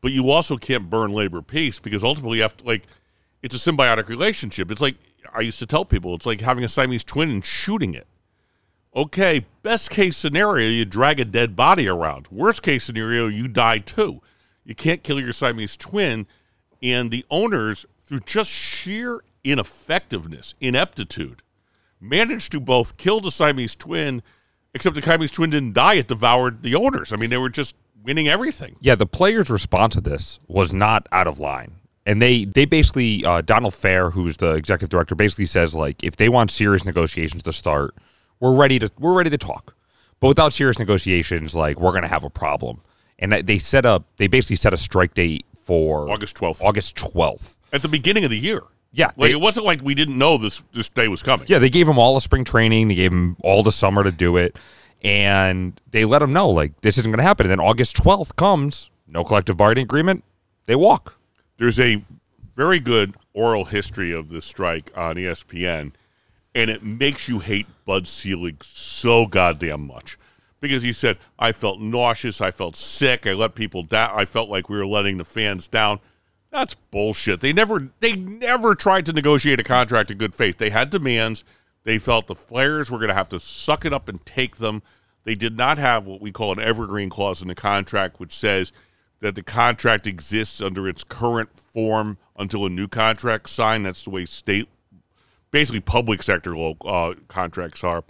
But 0.00 0.12
you 0.12 0.30
also 0.30 0.56
can't 0.56 0.90
burn 0.90 1.12
labor 1.12 1.42
peace 1.42 1.80
because 1.80 2.04
ultimately, 2.04 2.38
you 2.38 2.42
have 2.42 2.56
to 2.58 2.64
like, 2.64 2.84
it's 3.42 3.54
a 3.54 3.72
symbiotic 3.72 4.08
relationship. 4.08 4.70
It's 4.70 4.80
like 4.80 4.96
I 5.34 5.40
used 5.40 5.58
to 5.60 5.66
tell 5.66 5.84
people, 5.84 6.14
it's 6.14 6.26
like 6.26 6.40
having 6.40 6.64
a 6.64 6.68
Siamese 6.68 7.04
twin 7.04 7.30
and 7.30 7.44
shooting 7.44 7.94
it. 7.94 8.06
Okay, 8.96 9.44
best 9.62 9.90
case 9.90 10.16
scenario, 10.16 10.68
you 10.68 10.84
drag 10.84 11.18
a 11.18 11.24
dead 11.24 11.56
body 11.56 11.88
around. 11.88 12.28
Worst 12.30 12.62
case 12.62 12.84
scenario, 12.84 13.26
you 13.26 13.48
die 13.48 13.78
too. 13.78 14.20
You 14.64 14.74
can't 14.74 15.02
kill 15.02 15.20
your 15.20 15.32
Siamese 15.32 15.76
twin. 15.76 16.26
And 16.82 17.10
the 17.10 17.24
owners, 17.30 17.86
through 18.00 18.20
just 18.20 18.50
sheer 18.50 19.22
ineffectiveness, 19.44 20.54
ineptitude, 20.60 21.42
managed 22.00 22.52
to 22.52 22.60
both 22.60 22.96
kill 22.96 23.20
the 23.20 23.30
Siamese 23.30 23.74
twin, 23.76 24.22
except 24.74 24.96
the 24.96 25.02
Siamese 25.02 25.30
twin 25.30 25.50
didn't 25.50 25.74
die, 25.74 25.94
it 25.94 26.08
devoured 26.08 26.62
the 26.62 26.74
owners. 26.74 27.12
I 27.12 27.16
mean, 27.16 27.30
they 27.30 27.36
were 27.36 27.50
just 27.50 27.76
winning 28.02 28.28
everything. 28.28 28.76
Yeah, 28.80 28.94
the 28.94 29.06
players' 29.06 29.50
response 29.50 29.94
to 29.94 30.00
this 30.00 30.40
was 30.48 30.72
not 30.72 31.06
out 31.12 31.26
of 31.26 31.38
line. 31.38 31.76
And 32.06 32.20
they, 32.20 32.44
they 32.44 32.66
basically, 32.66 33.24
uh, 33.24 33.40
Donald 33.40 33.72
Fehr, 33.72 34.12
who's 34.12 34.36
the 34.36 34.54
executive 34.54 34.90
director, 34.90 35.14
basically 35.14 35.46
says 35.46 35.74
like, 35.74 36.04
if 36.04 36.16
they 36.16 36.28
want 36.28 36.50
serious 36.50 36.84
negotiations 36.84 37.42
to 37.44 37.52
start, 37.52 37.94
we're 38.40 38.54
ready 38.54 38.78
to 38.78 38.90
we're 38.98 39.16
ready 39.16 39.30
to 39.30 39.38
talk. 39.38 39.74
But 40.20 40.28
without 40.28 40.52
serious 40.52 40.78
negotiations, 40.78 41.54
like 41.54 41.80
we're 41.80 41.92
gonna 41.92 42.08
have 42.08 42.24
a 42.24 42.28
problem. 42.28 42.82
And 43.18 43.32
that- 43.32 43.46
they 43.46 43.58
set 43.58 43.86
up, 43.86 44.04
they 44.18 44.26
basically 44.26 44.56
set 44.56 44.74
a 44.74 44.76
strike 44.76 45.14
date 45.14 45.46
for 45.64 46.10
August 46.10 46.36
12th. 46.36 46.62
August 46.62 46.96
twelfth. 46.96 47.56
At 47.72 47.80
the 47.80 47.88
beginning 47.88 48.24
of 48.24 48.30
the 48.30 48.38
year. 48.38 48.60
Yeah, 48.96 49.06
Like, 49.06 49.16
they- 49.16 49.30
it 49.32 49.40
wasn't 49.40 49.66
like 49.66 49.80
we 49.82 49.94
didn't 49.94 50.16
know 50.16 50.38
this, 50.38 50.62
this 50.72 50.88
day 50.88 51.08
was 51.08 51.22
coming. 51.22 51.46
Yeah, 51.48 51.58
they 51.58 51.68
gave 51.68 51.86
him 51.88 51.98
all 51.98 52.14
the 52.14 52.20
spring 52.20 52.44
training. 52.44 52.88
They 52.88 52.94
gave 52.94 53.10
him 53.12 53.36
all 53.42 53.62
the 53.62 53.72
summer 53.72 54.04
to 54.04 54.12
do 54.12 54.36
it, 54.36 54.56
and 55.02 55.78
they 55.90 56.04
let 56.04 56.22
him 56.22 56.32
know 56.32 56.48
like 56.48 56.80
this 56.80 56.96
isn't 56.98 57.10
going 57.10 57.18
to 57.18 57.24
happen. 57.24 57.46
And 57.46 57.50
then 57.50 57.60
August 57.60 57.96
twelfth 57.96 58.36
comes, 58.36 58.90
no 59.06 59.24
collective 59.24 59.56
bargaining 59.56 59.84
agreement. 59.84 60.24
They 60.66 60.74
walk. 60.76 61.16
there's 61.58 61.78
a 61.78 62.02
very 62.56 62.80
good 62.80 63.14
oral 63.32 63.64
history 63.66 64.12
of 64.12 64.28
this 64.28 64.44
strike 64.44 64.90
on 64.96 65.16
ESPN, 65.16 65.92
and 66.54 66.70
it 66.70 66.82
makes 66.82 67.28
you 67.28 67.40
hate 67.40 67.66
Bud 67.84 68.06
Selig 68.08 68.62
so 68.64 69.26
goddamn 69.26 69.86
much. 69.86 70.16
Because 70.60 70.82
he 70.82 70.92
said, 70.92 71.18
I 71.38 71.52
felt 71.52 71.80
nauseous, 71.80 72.40
I 72.40 72.50
felt 72.50 72.74
sick, 72.76 73.26
I 73.26 73.34
let 73.34 73.54
people 73.54 73.82
down, 73.82 74.10
I 74.14 74.24
felt 74.24 74.48
like 74.48 74.68
we 74.68 74.76
were 74.78 74.86
letting 74.86 75.18
the 75.18 75.24
fans 75.24 75.68
down. 75.68 75.98
That's 76.54 76.76
bullshit. 76.76 77.40
They 77.40 77.52
never 77.52 77.88
they 77.98 78.14
never 78.14 78.76
tried 78.76 79.06
to 79.06 79.12
negotiate 79.12 79.58
a 79.58 79.64
contract 79.64 80.12
in 80.12 80.18
good 80.18 80.36
faith. 80.36 80.58
They 80.58 80.70
had 80.70 80.88
demands. 80.88 81.42
They 81.82 81.98
felt 81.98 82.28
the 82.28 82.36
players 82.36 82.92
were 82.92 83.00
gonna 83.00 83.12
have 83.12 83.28
to 83.30 83.40
suck 83.40 83.84
it 83.84 83.92
up 83.92 84.08
and 84.08 84.24
take 84.24 84.58
them. 84.58 84.80
They 85.24 85.34
did 85.34 85.56
not 85.58 85.78
have 85.78 86.06
what 86.06 86.20
we 86.20 86.30
call 86.30 86.52
an 86.52 86.60
evergreen 86.60 87.10
clause 87.10 87.42
in 87.42 87.48
the 87.48 87.56
contract, 87.56 88.20
which 88.20 88.32
says 88.32 88.72
that 89.18 89.34
the 89.34 89.42
contract 89.42 90.06
exists 90.06 90.60
under 90.60 90.88
its 90.88 91.02
current 91.02 91.58
form 91.58 92.18
until 92.36 92.64
a 92.64 92.70
new 92.70 92.86
contract 92.86 93.48
signed. 93.48 93.84
That's 93.84 94.04
the 94.04 94.10
way 94.10 94.24
state, 94.24 94.68
basically 95.50 95.80
public 95.80 96.22
sector 96.22 96.54
uh, 96.56 97.14
contracts 97.26 97.82
are. 97.82 98.04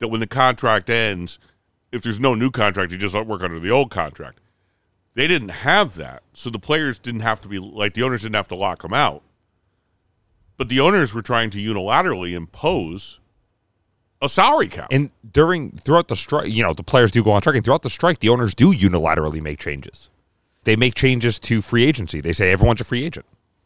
That 0.00 0.08
when 0.08 0.18
the 0.18 0.26
contract 0.26 0.90
ends, 0.90 1.38
if 1.92 2.02
there's 2.02 2.18
no 2.18 2.34
new 2.34 2.50
contract, 2.50 2.90
you 2.90 2.98
just 2.98 3.14
work 3.14 3.42
under 3.42 3.60
the 3.60 3.70
old 3.70 3.92
contract. 3.92 4.40
They 5.16 5.26
didn't 5.26 5.48
have 5.48 5.94
that, 5.94 6.22
so 6.34 6.50
the 6.50 6.58
players 6.58 6.98
didn't 6.98 7.22
have 7.22 7.40
to 7.40 7.48
be 7.48 7.58
like 7.58 7.94
the 7.94 8.02
owners 8.02 8.22
didn't 8.22 8.36
have 8.36 8.48
to 8.48 8.54
lock 8.54 8.82
them 8.82 8.92
out. 8.92 9.22
But 10.58 10.68
the 10.68 10.78
owners 10.80 11.14
were 11.14 11.22
trying 11.22 11.48
to 11.50 11.58
unilaterally 11.58 12.34
impose 12.34 13.18
a 14.20 14.28
salary 14.28 14.68
cap. 14.68 14.88
And 14.90 15.10
during 15.32 15.70
throughout 15.70 16.08
the 16.08 16.16
strike, 16.16 16.48
you 16.48 16.62
know, 16.62 16.74
the 16.74 16.82
players 16.82 17.12
do 17.12 17.24
go 17.24 17.32
on 17.32 17.40
strike, 17.40 17.56
and 17.56 17.64
throughout 17.64 17.80
the 17.80 17.88
strike, 17.88 18.18
the 18.18 18.28
owners 18.28 18.54
do 18.54 18.74
unilaterally 18.74 19.40
make 19.40 19.58
changes. 19.58 20.10
They 20.64 20.76
make 20.76 20.94
changes 20.94 21.40
to 21.40 21.62
free 21.62 21.84
agency. 21.84 22.20
They 22.20 22.34
say 22.34 22.52
everyone's 22.52 22.82
a 22.82 22.84
free 22.84 23.02
agent. 23.02 23.24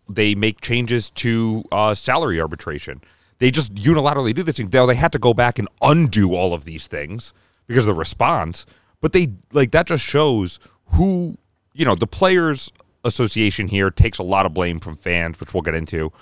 They 0.08 0.36
make 0.36 0.60
changes 0.60 1.10
to 1.10 1.64
uh, 1.72 1.94
salary 1.94 2.40
arbitration. 2.40 3.00
They 3.38 3.50
just 3.50 3.74
unilaterally 3.74 4.34
do 4.34 4.44
this 4.44 4.58
thing. 4.58 4.70
Now 4.72 4.86
they 4.86 4.94
had 4.94 5.10
to 5.12 5.18
go 5.18 5.34
back 5.34 5.58
and 5.58 5.66
undo 5.82 6.32
all 6.32 6.54
of 6.54 6.64
these 6.64 6.86
things 6.86 7.32
because 7.66 7.88
of 7.88 7.94
the 7.94 7.98
response. 7.98 8.66
But 9.00 9.12
they 9.12 9.32
like 9.52 9.72
that 9.72 9.86
just 9.86 10.04
shows 10.04 10.60
who 10.92 11.38
you 11.72 11.84
know. 11.84 11.94
The 11.94 12.06
players' 12.06 12.72
association 13.04 13.68
here 13.68 13.90
takes 13.90 14.18
a 14.18 14.22
lot 14.22 14.46
of 14.46 14.54
blame 14.54 14.78
from 14.78 14.96
fans, 14.96 15.40
which 15.40 15.54
we'll 15.54 15.62
get 15.62 15.74
into. 15.74 16.12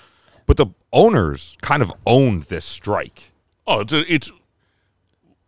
But 0.45 0.57
the 0.57 0.67
owners 0.91 1.57
kind 1.61 1.83
of 1.83 1.91
owned 2.05 2.43
this 2.43 2.65
strike. 2.65 3.31
Oh, 3.67 3.81
it's 3.81 3.93
a, 3.93 4.11
it's 4.11 4.31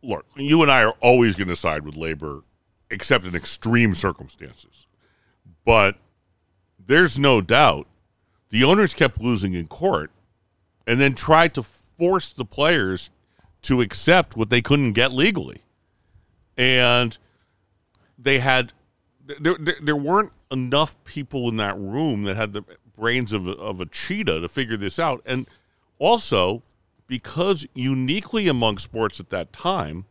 look. 0.04 0.26
You 0.36 0.62
and 0.62 0.72
I 0.72 0.84
are 0.84 0.96
always 1.02 1.36
going 1.36 1.48
to 1.48 1.56
side 1.56 1.84
with 1.84 1.96
labor, 1.96 2.44
except 2.90 3.26
in 3.26 3.36
extreme 3.36 3.96
circumstances. 3.96 4.88
But 5.66 5.98
there's 6.80 7.18
no 7.18 7.42
doubt 7.42 7.88
the 8.50 8.64
owners 8.64 8.94
kept 8.94 9.22
losing 9.22 9.54
in 9.54 9.68
court, 9.68 10.12
and 10.86 11.00
then 11.00 11.16
tried 11.16 11.54
to 11.56 11.64
force 11.64 12.34
the 12.34 12.46
players 12.46 13.10
to 13.64 13.82
accept 13.82 14.36
what 14.36 14.50
they 14.50 14.62
couldn't 14.62 14.94
get 14.94 15.12
legally, 15.12 15.62
and 16.58 17.18
they 18.18 18.40
had 18.40 18.74
there, 19.40 19.56
there, 19.82 19.96
weren't 19.96 20.32
enough 20.52 21.02
people 21.04 21.50
in 21.50 21.58
that 21.58 21.78
room 21.78 22.24
that 22.24 22.36
had 22.36 22.54
the 22.54 22.64
brains 22.98 23.34
of, 23.34 23.48
a- 23.48 23.52
of 23.58 23.80
a 23.80 23.86
cheetah 23.86 24.40
to 24.42 24.50
figure 24.50 24.78
this 24.78 25.00
out. 25.00 25.22
And 25.26 25.48
also, 26.00 26.64
because 27.08 27.66
uniquely 27.74 28.48
among 28.48 28.78
sports 28.78 29.20
at 29.20 29.30
that 29.30 29.54
time, 29.54 30.06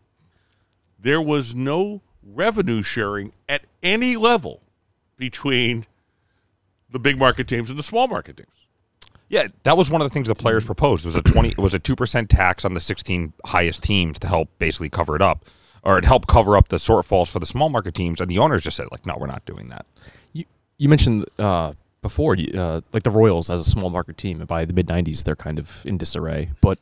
there 0.99 1.21
was 1.21 1.55
no 1.55 2.03
revenue 2.23 2.83
sharing 2.83 3.33
at 3.49 3.63
any 3.83 4.17
level 4.17 4.61
between 5.17 5.87
the 6.91 6.99
big 6.99 7.19
market 7.19 7.49
teams 7.49 7.71
and 7.71 7.79
the 7.79 7.83
small 7.83 8.07
market 8.09 8.37
teams. 8.37 8.49
Yeah, 9.29 9.47
that 9.63 9.77
was 9.77 9.91
one 9.91 10.01
of 10.01 10.07
the 10.07 10.13
things 10.13 10.27
the 10.27 10.35
players 10.35 10.67
proposed. 10.67 11.05
It 11.05 11.09
Was 11.09 11.17
a 11.17 11.23
twenty 11.23 11.51
it 11.51 11.59
was 11.59 11.73
a 11.73 11.79
two 11.79 11.95
percent 11.95 12.29
tax 12.29 12.65
on 12.65 12.75
the 12.75 12.81
sixteen 12.81 13.33
highest 13.47 13.83
teams 13.83 14.19
to 14.19 14.27
help 14.27 14.49
basically 14.59 14.91
cover 14.91 15.15
it 15.15 15.23
up, 15.23 15.45
or 15.83 15.99
it 15.99 16.05
helped 16.05 16.29
cover 16.29 16.57
up 16.57 16.69
the 16.69 16.77
shortfalls 16.77 17.31
for 17.31 17.39
the 17.39 17.47
small 17.47 17.69
market 17.69 17.95
teams. 17.95 18.21
And 18.21 18.31
the 18.31 18.39
owners 18.39 18.63
just 18.63 18.77
said 18.77 18.89
like, 18.91 19.07
no, 19.07 19.17
we're 19.19 19.27
not 19.27 19.45
doing 19.45 19.69
that. 19.69 19.87
You, 20.33 20.45
you 20.79 20.89
mentioned 20.89 21.27
uh, 21.39 21.75
before, 22.03 22.37
uh, 22.55 22.81
like 22.93 23.03
the 23.03 23.11
Royals 23.11 23.51
as 23.51 23.61
a 23.61 23.71
small 23.71 23.91
market 23.91 24.17
team, 24.17 24.41
and 24.41 24.49
by 24.49 24.65
the 24.65 24.73
mid 24.73 24.87
'90s, 24.87 25.25
they're 25.25 25.37
kind 25.37 25.59
of 25.59 25.85
in 25.85 25.99
disarray. 25.99 26.51
But 26.61 26.79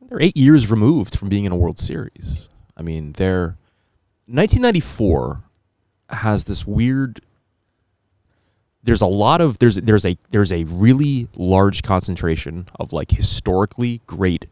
they're 0.00 0.22
eight 0.22 0.36
years 0.36 0.70
removed 0.70 1.18
from 1.18 1.28
being 1.28 1.44
in 1.44 1.52
a 1.52 1.56
World 1.56 1.78
Series. 1.78 2.48
I 2.76 2.82
mean, 2.82 3.12
they're 3.12 3.56
1994 4.26 5.42
has 6.10 6.44
this 6.44 6.66
weird. 6.66 7.20
There's 8.82 9.00
a 9.00 9.06
lot 9.06 9.40
of 9.40 9.58
there's 9.58 9.76
there's 9.76 10.06
a 10.06 10.16
there's 10.30 10.52
a 10.52 10.64
really 10.64 11.28
large 11.34 11.82
concentration 11.82 12.68
of 12.78 12.92
like 12.92 13.10
historically 13.10 14.00
great 14.06 14.46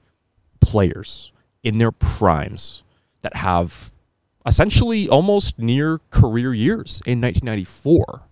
players 0.61 1.32
in 1.62 1.78
their 1.78 1.93
primes 1.93 2.82
that 3.21 3.37
have 3.37 3.91
essentially 4.47 5.09
almost 5.09 5.59
near 5.59 5.99
career 6.11 6.55
years 6.55 7.01
in 7.07 7.21
1994 7.21 8.23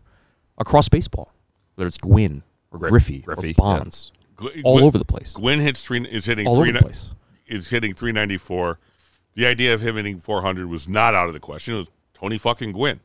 across 0.59 0.89
baseball, 0.89 1.33
whether 1.75 1.87
it's 1.87 1.99
Gwynn 1.99 2.43
or 2.71 2.79
Griffey, 2.79 3.19
Griffey, 3.21 3.51
or 3.51 3.55
Bonds, 3.55 4.13
Gw- 4.37 4.63
all 4.65 4.77
Gwynn- 4.77 4.85
over 4.87 4.99
the 4.99 5.05
place. 5.05 5.33
Gwynn 5.35 5.61
hits 5.61 5.85
three 5.85 6.07
is 6.09 6.27
hitting 6.27 6.47
All 6.47 6.57
three 6.57 6.71
over 6.71 6.79
the 6.79 6.85
place. 6.85 7.11
is 7.47 7.69
hitting 7.71 7.93
394. 7.95 8.79
The 9.35 9.47
idea 9.47 9.73
of 9.75 9.81
him 9.81 9.97
hitting 9.97 10.19
400 10.21 10.67
was 10.69 10.89
not 10.89 11.15
out 11.15 11.29
of 11.29 11.35
the 11.35 11.41
question. 11.41 11.75
It 11.75 11.79
was 11.79 11.91
Tony 12.15 12.39
fucking 12.39 12.73
Gwynn. 12.73 13.01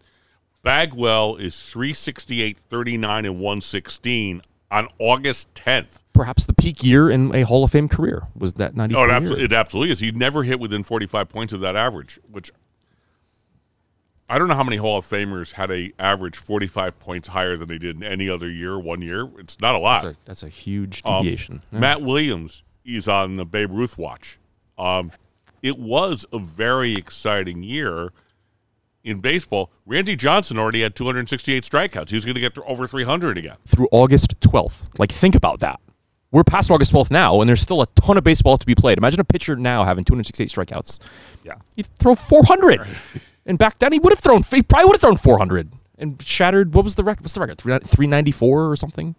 Bagwell 0.63 1.35
is 1.35 1.61
368, 1.71 2.57
39, 2.57 3.25
and 3.25 3.35
116 3.35 4.41
on 4.73 4.87
August 4.99 5.53
10th. 5.53 6.03
Perhaps 6.13 6.45
the 6.45 6.53
peak 6.53 6.83
year 6.83 7.09
in 7.09 7.33
a 7.33 7.43
Hall 7.43 7.63
of 7.63 7.71
Fame 7.71 7.87
career 7.87 8.23
was 8.35 8.53
that 8.53 8.75
94 8.75 9.01
Oh, 9.01 9.07
it 9.07 9.11
absolutely, 9.13 9.45
it 9.45 9.53
absolutely 9.53 9.91
is. 9.93 9.99
He 9.99 10.11
never 10.11 10.43
hit 10.43 10.59
within 10.59 10.83
45 10.83 11.29
points 11.29 11.53
of 11.53 11.59
that 11.61 11.75
average, 11.75 12.19
which 12.29 12.51
I 14.29 14.39
don't 14.39 14.47
know 14.47 14.55
how 14.55 14.63
many 14.63 14.77
Hall 14.77 14.97
of 14.97 15.05
Famers 15.05 15.53
had 15.53 15.69
a 15.71 15.91
average 15.99 16.35
45 16.37 16.97
points 16.97 17.27
higher 17.29 17.55
than 17.55 17.67
they 17.67 17.77
did 17.77 17.97
in 17.97 18.03
any 18.03 18.27
other 18.29 18.49
year, 18.49 18.79
one 18.79 19.01
year. 19.01 19.29
It's 19.37 19.59
not 19.61 19.75
a 19.75 19.79
lot. 19.79 20.03
That's 20.03 20.15
a, 20.15 20.19
that's 20.25 20.43
a 20.43 20.49
huge 20.49 21.01
Um, 21.05 21.23
deviation. 21.23 21.61
Yeah. 21.71 21.79
Matt 21.79 22.01
Williams 22.01 22.63
is 22.83 23.07
on 23.07 23.37
the 23.37 23.45
Babe 23.45 23.71
Ruth 23.71 23.97
watch. 23.97 24.39
Um, 24.77 25.11
it 25.61 25.77
was 25.77 26.25
a 26.33 26.39
very 26.39 26.95
exciting 26.95 27.63
year 27.63 28.09
in 29.03 29.19
baseball. 29.19 29.71
Randy 29.85 30.15
Johnson 30.15 30.57
already 30.57 30.81
had 30.81 30.95
268 30.95 31.63
strikeouts. 31.63 32.09
He 32.09 32.15
was 32.15 32.25
going 32.25 32.35
to 32.35 32.41
get 32.41 32.55
to 32.55 32.63
over 32.63 32.87
300 32.87 33.37
again. 33.37 33.57
through 33.67 33.87
August 33.91 34.39
12th. 34.39 34.87
Like, 34.97 35.11
think 35.11 35.35
about 35.35 35.59
that. 35.59 35.79
We're 36.31 36.43
past 36.43 36.71
August 36.71 36.91
12th 36.93 37.11
now, 37.11 37.41
and 37.41 37.47
there's 37.47 37.61
still 37.61 37.81
a 37.81 37.87
ton 38.01 38.17
of 38.17 38.23
baseball 38.23 38.57
to 38.57 38.65
be 38.65 38.73
played. 38.73 38.97
Imagine 38.97 39.19
a 39.19 39.23
pitcher 39.23 39.55
now 39.55 39.83
having 39.83 40.03
268 40.03 40.49
strikeouts. 40.49 40.99
Yeah. 41.43 41.53
He'd 41.75 41.85
throw 41.87 42.15
400. 42.15 42.87
And 43.45 43.59
back 43.59 43.77
then, 43.77 43.91
he 43.91 43.99
would 43.99 44.13
have 44.13 44.19
thrown, 44.21 44.41
he 44.41 44.63
probably 44.63 44.85
would 44.85 44.93
have 44.93 45.01
thrown 45.01 45.17
400 45.17 45.69
and 45.97 46.21
shattered, 46.21 46.73
what 46.73 46.85
was 46.85 46.95
the 46.95 47.03
record? 47.03 47.23
What's 47.23 47.33
the 47.33 47.41
record? 47.41 47.57
394 47.59 48.71
or 48.71 48.75
something? 48.77 49.15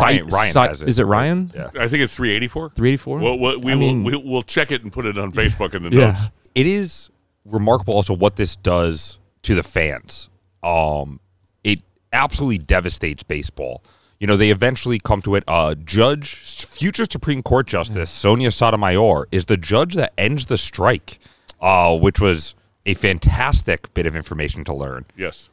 Ryan- 0.00 0.30
Si- 0.30 0.34
Ryan 0.36 0.52
Si- 0.54 0.58
has 0.60 0.80
it. 0.80 0.88
Is 0.88 0.98
it 0.98 1.04
Ryan? 1.04 1.52
Yeah. 1.54 1.66
I 1.78 1.86
think 1.86 2.02
it's 2.02 2.16
384. 2.16 2.70
384? 2.70 3.18
Well, 3.18 3.38
we, 3.38 3.56
we 3.58 3.72
I 3.72 3.74
mean- 3.74 4.04
will, 4.04 4.22
we, 4.22 4.30
we'll 4.30 4.42
check 4.42 4.70
it 4.72 4.82
and 4.84 4.90
put 4.90 5.04
it 5.04 5.18
on 5.18 5.32
Facebook 5.34 5.74
in 5.74 5.82
the 5.82 5.90
Yeah. 5.90 6.06
notes. 6.12 6.22
it 6.54 6.66
is 6.66 7.10
remarkable 7.44 7.94
also 7.94 8.14
what 8.14 8.36
this 8.36 8.56
does 8.56 9.18
to 9.42 9.54
the 9.54 9.62
fans. 9.62 10.30
Um, 10.62 11.20
it 11.64 11.80
absolutely 12.12 12.58
devastates 12.58 13.22
baseball. 13.22 13.82
You 14.20 14.26
know, 14.28 14.36
they 14.36 14.50
eventually 14.50 15.00
come 15.00 15.20
to 15.22 15.34
it. 15.34 15.42
Uh, 15.48 15.74
judge, 15.74 16.36
future 16.64 17.04
Supreme 17.10 17.42
Court 17.42 17.66
Justice 17.66 18.08
Sonia 18.10 18.52
Sotomayor 18.52 19.26
is 19.32 19.46
the 19.46 19.56
judge 19.56 19.94
that 19.94 20.12
ends 20.16 20.46
the 20.46 20.56
strike, 20.56 21.18
uh, 21.60 21.96
which 21.98 22.20
was 22.20 22.54
a 22.86 22.94
fantastic 22.94 23.92
bit 23.94 24.06
of 24.06 24.14
information 24.14 24.62
to 24.64 24.74
learn. 24.74 25.06
Yes. 25.16 25.48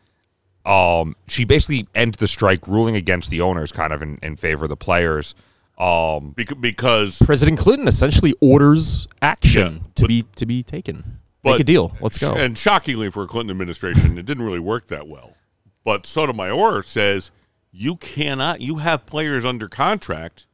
Um, 0.66 1.16
she 1.28 1.46
basically 1.46 1.88
ends 1.96 2.18
the 2.20 2.28
strike, 2.28 2.68
ruling 2.68 2.96
against 2.96 3.32
the 3.32 3.42
owners, 3.42 3.72
kind 3.72 3.92
of 3.92 4.04
in, 4.04 4.20
in 4.22 4.36
favor 4.36 4.66
of 4.66 4.70
the 4.70 4.78
players. 4.78 5.34
Um, 5.80 6.32
Bec- 6.32 6.60
because 6.60 7.20
President 7.26 7.58
Clinton 7.58 7.88
essentially 7.88 8.36
orders 8.42 9.08
action 9.22 9.74
Yeah, 9.76 9.80
to 9.96 10.04
but- 10.04 10.08
be 10.10 10.26
to 10.36 10.46
be 10.46 10.62
taken. 10.62 11.19
But- 11.44 11.52
Make 11.52 11.60
a 11.62 11.64
deal. 11.64 11.96
Let's 12.02 12.18
go. 12.18 12.34
And 12.36 12.58
shockingly 12.58 13.10
for 13.12 13.24
a 13.24 13.28
Clinton 13.28 13.52
administration, 13.52 14.18
it 14.18 14.26
didn't 14.26 14.44
really 14.46 14.60
work 14.60 14.88
that 14.88 15.08
well. 15.08 15.36
But 15.84 16.06
Sotomayor 16.06 16.84
says 16.84 17.32
you 17.72 17.96
cannot, 17.96 18.62
you 18.62 18.78
have 18.78 19.06
players 19.06 19.46
under 19.46 19.68
contract 19.68 20.46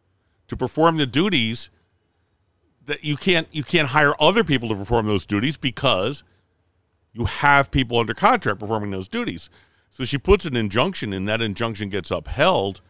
to 0.47 0.55
perform 0.55 0.97
the 0.97 1.05
duties 1.07 1.69
that 2.85 3.03
you 3.03 3.15
can't, 3.17 3.47
you 3.51 3.63
can't 3.63 3.89
hire 3.89 4.13
other 4.19 4.43
people 4.43 4.69
to 4.69 4.75
perform 4.75 5.07
those 5.07 5.25
duties 5.25 5.57
because 5.57 6.23
you 7.13 7.25
have 7.25 7.71
people 7.71 7.97
under 7.97 8.13
contract 8.13 8.59
performing 8.59 8.91
those 8.91 9.07
duties. 9.07 9.49
So 9.89 10.03
she 10.03 10.17
puts 10.17 10.45
an 10.45 10.55
injunction 10.55 11.13
and 11.13 11.27
that 11.27 11.41
injunction 11.41 11.89
gets 11.89 12.11
upheld. 12.11 12.81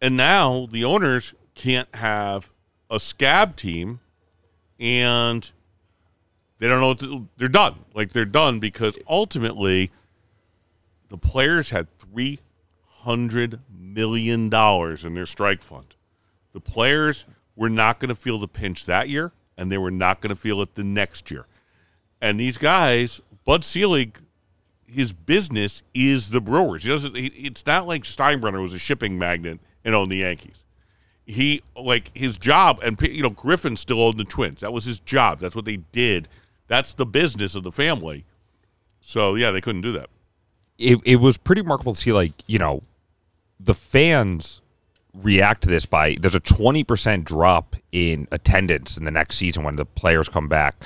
And 0.00 0.16
now 0.16 0.66
the 0.70 0.84
owners 0.84 1.34
can't 1.54 1.92
have 1.96 2.50
a 2.88 2.98
scab 2.98 3.56
team 3.56 4.00
and 4.78 5.50
they 6.60 6.68
don't 6.68 6.80
know 6.80 6.94
to, 6.94 7.26
they're 7.38 7.48
done. 7.48 7.74
Like 7.94 8.12
they're 8.12 8.24
done 8.24 8.60
because 8.60 8.96
ultimately 9.08 9.90
the 11.08 11.18
players 11.18 11.70
had 11.70 11.88
three 11.98 12.38
hundred 12.86 13.60
million 13.76 14.48
dollars 14.50 15.04
in 15.04 15.14
their 15.14 15.26
strike 15.26 15.62
fund. 15.62 15.96
The 16.52 16.60
players 16.60 17.24
were 17.56 17.70
not 17.70 17.98
going 17.98 18.10
to 18.10 18.14
feel 18.14 18.38
the 18.38 18.46
pinch 18.46 18.84
that 18.86 19.08
year, 19.08 19.32
and 19.56 19.72
they 19.72 19.78
were 19.78 19.90
not 19.90 20.20
going 20.20 20.30
to 20.30 20.40
feel 20.40 20.60
it 20.60 20.74
the 20.74 20.84
next 20.84 21.30
year. 21.30 21.46
And 22.20 22.38
these 22.38 22.58
guys, 22.58 23.22
Bud 23.46 23.64
Selig, 23.64 24.18
his 24.86 25.14
business 25.14 25.82
is 25.94 26.28
the 26.28 26.42
Brewers. 26.42 26.82
He 26.82 26.90
doesn't. 26.90 27.16
He, 27.16 27.26
it's 27.28 27.64
not 27.64 27.86
like 27.86 28.02
Steinbrenner 28.02 28.60
was 28.60 28.74
a 28.74 28.78
shipping 28.78 29.18
magnate 29.18 29.60
and 29.82 29.94
owned 29.94 30.12
the 30.12 30.16
Yankees. 30.16 30.64
He 31.24 31.62
like 31.74 32.14
his 32.14 32.36
job, 32.36 32.80
and 32.82 33.00
you 33.00 33.22
know 33.22 33.30
Griffin 33.30 33.76
still 33.76 34.02
owned 34.02 34.18
the 34.18 34.24
Twins. 34.24 34.60
That 34.60 34.74
was 34.74 34.84
his 34.84 35.00
job. 35.00 35.38
That's 35.38 35.56
what 35.56 35.64
they 35.64 35.78
did. 35.78 36.28
That's 36.70 36.94
the 36.94 37.04
business 37.04 37.54
of 37.54 37.64
the 37.64 37.72
family. 37.72 38.24
So 39.02 39.34
yeah, 39.34 39.50
they 39.50 39.60
couldn't 39.60 39.82
do 39.82 39.92
that. 39.92 40.08
it, 40.78 40.98
it 41.04 41.16
was 41.16 41.36
pretty 41.36 41.60
remarkable 41.62 41.92
to 41.94 42.00
see 42.00 42.12
like 42.12 42.32
you 42.46 42.58
know 42.58 42.82
the 43.58 43.74
fans 43.74 44.62
react 45.12 45.62
to 45.64 45.68
this 45.68 45.84
by 45.84 46.16
there's 46.20 46.36
a 46.36 46.40
20% 46.40 47.24
drop 47.24 47.74
in 47.90 48.28
attendance 48.30 48.96
in 48.96 49.04
the 49.04 49.10
next 49.10 49.36
season 49.36 49.64
when 49.64 49.74
the 49.74 49.84
players 49.84 50.28
come 50.28 50.46
back 50.48 50.76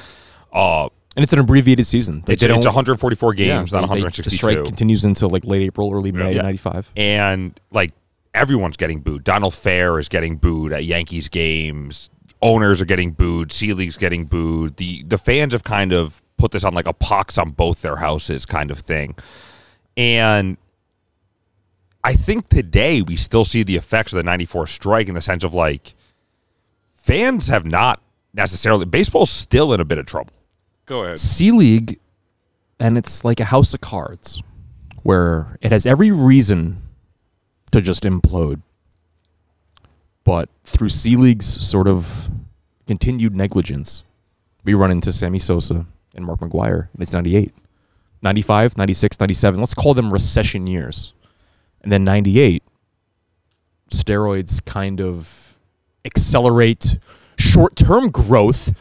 uh 0.55 0.89
and 1.17 1.23
it's 1.23 1.33
an 1.35 1.39
abbreviated 1.39 1.87
season. 1.87 2.23
They- 2.27 2.33
it's, 2.33 2.43
they 2.43 2.49
it's 2.49 2.65
don't- 2.65 2.65
144 2.65 3.35
yeah, 3.35 3.59
games 3.59 3.73
not 3.73 3.81
they- 3.83 3.87
they- 3.87 3.91
162 4.03 4.31
The 4.31 4.37
strike 4.37 4.65
continues 4.65 5.05
until 5.05 5.29
like 5.29 5.45
late 5.47 5.63
April, 5.63 5.93
early 5.93 6.11
May 6.11 6.35
Yeah. 6.35 6.43
'95. 6.43 6.91
and 6.97 7.61
like 7.71 7.93
everyone's 8.35 8.77
getting 8.79 9.01
booed 9.01 9.23
donald 9.23 9.53
fehr 9.53 10.01
is 10.01 10.09
getting 10.09 10.37
booed 10.37 10.73
at 10.73 10.85
yankees 10.85 11.29
games 11.29 12.11
owners 12.45 12.81
are 12.81 12.85
getting 12.85 13.11
booed 13.11 13.51
Selig's 13.51 13.97
getting 13.97 14.25
booed 14.25 14.77
the 14.77 15.03
the 15.03 15.19
fans 15.19 15.53
have 15.53 15.65
kind 15.65 15.93
of 15.93 16.23
put 16.37 16.53
this 16.53 16.63
on 16.63 16.75
like 16.75 16.87
a 16.87 16.93
pox 16.93 17.39
on 17.39 17.51
both 17.51 17.83
their 17.83 17.97
houses 17.97 18.47
kind 18.47 18.71
of 18.71 18.79
thing 18.79 19.17
and 19.97 20.57
I 22.05 22.13
think 22.13 22.51
today 22.51 23.01
we 23.01 23.17
still 23.17 23.47
see 23.47 23.63
the 23.63 23.77
effects 23.77 24.13
of 24.13 24.19
the 24.19 24.23
94 24.23 24.67
strike 24.67 25.09
in 25.09 25.15
the 25.15 25.23
sense 25.23 25.43
of 25.43 25.55
like 25.55 25.95
fans 26.93 27.49
have 27.49 27.65
not 27.65 28.03
necessarily 28.35 28.85
baseball's 28.85 29.31
still 29.31 29.73
in 29.73 29.81
a 29.81 29.85
bit 29.85 29.97
of 29.97 30.05
trouble. 30.05 30.35
Go 30.87 31.05
ahead. 31.05 31.19
Selig, 31.19 31.99
and 32.79 32.99
it's 32.99 33.25
like 33.25 33.41
a 33.41 33.45
house 33.45 33.73
of 33.73 33.81
cards 33.81 34.43
where 35.03 35.59
it 35.63 35.73
has 35.73 35.87
every 35.87 36.11
reason 36.11 36.83
to 37.71 37.81
just 37.81 38.03
implode. 38.03 38.61
But 40.25 40.49
through 40.65 40.89
Selig's 40.89 41.47
sort 41.47 41.87
of 41.87 42.31
continued 42.87 43.35
negligence, 43.37 44.03
we 44.65 44.73
run 44.75 44.91
into 44.91 45.13
Sammy 45.13 45.39
Sosa 45.39 45.87
and 46.15 46.25
Mark 46.25 46.41
McGwire 46.41 46.89
in 46.95 47.01
1998. 47.01 47.53
95, 48.23 48.79
96, 48.79 49.21
97. 49.21 49.61
Let's 49.61 49.75
call 49.75 49.93
them 49.93 50.11
recession 50.11 50.67
years. 50.67 51.13
And 51.83 51.93
then 51.93 52.05
98, 52.05 52.63
steroids 53.91 54.65
kind 54.65 55.01
of 55.01 55.59
accelerate 56.05 56.99
short 57.39 57.77
term 57.77 58.09
growth 58.11 58.73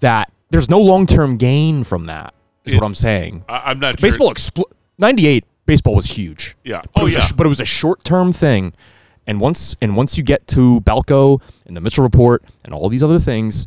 that 0.00 0.32
there's 0.50 0.70
no 0.70 0.80
long 0.80 1.06
term 1.06 1.36
gain 1.36 1.84
from 1.84 2.06
that, 2.06 2.32
is 2.64 2.74
what 2.74 2.84
I'm 2.84 2.94
saying. 2.94 3.44
I, 3.48 3.62
I'm 3.66 3.78
not 3.80 4.00
sure. 4.00 4.08
Baseball, 4.08 4.32
expl- 4.32 4.70
98, 4.98 5.44
baseball 5.66 5.94
was 5.94 6.06
huge. 6.06 6.56
Yeah. 6.64 6.80
But 6.94 7.02
Oh, 7.02 7.06
it 7.06 7.12
yeah. 7.12 7.20
sh- 7.20 7.32
but 7.32 7.44
it 7.44 7.48
was 7.50 7.60
a 7.60 7.64
short 7.66 8.04
term 8.04 8.32
thing. 8.32 8.72
And 9.28 9.40
once 9.40 9.76
and 9.82 9.94
once 9.94 10.16
you 10.18 10.24
get 10.24 10.46
to 10.48 10.80
Balco 10.80 11.40
and 11.66 11.76
the 11.76 11.80
Mitchell 11.80 12.02
Report 12.02 12.42
and 12.64 12.72
all 12.74 12.88
these 12.88 13.02
other 13.04 13.18
things, 13.20 13.66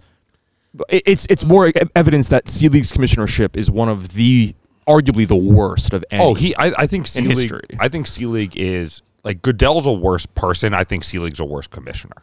it, 0.90 1.04
it's 1.06 1.28
it's 1.30 1.46
more 1.46 1.68
e- 1.68 1.74
evidence 1.96 2.28
that 2.30 2.50
Selig's 2.50 2.92
commissionership 2.92 3.56
is 3.56 3.70
one 3.72 3.88
of 3.88 4.14
the 4.14 4.56
arguably 4.88 5.28
the 5.28 5.36
worst 5.36 5.94
of 5.94 6.04
any. 6.12 6.24
Oh, 6.24 6.34
he 6.34 6.56
I, 6.58 6.74
I 6.80 6.88
think 6.88 7.06
Selig. 7.08 7.52
I 7.80 7.88
think 7.88 8.08
Selig 8.08 8.58
is 8.58 9.04
like 9.24 9.44
Goodell's 9.44 9.86
a 9.86 9.94
worse 9.94 10.26
person. 10.26 10.74
I 10.74 10.84
think 10.84 11.04
Selig's 11.04 11.40
a 11.40 11.46
worse 11.46 11.68
commissioner. 11.68 12.18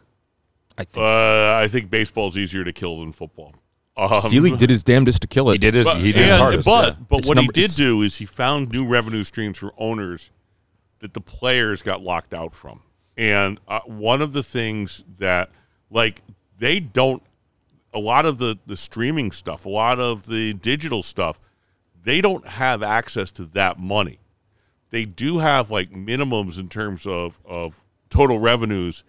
I 0.77 0.83
think 0.83 0.97
Uh, 1.01 1.55
I 1.55 1.67
think 1.69 1.89
baseball's 1.89 2.37
easier 2.37 2.65
to 2.65 2.73
kill 2.73 2.99
than 2.99 3.13
football. 3.13 3.55
Um, 3.95 4.19
Selig 4.21 4.57
did 4.57 4.69
his 4.69 4.83
damnedest 4.83 5.21
to 5.21 5.27
kill 5.27 5.49
it. 5.49 5.53
He 5.53 5.57
did 5.59 5.73
his 5.75 5.85
But, 5.85 5.97
he 5.97 6.11
did 6.11 6.27
his 6.27 6.37
hardest. 6.37 6.65
but, 6.65 6.93
yeah. 6.93 7.05
but 7.09 7.19
It's 7.19 7.27
what 7.27 7.35
number- 7.35 7.51
he 7.55 7.61
did 7.67 7.71
do 7.71 8.01
is 8.01 8.17
he 8.17 8.25
found 8.25 8.69
new 8.71 8.85
revenue 8.87 9.23
streams 9.23 9.57
for 9.57 9.71
owners 9.77 10.29
that 10.99 11.13
the 11.13 11.21
players 11.21 11.81
got 11.81 12.01
locked 12.01 12.33
out 12.33 12.53
from. 12.55 12.81
And 13.19 13.59
uh, 13.67 13.81
one 13.81 14.21
of 14.21 14.31
the 14.31 14.43
things 14.43 15.03
that, 15.17 15.49
like, 15.89 16.21
they 16.57 16.79
don't, 16.79 17.21
a 17.93 17.99
lot 17.99 18.25
of 18.25 18.37
the, 18.37 18.57
the 18.65 18.77
streaming 18.77 19.33
stuff, 19.33 19.65
a 19.65 19.69
lot 19.69 19.99
of 19.99 20.25
the 20.27 20.53
digital 20.53 21.03
stuff, 21.03 21.37
they 22.01 22.21
don't 22.21 22.47
have 22.47 22.81
access 22.81 23.33
to 23.33 23.43
that 23.43 23.77
money. 23.77 24.19
They 24.89 25.03
do 25.03 25.39
have 25.39 25.69
like 25.69 25.91
minimums 25.91 26.57
in 26.57 26.69
terms 26.69 27.05
of, 27.05 27.41
of 27.45 27.83
total 28.09 28.39
revenues 28.39 29.03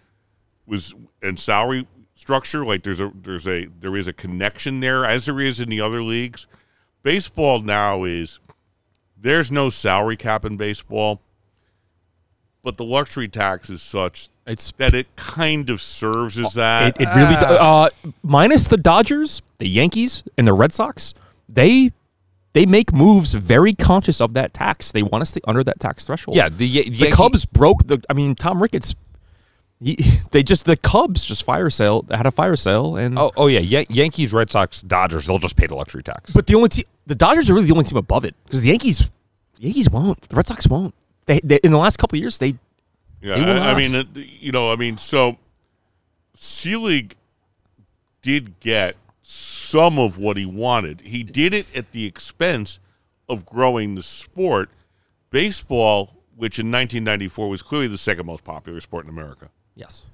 was 0.67 0.93
and 1.23 1.39
salary 1.39 1.87
structure. 2.15 2.65
Like 2.65 2.83
there's 2.83 3.01
a 3.01 3.13
there's 3.23 3.47
a 3.47 3.67
there 3.67 3.97
is 3.97 4.09
a 4.09 4.13
connection 4.13 4.81
there 4.81 5.05
as 5.05 5.27
there 5.27 5.41
is 5.41 5.61
in 5.61 5.69
the 5.69 5.81
other 5.81 6.03
leagues, 6.03 6.47
baseball 7.03 7.61
now 7.61 8.05
is 8.05 8.41
there's 9.17 9.51
no 9.53 9.71
salary 9.71 10.17
cap 10.17 10.45
in 10.45 10.57
baseball, 10.57 11.23
but 12.63 12.77
the 12.77 12.85
luxury 12.85 13.29
tax 13.29 13.71
is 13.71 13.83
such 13.83 14.29
It's 14.47 14.73
that 14.73 14.95
it 14.95 15.07
kind 15.17 15.71
of 15.71 15.81
serves 15.81 16.39
as 16.39 16.55
that. 16.55 17.01
It, 17.01 17.09
it 17.09 17.15
really 17.17 17.37
do- 17.37 17.47
uh, 17.47 17.89
minus 18.23 18.69
the 18.69 18.77
Dodgers, 18.77 19.43
the 19.59 19.69
Yankees, 19.69 20.25
and 20.37 20.47
the 20.47 20.53
Red 20.53 20.73
Sox. 20.73 21.15
They 21.49 21.93
they 22.53 22.67
make 22.67 22.93
moves 22.93 23.33
very 23.35 23.73
conscious 23.75 24.21
of 24.21 24.35
that 24.35 24.53
tax. 24.53 24.91
They 24.93 25.03
want 25.05 25.23
to 25.23 25.27
stay 25.27 25.41
under 25.47 25.63
that 25.65 25.79
tax 25.81 26.05
threshold. 26.05 26.37
Yeah, 26.37 26.49
the, 26.49 26.67
Ye- 26.67 26.89
the 26.91 26.97
Yankee- 26.97 27.17
Cubs 27.17 27.45
broke 27.47 27.87
the. 27.87 28.03
I 28.11 28.13
mean, 28.13 28.35
Tom 28.35 28.61
Ricketts. 28.61 28.95
He, 29.83 29.97
they 30.33 30.43
just 30.43 30.67
the 30.67 30.77
Cubs 30.77 31.25
just 31.25 31.43
fire 31.45 31.71
sale 31.71 32.05
had 32.11 32.27
a 32.27 32.31
fire 32.31 32.57
sale 32.57 32.97
and 32.97 33.19
Oh, 33.19 33.31
oh 33.37 33.47
yeah, 33.47 33.61
Yan- 33.61 33.87
Yankees, 33.89 34.33
Red 34.33 34.51
Sox, 34.51 34.83
Dodgers. 34.83 35.27
They'll 35.27 35.39
just 35.39 35.57
pay 35.57 35.67
the 35.67 35.75
luxury 35.77 36.03
tax. 36.03 36.33
but 36.33 36.47
the 36.47 36.55
only 36.57 36.69
team 36.69 36.85
the 37.07 37.15
Dodgers 37.15 37.49
are 37.49 37.55
really 37.55 37.67
the 37.67 37.73
only 37.73 37.85
team 37.85 37.97
above 37.97 38.25
it 38.27 38.35
because 38.45 38.61
the 38.61 38.69
Yankees 38.69 39.09
the 39.57 39.63
Yankees 39.63 39.89
won't 39.89 40.21
the 40.23 40.37
Red 40.37 40.47
Sox 40.47 40.67
won't 40.67 40.95
they, 41.31 41.41
they 41.45 41.57
in 41.63 41.71
the 41.71 41.79
last 41.79 41.99
couple 41.99 42.17
of 42.17 42.21
years 42.21 42.39
they 42.39 42.55
Yeah, 43.23 43.37
They 43.37 43.53
I, 43.53 43.73
I 43.73 43.75
mean, 43.77 44.09
you 44.15 44.51
know, 44.53 44.73
I 44.73 44.77
mean, 44.77 44.97
so 44.99 45.39
Selig 46.35 47.15
did 48.23 48.59
get 48.61 48.97
some 49.23 49.99
of 49.99 50.19
what 50.19 50.37
he 50.37 50.47
wanted. 50.47 51.03
He 51.03 51.23
did 51.23 51.55
it 51.55 51.67
at 51.77 51.93
the 51.93 52.05
expense 52.07 52.81
of 53.29 53.47
growing 53.47 53.95
the 53.95 54.03
sport. 54.03 54.71
Baseball, 55.31 56.07
which 56.37 56.59
in 56.59 56.67
1994 56.73 57.49
was 57.49 57.63
clearly 57.63 57.87
the 57.87 57.97
second 57.99 58.27
most 58.27 58.43
popular 58.43 58.81
sport 58.81 59.05
in 59.05 59.11
America, 59.11 59.49
yes 59.77 60.07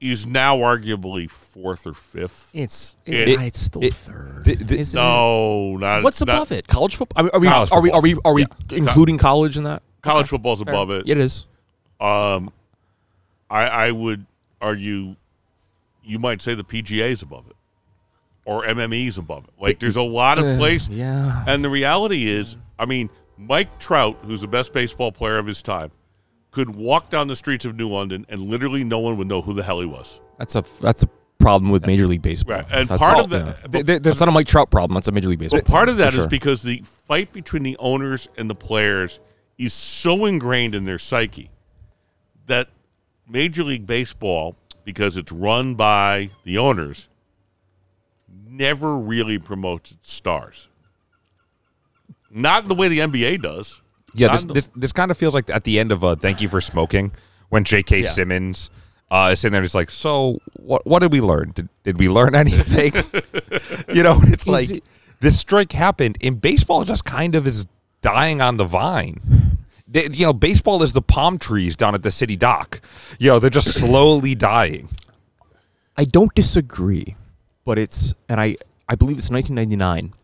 is 0.00 0.26
now 0.26 0.56
arguably 0.56 1.30
fourth 1.30 1.86
or 1.86 1.92
fifth. 1.92 2.50
it's 2.54 2.96
It- 3.04 3.28
it's 3.40 3.60
still 3.60 3.84
it- 3.84 3.92
third 3.92 4.44
the- 4.46 4.54
the- 4.54 4.78
isn't 4.78 4.98
it? 4.98 5.02
No, 5.02 5.76
not 5.76 6.02
What's 6.02 6.20
not- 6.20 6.34
above 6.36 6.52
it? 6.52 6.66
College 6.66 6.96
football? 6.96 7.22
Are 7.22 7.24
we 7.24 7.30
are 7.30 7.40
we 7.40 7.48
are 7.48 7.80
we, 7.80 7.90
are 7.90 8.00
we, 8.00 8.14
football. 8.14 8.30
are 8.32 8.34
we 8.34 8.46
including 8.72 9.18
college 9.18 9.56
in 9.58 9.64
that? 9.64 9.82
College 10.02 10.28
football's 10.28 10.60
above 10.60 10.90
it. 10.90 11.08
It 11.08 11.18
is. 11.18 11.46
Um, 12.00 12.52
I, 13.50 13.64
I 13.66 13.90
would 13.90 14.24
argue 14.60 15.16
you 16.02 16.18
might 16.18 16.40
say 16.42 16.54
the 16.54 16.64
PGA 16.64 17.10
is 17.10 17.22
above 17.22 17.46
it 17.48 17.56
or 18.46 18.62
MME's 18.64 19.18
above 19.18 19.44
it. 19.44 19.50
Like 19.60 19.78
there's 19.80 19.96
a 19.96 20.02
lot 20.02 20.38
of 20.38 20.56
places. 20.58 20.88
Yeah. 20.90 21.44
And 21.46 21.64
the 21.64 21.68
reality 21.70 22.26
is, 22.28 22.56
I 22.78 22.86
mean, 22.86 23.10
Mike 23.36 23.78
Trout, 23.78 24.16
who's 24.22 24.40
the 24.40 24.48
best 24.48 24.72
baseball 24.72 25.12
player 25.12 25.38
of 25.38 25.46
his 25.46 25.62
time, 25.62 25.90
could 26.50 26.74
walk 26.74 27.10
down 27.10 27.28
the 27.28 27.36
streets 27.36 27.64
of 27.64 27.76
New 27.76 27.88
London 27.90 28.24
and 28.28 28.40
literally 28.40 28.82
no 28.82 28.98
one 28.98 29.16
would 29.18 29.28
know 29.28 29.42
who 29.42 29.52
the 29.54 29.62
hell 29.62 29.80
he 29.80 29.86
was. 29.86 30.20
That's 30.38 30.56
a 30.56 30.64
that's 30.80 31.02
a 31.02 31.08
problem 31.38 31.70
with 31.70 31.86
Major 31.86 32.06
League 32.06 32.22
Baseball. 32.22 32.56
Right. 32.56 32.66
And 32.72 32.88
That's 32.88 33.00
part 33.02 33.18
all- 33.18 33.24
of 33.24 33.32
yeah. 33.32 33.38
that, 33.62 33.72
Th- 33.72 33.86
th- 33.86 34.02
That's 34.02 34.20
not 34.20 34.28
a 34.28 34.32
Mike 34.32 34.46
Trout 34.46 34.70
problem. 34.70 34.94
That's 34.94 35.08
a 35.08 35.12
Major 35.12 35.28
League 35.28 35.38
Baseball. 35.38 35.60
But 35.60 35.70
part 35.70 35.88
of 35.88 35.96
that 35.98 36.10
For 36.12 36.20
sure. 36.20 36.28
because 36.28 36.62
the 36.62 36.82
fight 36.84 37.32
between 37.32 37.62
the 37.62 37.76
owners 37.78 38.28
and 38.36 38.48
the 38.50 38.54
players 38.54 39.20
is 39.60 39.72
so 39.74 40.24
ingrained 40.24 40.74
in 40.74 40.84
their 40.84 40.98
psyche 40.98 41.50
that 42.46 42.68
Major 43.28 43.62
League 43.62 43.86
Baseball, 43.86 44.56
because 44.84 45.16
it's 45.16 45.30
run 45.30 45.74
by 45.74 46.30
the 46.44 46.58
owners, 46.58 47.08
never 48.48 48.96
really 48.96 49.38
promotes 49.38 49.92
its 49.92 50.12
stars. 50.12 50.68
Not 52.30 52.68
the 52.68 52.74
way 52.74 52.88
the 52.88 53.00
NBA 53.00 53.42
does. 53.42 53.80
Yeah, 54.14 54.28
this, 54.34 54.44
the- 54.44 54.54
this 54.54 54.70
this 54.76 54.92
kind 54.92 55.10
of 55.10 55.16
feels 55.16 55.34
like 55.34 55.50
at 55.50 55.64
the 55.64 55.78
end 55.78 55.92
of 55.92 56.02
uh, 56.02 56.16
"Thank 56.16 56.40
You 56.40 56.48
for 56.48 56.60
Smoking" 56.60 57.12
when 57.48 57.64
J.K. 57.64 58.02
Simmons 58.08 58.70
uh, 59.10 59.30
is 59.32 59.40
sitting 59.40 59.52
there, 59.52 59.60
and 59.60 59.64
he's 59.64 59.74
like, 59.74 59.90
"So 59.90 60.38
what? 60.54 60.84
What 60.86 61.00
did 61.00 61.12
we 61.12 61.20
learn? 61.20 61.52
Did, 61.54 61.68
did 61.84 61.98
we 61.98 62.08
learn 62.08 62.34
anything?" 62.44 62.92
you 63.94 64.02
know, 64.02 64.20
it's 64.24 64.46
like 64.48 64.70
it- 64.70 64.84
this 65.20 65.38
strike 65.38 65.70
happened 65.72 66.16
in 66.20 66.36
baseball. 66.36 66.84
Just 66.84 67.04
kind 67.04 67.34
of 67.34 67.46
is 67.46 67.66
dying 68.02 68.40
on 68.40 68.56
the 68.56 68.64
vine. 68.64 69.58
They, 69.86 70.04
you 70.12 70.26
know, 70.26 70.32
baseball 70.32 70.82
is 70.82 70.92
the 70.92 71.02
palm 71.02 71.36
trees 71.38 71.76
down 71.76 71.94
at 71.94 72.02
the 72.02 72.10
city 72.10 72.36
dock. 72.36 72.80
You 73.18 73.28
know, 73.30 73.38
they're 73.38 73.50
just 73.50 73.74
slowly 73.74 74.34
dying. 74.34 74.88
I 75.96 76.04
don't 76.04 76.32
disagree, 76.34 77.16
but 77.64 77.78
it's 77.78 78.14
and 78.28 78.40
I 78.40 78.56
I 78.88 78.94
believe 78.94 79.18
it's 79.18 79.30
1999, 79.30 80.14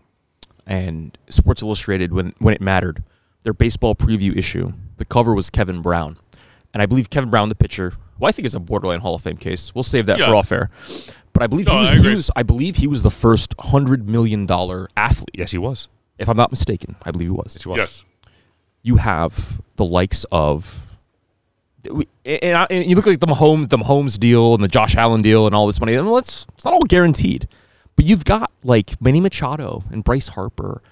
and 0.66 1.18
Sports 1.28 1.62
Illustrated 1.62 2.12
when 2.12 2.32
when 2.38 2.54
it 2.54 2.60
mattered, 2.60 3.02
their 3.42 3.52
baseball 3.52 3.94
preview 3.94 4.36
issue. 4.36 4.72
The 4.98 5.04
cover 5.04 5.34
was 5.34 5.50
Kevin 5.50 5.82
Brown, 5.82 6.16
and 6.72 6.82
I 6.82 6.86
believe 6.86 7.10
Kevin 7.10 7.28
Brown, 7.30 7.48
the 7.48 7.54
pitcher, 7.54 7.92
who 8.18 8.24
I 8.26 8.32
think 8.32 8.46
is 8.46 8.54
a 8.54 8.60
borderline 8.60 9.00
Hall 9.00 9.14
of 9.16 9.22
Fame 9.22 9.36
case. 9.36 9.74
We'll 9.74 9.82
save 9.82 10.06
that 10.06 10.18
Yeah. 10.18 10.28
for 10.28 10.34
all 10.36 10.42
fair. 10.42 10.70
But 11.32 11.42
I 11.42 11.46
believe 11.48 11.66
No, 11.66 11.72
he 11.74 11.78
was, 11.80 11.90
I 11.90 11.94
he 11.96 12.08
was 12.08 12.30
I 12.36 12.42
believe 12.44 12.76
he 12.76 12.86
was 12.86 13.02
the 13.02 13.10
first 13.10 13.54
hundred 13.58 14.08
million 14.08 14.46
dollar 14.46 14.88
athlete. 14.96 15.30
Yes, 15.34 15.50
he 15.50 15.58
was. 15.58 15.88
If 16.18 16.28
I'm 16.28 16.36
not 16.36 16.50
mistaken, 16.50 16.96
I 17.04 17.10
believe 17.10 17.28
he 17.28 17.32
was. 17.32 17.54
Yes, 17.56 17.62
he 17.62 17.68
was. 17.68 17.78
Yes. 17.78 18.04
you 18.82 18.96
have 18.96 19.60
the 19.76 19.84
likes 19.84 20.24
of 20.32 20.82
and, 22.24 22.56
I- 22.56 22.66
and 22.70 22.88
you 22.88 22.96
look 22.96 23.06
like 23.06 23.20
the 23.20 23.26
Mahomes, 23.26 23.68
the 23.68 23.78
Mahomes 23.78 24.18
deal 24.18 24.54
and 24.54 24.62
the 24.64 24.68
Josh 24.68 24.96
Allen 24.96 25.22
deal 25.22 25.46
and 25.46 25.54
all 25.54 25.66
this 25.66 25.80
money. 25.80 25.94
And 25.94 26.06
well, 26.06 26.18
it's, 26.18 26.46
it's 26.54 26.64
not 26.64 26.74
all 26.74 26.80
guaranteed, 26.82 27.48
but 27.94 28.04
you've 28.04 28.24
got 28.24 28.50
like 28.64 29.00
Manny 29.00 29.20
Machado 29.20 29.84
and 29.92 30.02
Bryce 30.02 30.28
Harper 30.28 30.82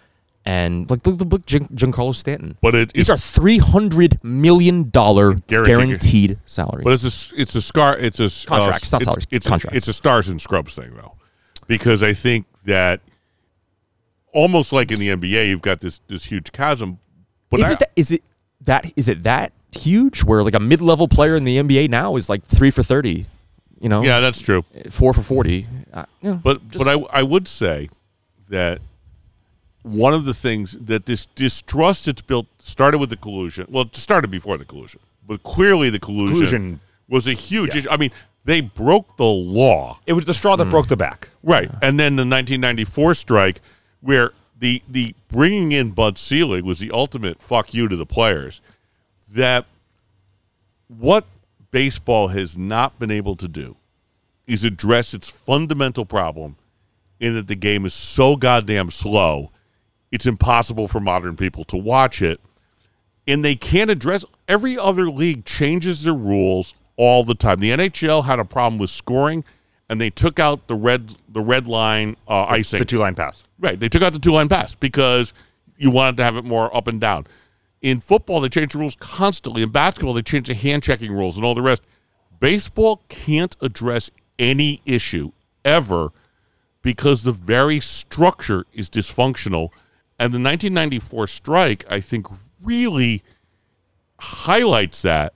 and 0.45 0.89
like 0.91 1.03
the, 1.03 1.11
the 1.13 1.25
book 1.25 1.47
Gian- 1.47 1.69
Giancarlo 1.69 2.15
Stanton. 2.15 2.57
But 2.63 2.75
it, 2.75 2.93
These 2.93 3.09
it's, 3.09 3.11
are 3.11 3.17
three 3.41 3.59
hundred 3.59 4.23
million 4.23 4.91
dollar 4.91 5.35
Guaranteed. 5.35 5.77
guaranteed 5.77 6.39
salaries. 6.47 6.85
but 6.85 6.93
it's 6.93 7.05
a 7.05 7.09
s- 7.09 7.33
it's 7.37 7.55
a 7.57 7.63
scar 7.63 7.97
it's 7.99 8.21
a 8.21 8.25
s- 8.25 8.47
uh, 8.47 8.51
Contracts, 8.59 8.93
not 8.93 9.01
it's, 9.01 9.05
salaries, 9.07 9.27
It's 9.31 9.49
contracts. 9.49 9.75
A, 9.75 9.77
it's 9.79 9.89
a 9.89 9.93
stars 9.95 10.29
and 10.29 10.41
scrubs 10.41 10.75
thing 10.77 10.95
though, 10.95 11.15
because 11.67 12.03
I 12.05 12.13
think 12.13 12.47
that 12.67 13.01
almost 14.35 14.73
like 14.73 14.91
in 14.91 14.99
the 14.99 15.09
NBA, 15.09 15.49
you've 15.49 15.63
got 15.63 15.81
this 15.81 16.01
this 16.09 16.25
huge 16.27 16.53
chasm. 16.53 16.99
But 17.51 17.61
is 17.61 17.67
I, 17.67 17.73
it 17.73 17.79
that, 17.79 17.91
is 17.97 18.13
it 18.13 18.23
that 18.63 18.93
is 18.97 19.09
it 19.09 19.23
that 19.23 19.53
huge 19.73 20.23
where 20.23 20.43
like 20.43 20.55
a 20.55 20.61
mid 20.61 20.81
level 20.83 21.09
player 21.09 21.35
in 21.37 21.45
the 21.45 21.57
NBA 21.57 21.89
now 21.89 22.17
is 22.17 22.29
like 22.29 22.45
three 22.45 22.71
for 22.71 22.83
thirty, 22.83 23.27
you 23.81 23.89
know, 23.89 24.03
yeah, 24.03 24.21
that's 24.21 24.41
true. 24.43 24.65
four 24.91 25.13
for 25.15 25.23
forty. 25.23 25.67
Uh, 25.93 26.05
you 26.21 26.31
know, 26.31 26.41
But 26.43 26.69
just- 26.69 26.85
but 26.85 26.89
I 26.89 27.21
I 27.21 27.23
would 27.23 27.49
say 27.49 27.89
that 28.49 28.81
one 29.83 30.15
of 30.15 30.25
the 30.25 30.35
things 30.35 30.73
that 30.81 31.07
this 31.07 31.27
distrust 31.35 32.09
it's 32.09 32.23
built 32.23 32.47
started 32.59 32.99
with 32.99 33.11
the 33.11 33.17
collusion. 33.17 33.67
Well, 33.71 33.85
it 33.85 33.95
started 33.97 34.31
before 34.31 34.57
the 34.57 34.65
collusion, 34.65 35.01
but 35.27 35.43
clearly 35.43 35.91
the 35.91 35.99
collusion, 35.99 36.37
Collusion. 36.37 36.81
was 37.09 37.29
a 37.29 37.33
huge. 37.35 37.77
issue. 37.77 37.89
I 37.91 37.97
mean, 37.99 38.11
they 38.47 38.61
broke 38.63 39.17
the 39.19 39.25
law, 39.25 39.99
It 40.07 40.15
was 40.15 40.25
the 40.25 40.35
straw 40.35 40.57
that 40.57 40.67
broke 40.71 40.89
the 40.89 40.97
back. 40.97 41.29
right? 41.43 41.69
And 41.83 41.99
then 42.01 42.17
the 42.17 42.23
1994 42.23 43.15
strike, 43.15 43.61
where 44.05 44.31
the 44.57 44.83
the 44.89 45.15
bringing 45.29 45.73
in 45.73 45.91
Bud 45.91 46.19
Selig 46.19 46.65
was 46.65 46.79
the 46.79 46.91
ultimate 46.91 47.43
fuck 47.43 47.75
you 47.75 47.89
to 47.89 47.97
the 47.97 48.07
players. 48.07 48.61
That 49.33 49.67
what 50.87 51.27
baseball 51.71 52.29
has 52.29 52.57
not 52.57 52.99
been 52.99 53.11
able 53.11 53.35
to 53.37 53.49
do 53.49 53.77
is 54.47 54.63
address 54.63 55.15
its 55.15 55.31
fundamental 55.31 56.05
problem 56.05 56.57
in 57.19 57.35
that 57.35 57.49
the 57.49 57.57
game 57.57 57.87
is 57.87 57.95
so 57.95 58.37
goddamn 58.37 58.91
slow, 58.91 59.51
it's 60.13 60.27
impossible 60.27 60.87
for 60.87 61.01
modern 61.01 61.37
people 61.37 61.65
to 61.65 61.77
watch 61.77 62.21
it. 62.21 62.41
And 63.27 63.43
they 63.43 63.55
can't 63.55 63.91
address 63.91 64.25
every 64.47 64.77
other 64.77 65.09
league 65.11 65.47
changes 65.47 66.03
their 66.03 66.15
rules 66.15 66.75
all 66.97 67.25
the 67.25 67.35
time. 67.35 67.61
The 67.61 67.71
NHL 67.71 68.25
had 68.25 68.39
a 68.39 68.45
problem 68.45 68.79
with 68.79 68.91
scoring, 68.91 69.45
and 69.95 70.01
they 70.01 70.11
took 70.11 70.41
out 70.41 70.67
the 70.67 70.75
red 70.75 71.15
the 71.29 71.41
red 71.41 71.69
line 71.69 72.17
uh, 72.27 72.47
icing. 72.47 72.81
The 72.81 72.85
two 72.85 72.99
line 72.99 73.15
pass. 73.15 73.47
Right. 73.61 73.79
They 73.79 73.89
took 73.89 74.03
out 74.03 74.13
the 74.13 74.19
two 74.19 74.33
line 74.33 74.49
pass 74.49 74.75
because 74.75 75.33
you 75.79 75.89
wanted 75.89 76.17
to 76.17 76.25
have 76.25 76.35
it 76.35 76.45
more 76.45 76.77
up 76.77 76.89
and 76.89 77.01
down. 77.01 77.29
In 77.81 78.01
football, 78.01 78.41
they 78.41 78.49
change 78.49 78.73
the 78.73 78.79
rules 78.81 78.97
constantly. 78.97 79.63
In 79.63 79.71
basketball, 79.71 80.13
they 80.13 80.23
change 80.23 80.49
the 80.49 80.55
hand 80.55 80.83
checking 80.83 81.13
rules 81.13 81.37
and 81.37 81.47
all 81.47 81.55
the 81.55 81.63
rest. 81.63 81.85
Baseball 82.41 83.05
can't 83.09 83.57
address 83.61 84.11
any 84.37 84.81
issue 84.85 85.31
ever 85.65 86.11
because 86.83 87.23
the 87.23 87.31
very 87.31 87.79
structure 87.79 88.67
is 88.73 88.91
dysfunctional. 88.91 89.69
And 90.19 90.35
the 90.35 90.43
1994 90.43 91.29
strike, 91.29 91.85
I 91.89 92.01
think, 92.01 92.27
really 92.61 93.23
highlights 94.19 95.03
that. 95.03 95.35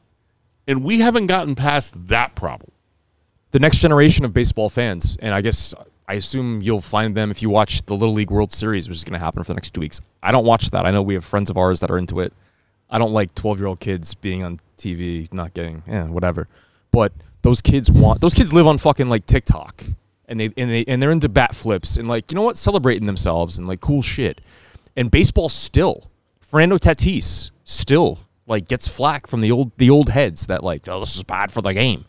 And 0.66 0.82
we 0.82 0.98
haven't 0.98 1.28
gotten 1.28 1.54
past 1.54 2.08
that 2.08 2.34
problem. 2.34 2.72
The 3.50 3.58
next 3.58 3.78
generation 3.78 4.24
of 4.24 4.32
baseball 4.32 4.68
fans, 4.68 5.16
and 5.20 5.34
I 5.34 5.40
guess 5.40 5.74
I 6.06 6.14
assume 6.14 6.60
you'll 6.62 6.80
find 6.80 7.14
them 7.14 7.30
if 7.30 7.42
you 7.42 7.50
watch 7.50 7.84
the 7.86 7.94
Little 7.94 8.14
League 8.14 8.30
World 8.30 8.52
Series, 8.52 8.88
which 8.88 8.98
is 8.98 9.04
going 9.04 9.18
to 9.18 9.24
happen 9.24 9.42
for 9.42 9.48
the 9.48 9.54
next 9.54 9.72
two 9.72 9.80
weeks. 9.80 10.00
I 10.22 10.32
don't 10.32 10.44
watch 10.44 10.70
that. 10.70 10.86
I 10.86 10.90
know 10.90 11.02
we 11.02 11.14
have 11.14 11.24
friends 11.24 11.50
of 11.50 11.56
ours 11.56 11.80
that 11.80 11.90
are 11.90 11.98
into 11.98 12.20
it. 12.20 12.32
I 12.90 12.98
don't 12.98 13.12
like 13.12 13.34
twelve 13.34 13.58
year 13.58 13.66
old 13.66 13.80
kids 13.80 14.14
being 14.14 14.42
on 14.42 14.60
TV, 14.76 15.32
not 15.32 15.54
getting, 15.54 15.82
yeah, 15.86 16.04
whatever. 16.04 16.48
But 16.90 17.12
those 17.42 17.60
kids 17.60 17.90
want 17.90 18.20
those 18.20 18.34
kids 18.34 18.52
live 18.52 18.66
on 18.66 18.78
fucking 18.78 19.08
like 19.08 19.26
TikTok, 19.26 19.84
and 20.26 20.40
they 20.40 20.50
and 20.56 20.70
they 20.70 20.84
and 20.86 21.02
they're 21.02 21.10
into 21.10 21.28
bat 21.28 21.54
flips 21.54 21.96
and 21.96 22.08
like 22.08 22.30
you 22.30 22.36
know 22.36 22.42
what, 22.42 22.56
celebrating 22.56 23.06
themselves 23.06 23.58
and 23.58 23.66
like 23.66 23.80
cool 23.80 24.02
shit. 24.02 24.40
And 24.96 25.10
baseball 25.10 25.48
still, 25.48 26.10
Fernando 26.40 26.78
Tatis 26.78 27.50
still 27.64 28.20
like 28.46 28.66
gets 28.66 28.88
flack 28.88 29.26
from 29.26 29.40
the 29.40 29.50
old 29.50 29.72
the 29.76 29.90
old 29.90 30.08
heads 30.08 30.46
that 30.46 30.64
like 30.64 30.88
oh 30.88 31.00
this 31.00 31.14
is 31.14 31.22
bad 31.22 31.52
for 31.52 31.60
the 31.60 31.74
game 31.74 32.06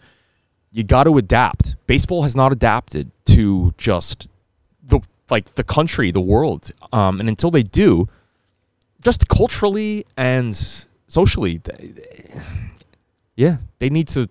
you 0.72 0.84
got 0.84 1.06
to 1.06 1.18
adapt. 1.18 1.76
Baseball 1.88 2.24
has 2.24 2.36
not 2.36 2.52
adapted 2.52 3.12
to 3.26 3.74
just 3.78 4.30
the 4.84 5.00
like 5.30 5.56
the 5.56 5.64
country, 5.64 6.12
the 6.12 6.22
world. 6.22 6.72
Um, 6.92 7.20
and 7.20 7.30
until 7.30 7.52
they 7.52 7.64
do, 7.64 8.08
just 9.04 9.28
culturally 9.28 10.06
and 10.18 10.56
socially, 11.08 11.58
they, 11.58 11.94
yeah, 13.36 13.58
they 13.80 13.90
need 13.90 14.08
to 14.10 14.28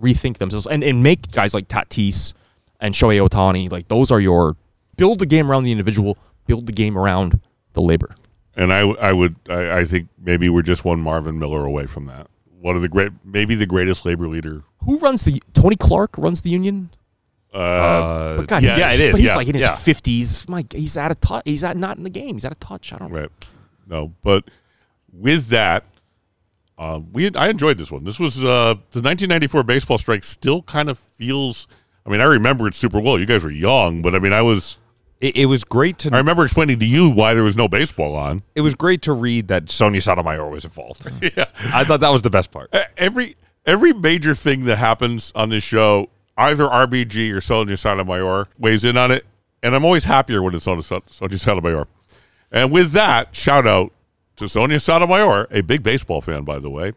rethink 0.00 0.38
themselves 0.38 0.66
and, 0.66 0.82
and 0.82 1.02
make 1.02 1.30
guys 1.32 1.54
like 1.54 1.68
Tatis 1.68 2.32
and 2.80 2.94
Shohei 2.94 3.26
Ohtani 3.26 3.70
like 3.70 3.88
those 3.88 4.10
are 4.10 4.20
your 4.20 4.56
build 4.96 5.20
the 5.20 5.26
game 5.26 5.50
around 5.50 5.64
the 5.64 5.72
individual, 5.72 6.18
build 6.46 6.66
the 6.66 6.72
game 6.72 6.98
around 6.98 7.40
the 7.72 7.80
labor. 7.80 8.14
And 8.54 8.72
I, 8.72 8.80
I 8.80 9.12
would, 9.12 9.36
I, 9.48 9.78
I 9.78 9.84
think 9.84 10.08
maybe 10.18 10.48
we're 10.48 10.62
just 10.62 10.84
one 10.84 11.00
Marvin 11.00 11.38
Miller 11.38 11.64
away 11.64 11.86
from 11.86 12.06
that. 12.06 12.28
One 12.62 12.76
of 12.76 12.82
the 12.82 12.88
great, 12.88 13.10
maybe 13.24 13.54
the 13.56 13.66
greatest 13.66 14.04
labor 14.06 14.28
leader. 14.28 14.62
Who 14.84 14.98
runs 15.00 15.24
the 15.24 15.42
Tony 15.52 15.74
Clark 15.76 16.16
runs 16.16 16.42
the 16.42 16.50
union? 16.50 16.90
Uh, 17.52 17.58
Uh, 17.58 18.36
But 18.36 18.46
God, 18.46 18.62
yes. 18.62 18.78
Yeah, 18.78 18.92
it 18.92 19.00
is, 19.00 19.10
But 19.12 19.20
he's 19.20 19.28
yeah, 19.30 19.36
like 19.36 19.48
in 19.48 19.54
his 19.54 19.62
yeah. 19.62 19.74
fifties. 19.76 20.48
My, 20.48 20.64
he's 20.72 20.96
out 20.96 21.10
of 21.10 21.20
touch. 21.20 21.42
He's 21.44 21.64
at, 21.64 21.76
not 21.76 21.96
in 21.96 22.04
the 22.04 22.10
game. 22.10 22.34
He's 22.36 22.44
out 22.44 22.52
of 22.52 22.60
touch. 22.60 22.92
I 22.92 22.98
don't 22.98 23.12
know. 23.12 23.20
right. 23.20 23.30
No, 23.88 24.12
but 24.22 24.44
with 25.12 25.48
that, 25.48 25.84
uh, 26.78 27.00
we 27.12 27.30
I 27.34 27.48
enjoyed 27.48 27.78
this 27.78 27.90
one. 27.90 28.04
This 28.04 28.18
was 28.20 28.38
uh, 28.44 28.74
the 28.92 29.02
1994 29.02 29.64
baseball 29.64 29.98
strike. 29.98 30.22
Still 30.24 30.62
kind 30.62 30.88
of 30.88 30.98
feels. 30.98 31.66
I 32.06 32.10
mean, 32.10 32.20
I 32.20 32.24
remember 32.24 32.66
it 32.68 32.74
super 32.76 33.00
well. 33.00 33.18
You 33.18 33.26
guys 33.26 33.42
were 33.44 33.50
young, 33.50 34.02
but 34.02 34.14
I 34.14 34.18
mean, 34.20 34.32
I 34.32 34.42
was. 34.42 34.78
It, 35.22 35.36
it 35.36 35.46
was 35.46 35.62
great 35.62 35.98
to 35.98 36.10
I 36.12 36.18
remember 36.18 36.44
explaining 36.44 36.80
to 36.80 36.86
you 36.86 37.08
why 37.08 37.32
there 37.32 37.44
was 37.44 37.56
no 37.56 37.68
baseball 37.68 38.16
on. 38.16 38.42
it 38.56 38.60
was 38.60 38.74
great 38.74 39.02
to 39.02 39.12
read 39.12 39.48
that 39.48 39.70
Sonia 39.70 40.02
Sotomayor 40.02 40.50
was 40.50 40.64
involved. 40.64 41.10
yeah. 41.22 41.44
I 41.72 41.84
thought 41.84 42.00
that 42.00 42.10
was 42.10 42.22
the 42.22 42.30
best 42.30 42.50
part. 42.50 42.74
Every 42.98 43.36
every 43.64 43.94
major 43.94 44.34
thing 44.34 44.64
that 44.64 44.76
happens 44.76 45.32
on 45.36 45.48
this 45.48 45.62
show, 45.62 46.10
either 46.36 46.64
RBG 46.64 47.32
or 47.32 47.40
Sonia 47.40 47.76
Sotomayor 47.76 48.48
weighs 48.58 48.84
in 48.84 48.96
on 48.96 49.12
it, 49.12 49.24
and 49.62 49.76
I'm 49.76 49.84
always 49.84 50.04
happier 50.04 50.42
when 50.42 50.54
it's 50.56 50.66
on 50.66 50.82
Sonia 50.82 51.38
Sotomayor. 51.38 51.86
And 52.50 52.72
with 52.72 52.90
that, 52.92 53.34
shout 53.34 53.66
out 53.66 53.92
to 54.36 54.48
Sonia 54.48 54.80
Sotomayor, 54.80 55.46
a 55.52 55.60
big 55.60 55.84
baseball 55.84 56.20
fan, 56.20 56.42
by 56.42 56.58
the 56.58 56.68
way. 56.68 56.92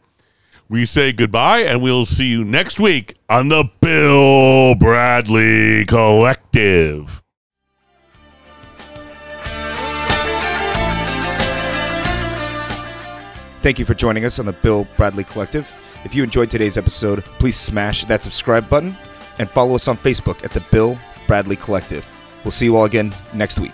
We 0.67 0.85
say 0.85 1.13
goodbye, 1.13 1.59
and 1.59 1.83
we'll 1.83 2.07
see 2.07 2.25
you 2.25 2.43
next 2.43 2.79
week 2.79 3.13
on 3.29 3.49
the 3.49 3.69
Bill 3.81 4.73
Bradley 4.73 5.85
Collective. 5.85 7.21
Thank 13.65 13.79
you 13.79 13.85
for 13.85 13.95
joining 13.95 14.25
us 14.25 14.37
on 14.37 14.45
the 14.45 14.53
Bill 14.53 14.87
Bradley 14.95 15.23
Collective. 15.23 15.67
If 16.03 16.13
you 16.13 16.21
enjoyed 16.21 16.51
today's 16.51 16.77
episode, 16.77 17.25
please 17.25 17.55
smash 17.55 18.05
that 18.05 18.21
subscribe 18.21 18.69
button 18.69 18.95
and 19.39 19.49
follow 19.49 19.73
us 19.73 19.87
on 19.87 19.97
Facebook 19.97 20.45
at 20.45 20.51
the 20.51 20.63
Bill 20.71 20.99
Bradley 21.25 21.55
Collective. 21.55 22.07
We'll 22.43 22.51
see 22.51 22.65
you 22.65 22.77
all 22.77 22.85
again 22.85 23.11
next 23.33 23.59
week. 23.59 23.73